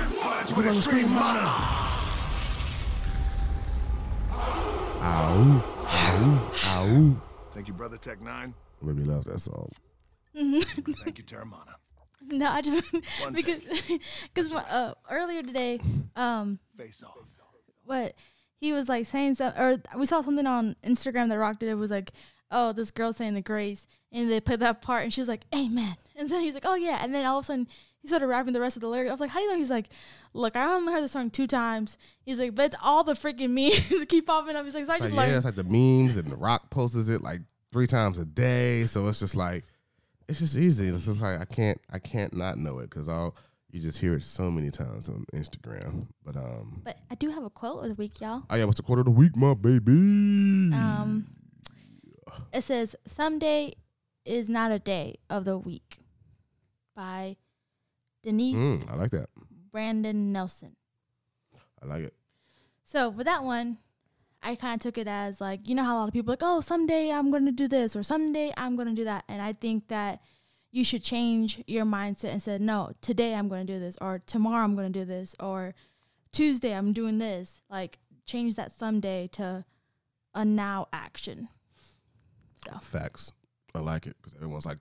with 0.58 0.66
extreme 0.66 1.12
mama. 1.14 1.54
Ow, 5.00 5.64
ow, 5.88 6.52
ow. 6.66 7.27
Thank 7.58 7.70
you, 7.70 7.74
brother 7.74 7.98
Tech 7.98 8.20
N9ne. 8.20 8.54
Baby 8.86 9.02
loves 9.02 9.26
that 9.26 9.40
song. 9.40 9.72
Thank 10.36 11.18
you, 11.18 11.24
Terramana. 11.24 11.74
No, 12.30 12.50
I 12.52 12.62
just 12.62 12.84
One 13.22 13.34
because 13.34 13.62
because 14.34 14.54
uh, 14.54 14.94
earlier 15.10 15.42
today, 15.42 15.80
um, 16.16 16.60
Face 16.76 17.02
off. 17.02 17.18
what 17.86 18.14
he 18.60 18.74
was 18.74 18.90
like 18.90 19.06
saying 19.06 19.36
something, 19.36 19.60
or 19.62 19.78
we 19.98 20.06
saw 20.06 20.22
something 20.22 20.46
on 20.46 20.76
Instagram 20.84 21.30
that 21.30 21.38
Rock 21.38 21.60
did. 21.60 21.70
It 21.70 21.76
was 21.76 21.90
like, 21.90 22.12
oh, 22.52 22.74
this 22.74 22.92
girl 22.92 23.14
saying 23.14 23.36
the 23.36 23.42
grace, 23.42 23.88
and 24.12 24.30
they 24.30 24.42
put 24.42 24.60
that 24.60 24.82
part, 24.82 25.04
and 25.04 25.14
she 25.14 25.22
was 25.22 25.30
like, 25.30 25.46
Amen, 25.56 25.96
and 26.16 26.30
then 26.30 26.42
he's 26.42 26.54
like, 26.54 26.66
oh 26.66 26.76
yeah, 26.76 27.00
and 27.02 27.14
then 27.14 27.26
all 27.26 27.40
of 27.40 27.44
a 27.44 27.46
sudden 27.46 27.68
he 28.02 28.08
started 28.08 28.28
rapping 28.28 28.54
the 28.54 28.62
rest 28.62 28.76
of 28.76 28.82
the 28.82 28.88
lyrics. 28.88 29.10
I 29.10 29.14
was 29.14 29.20
like, 29.22 29.30
how 29.30 29.40
do 29.40 29.46
you 29.46 29.52
know? 29.52 29.58
He's 29.58 29.70
like, 29.70 29.90
look, 30.38 30.56
I 30.56 30.74
only 30.74 30.94
heard 30.94 31.04
the 31.04 31.08
song 31.10 31.30
two 31.30 31.48
times. 31.48 31.98
He's 32.26 32.40
like, 32.40 32.56
but 32.56 32.66
it's 32.68 32.76
all 32.84 33.04
the 33.04 33.14
freaking 33.14 33.50
memes 33.52 34.06
keep 34.10 34.28
popping 34.28 34.56
up. 34.56 34.64
He's 34.66 34.74
like, 34.76 34.86
so 34.86 34.92
I 34.94 34.96
Like, 34.96 35.02
just 35.04 35.14
yeah, 35.14 35.20
learned. 35.22 35.36
it's 35.36 35.46
like 35.46 35.56
the 35.56 35.64
memes 35.64 36.18
and 36.18 36.28
the 36.32 36.36
Rock 36.36 36.70
posts 36.70 37.10
it 37.10 37.22
like 37.22 37.42
three 37.72 37.88
times 37.88 38.18
a 38.18 38.26
day. 38.26 38.86
So 38.88 39.08
it's 39.08 39.20
just 39.20 39.36
like, 39.36 39.66
it's 40.30 40.40
just 40.40 40.56
easy. 40.58 40.88
It's 40.88 41.06
just 41.06 41.20
like 41.22 41.40
I 41.40 41.46
can't, 41.46 41.80
I 41.92 42.00
can't 42.00 42.34
not 42.34 42.58
know 42.58 42.80
it 42.80 42.90
because 42.90 43.08
all 43.08 43.36
you 43.72 43.82
just 43.82 43.98
hear 44.00 44.16
it 44.16 44.24
so 44.24 44.50
many 44.50 44.72
times 44.72 45.10
on 45.10 45.26
Instagram. 45.34 46.08
But 46.24 46.36
um, 46.38 46.82
But 46.86 46.98
I 47.12 47.16
do 47.16 47.30
have 47.32 47.44
a 47.44 47.50
quote 47.50 47.84
of 47.84 47.90
the 47.90 47.96
week, 47.96 48.22
y'all. 48.22 48.44
oh 48.50 48.56
yeah, 48.56 48.64
what's 48.66 48.78
the 48.78 48.84
quarter 48.84 49.02
of 49.02 49.06
the 49.06 49.12
week, 49.12 49.36
my 49.36 49.54
baby? 49.54 49.92
Um, 50.74 51.28
it 52.54 52.64
says, 52.64 52.96
"Someday 53.06 53.74
is 54.26 54.50
not 54.50 54.72
a 54.72 54.80
day 54.80 55.16
of 55.30 55.44
the 55.46 55.58
week," 55.58 56.00
by 56.96 57.36
Denise 58.24 58.58
Mm, 58.58 58.92
I 58.92 58.96
like 58.96 59.12
that. 59.12 59.28
Brennan-Nelson. 59.78 60.76
I 61.84 61.86
like 61.86 62.02
it. 62.02 62.16
So 62.84 63.10
with 63.10 63.28
that 63.28 63.44
one, 63.44 63.78
I 64.42 64.56
kind 64.56 64.74
of 64.74 64.80
took 64.82 64.98
it 64.98 65.08
as 65.08 65.40
like 65.40 65.70
you 65.70 65.76
know 65.76 65.84
how 65.84 65.98
a 65.98 66.00
lot 66.00 66.08
of 66.08 66.14
people 66.14 66.32
are 66.32 66.34
like, 66.34 66.42
oh, 66.42 66.62
someday 66.62 67.12
I'm 67.12 67.30
going 67.30 67.46
to 67.46 67.52
do 67.52 67.68
this 67.68 67.96
or 67.96 68.02
someday 68.02 68.52
I'm 68.58 68.76
going 68.76 68.88
to 68.88 68.96
do 68.96 69.04
that, 69.04 69.26
and 69.28 69.40
I 69.40 69.54
think 69.54 69.90
that 69.90 70.20
you 70.72 70.84
should 70.84 71.04
change 71.04 71.64
your 71.68 71.86
mindset 71.86 72.32
and 72.32 72.42
say, 72.42 72.58
no, 72.58 72.92
today 73.02 73.36
I'm 73.36 73.50
going 73.50 73.68
to 73.68 73.74
do 73.74 73.80
this, 73.80 74.00
or 74.02 74.20
tomorrow 74.26 74.64
I'm 74.64 74.76
going 74.76 74.92
to 74.92 75.00
do 75.00 75.06
this, 75.06 75.36
or 75.40 75.76
Tuesday 76.32 76.74
I'm 76.74 76.92
doing 76.92 77.20
this. 77.20 77.62
Like 77.70 78.00
change 78.26 78.56
that 78.56 78.72
someday 78.72 79.28
to 79.34 79.64
a 80.34 80.44
now 80.44 80.88
action. 80.92 81.50
So 82.66 82.80
Facts. 82.80 83.32
I 83.76 83.80
like 83.82 84.08
it 84.08 84.16
because 84.24 84.34
everyone's 84.34 84.66
like 84.66 84.80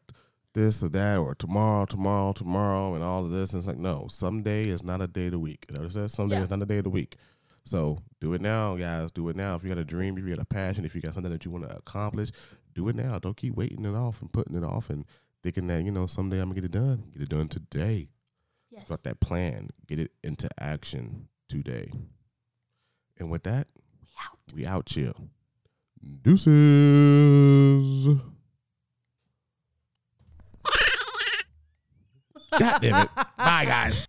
this 0.57 0.83
or 0.83 0.89
that 0.89 1.19
or 1.19 1.35
tomorrow, 1.37 1.85
tomorrow, 1.87 2.33
tomorrow, 2.33 2.95
and 2.95 3.05
all 3.05 3.25
of 3.25 3.31
this. 3.31 3.53
And 3.53 3.61
it's 3.61 3.67
like, 3.69 3.77
no, 3.79 4.09
someday 4.11 4.65
is 4.69 4.83
not 4.83 5.01
a 5.01 5.07
day 5.07 5.27
of 5.27 5.33
the 5.33 5.39
week. 5.39 5.67
You 5.69 5.75
know 5.77 5.83
what 5.83 5.91
it 5.91 5.93
says? 5.93 6.13
Someday 6.13 6.37
Yeah. 6.37 6.43
is 6.43 6.51
not 6.51 6.63
a 6.63 6.67
day 6.67 6.79
of 6.79 6.85
the 6.85 6.91
week. 6.91 7.17
So 7.65 7.99
do 8.21 8.33
it 8.33 8.41
now, 8.41 8.75
guys. 8.77 9.13
Do 9.13 9.29
it 9.29 9.37
now. 9.37 9.55
If 9.55 9.63
you 9.63 9.69
got 9.69 9.79
a 9.79 9.85
dream, 9.85 10.17
if 10.19 10.25
you 10.25 10.31
got 10.35 10.43
a 10.43 10.47
passion, 10.47 10.85
if 10.85 10.95
you 10.95 11.01
got 11.01 11.15
something 11.15 11.33
that 11.33 11.45
you 11.45 11.51
want 11.51 11.69
to 11.69 11.77
accomplish, 11.77 12.31
do 12.75 12.89
it 12.89 12.97
now. 12.97 13.19
Don't 13.19 13.37
keep 13.37 13.55
waiting 13.55 13.85
it 13.85 13.95
off 13.95 14.21
and 14.21 14.33
putting 14.33 14.57
it 14.57 14.65
off 14.65 14.89
and 14.91 15.05
thinking 15.43 15.67
that, 15.69 15.83
you 15.85 15.91
know, 15.93 16.07
someday 16.07 16.39
I'm 16.41 16.51
going 16.51 16.63
to 16.63 16.69
get 16.69 16.75
it 16.75 16.79
done. 16.79 17.05
Get 17.13 17.23
it 17.23 17.29
done 17.29 17.49
today. 17.49 18.09
yes, 18.71 18.89
that 18.89 19.21
plan. 19.21 19.71
Get 19.87 19.99
it 19.99 20.13
into 20.23 20.49
action 20.61 21.29
today. 21.49 21.91
And 23.19 23.31
with 23.31 23.43
that, 23.45 23.67
we 24.01 24.09
out. 24.23 24.39
we 24.55 24.67
out 24.67 24.87
chill. 24.87 25.15
Deuces. 26.23 28.09
God 32.59 32.81
damn 32.81 33.05
it. 33.05 33.11
Bye, 33.37 33.65
guys. 33.65 34.09